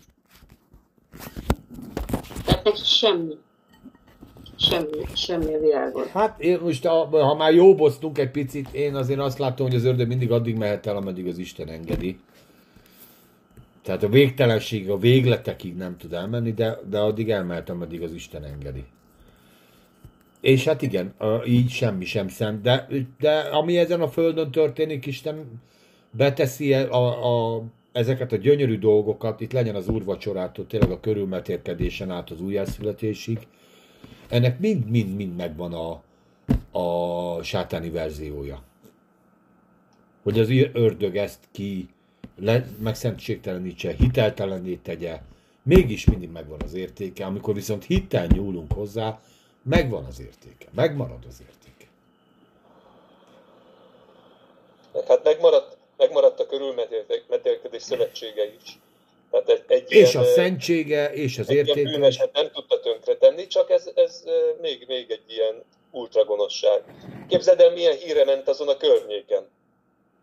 [2.44, 3.34] Tehát neki semmi.
[4.56, 6.06] Semmi, semmi a világon.
[6.12, 10.08] Hát én most, ha már jóboztunk egy picit, én azért azt látom, hogy az ördög
[10.08, 12.18] mindig addig mehet el, ameddig az Isten engedi.
[13.84, 18.44] Tehát a végtelenség, a végletekig nem tud elmenni, de, de addig elmehet, ameddig az Isten
[18.44, 18.84] engedi.
[20.40, 21.14] És hát igen,
[21.46, 22.86] így semmi sem szent, de,
[23.18, 25.60] de ami ezen a földön történik, Isten
[26.10, 27.62] beteszi a, a,
[27.92, 33.38] ezeket a gyönyörű dolgokat, itt legyen az úrvacsorától, tényleg a körülmetérkedésen át az újjászületésig,
[34.28, 36.02] ennek mind-mind-mind megvan a,
[36.78, 38.62] a sátáni verziója.
[40.22, 41.88] Hogy az ördög ezt ki
[42.36, 45.20] le, megszentségtelenítse, hiteltelenné tegye,
[45.62, 49.20] mégis mindig megvan az értéke, amikor viszont hittel nyúlunk hozzá,
[49.62, 51.90] megvan az értéke, megmarad az értéke.
[55.08, 58.78] Hát megmaradt, megmaradt a körülmetélkedés szövetsége is.
[59.30, 61.90] Tehát egy, egy és ilyen, a szentsége, és az értéke.
[61.90, 64.24] Bűneset nem tudta tönkretenni, csak ez, ez
[64.60, 66.82] még, még egy ilyen ultragonosság.
[67.28, 69.48] Képzeld el, milyen híre ment azon a környéken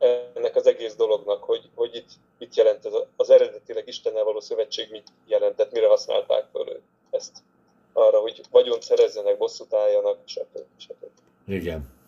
[0.02, 2.10] ennek az egész dolognak, hogy, hogy itt
[2.40, 7.38] mit jelent ez az eredetileg Istennel való szövetség, mit jelentett, mire használták föl ezt.
[7.94, 10.57] arra, hogy vagyont szerezzenek, bosszút álljanak, stb.
[10.78, 11.06] stb.
[11.48, 11.99] Igen.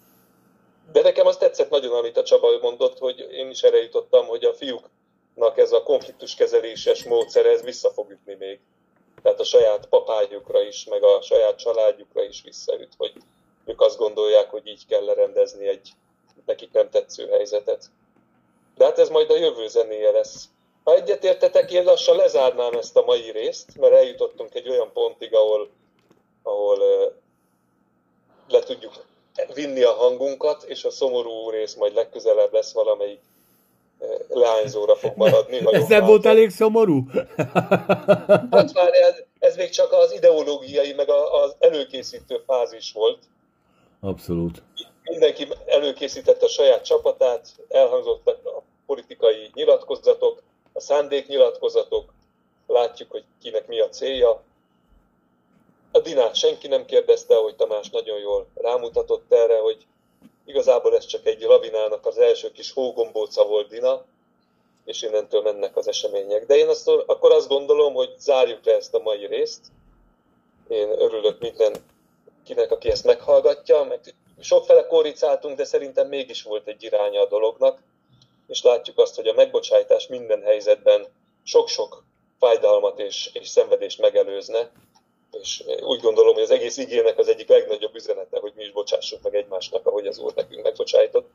[0.92, 4.44] De nekem azt tetszett nagyon, amit a Csaba mondott, hogy én is erre jutottam, hogy
[4.44, 8.60] a fiúknak ez a konfliktuskezeléses módszer, ez vissza fog ütni még.
[9.22, 13.14] Tehát a saját papájukra is, meg a saját családjukra is visszaüt, hogy
[13.66, 15.90] ők azt gondolják, hogy így kell lerendezni egy
[16.46, 17.86] nekik nem tetsző helyzetet.
[18.78, 20.50] De hát ez majd a jövő zenéje lesz.
[20.84, 25.70] Ha egyetértetek, én lassan lezárnám ezt a mai részt, mert eljutottunk egy olyan pontig, ahol,
[26.44, 26.78] ahol
[28.48, 28.94] le tudjuk
[29.54, 33.22] vinni a hangunkat, és a szomorú rész majd legközelebb lesz valamelyik
[34.28, 35.62] leányzóra fog maradni.
[35.72, 37.04] Ez nem volt elég szomorú?
[38.52, 43.20] Hát már ez, ez még csak az ideológiai, meg az előkészítő fázis volt.
[44.02, 44.62] Abszolút.
[45.04, 50.42] Mindenki előkészítette a saját csapatát, elhangzottak a politikai nyilatkozatok,
[50.74, 52.14] a szándéknyilatkozatok,
[52.68, 54.44] látjuk, hogy kinek mi a célja.
[55.92, 59.86] A Dinát senki nem kérdezte, hogy Tamás nagyon jól rámutatott erre, hogy
[60.46, 64.06] igazából ez csak egy lavinának az első kis hógombóca volt Dina,
[64.86, 66.46] és innentől mennek az események.
[66.46, 69.62] De én azt, akkor azt gondolom, hogy zárjuk le ezt a mai részt.
[70.68, 74.00] Én örülök mindenkinek, aki ezt meghallgatja, meg
[74.44, 77.80] sokfele koricáltunk, de szerintem mégis volt egy iránya a dolognak
[78.48, 81.06] és látjuk azt, hogy a megbocsájtás minden helyzetben
[81.44, 82.04] sok-sok
[82.40, 84.72] fájdalmat és, és szenvedést megelőzne,
[85.32, 89.22] és úgy gondolom, hogy az egész igének az egyik legnagyobb üzenete, hogy mi is bocsássuk
[89.22, 91.30] meg egymásnak, ahogy az Úr nekünk megbocsájtott.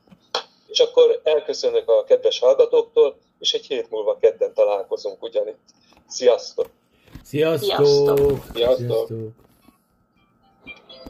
[0.67, 5.59] És akkor elköszönök a kedves hallgatóktól, és egy hét múlva kedden találkozunk ugyanitt.
[6.07, 6.69] Sziasztok!
[7.23, 7.85] Sziasztok!
[7.85, 8.17] Sziasztok!
[8.53, 9.07] Sziasztok!
[9.07, 9.47] Sziasztok.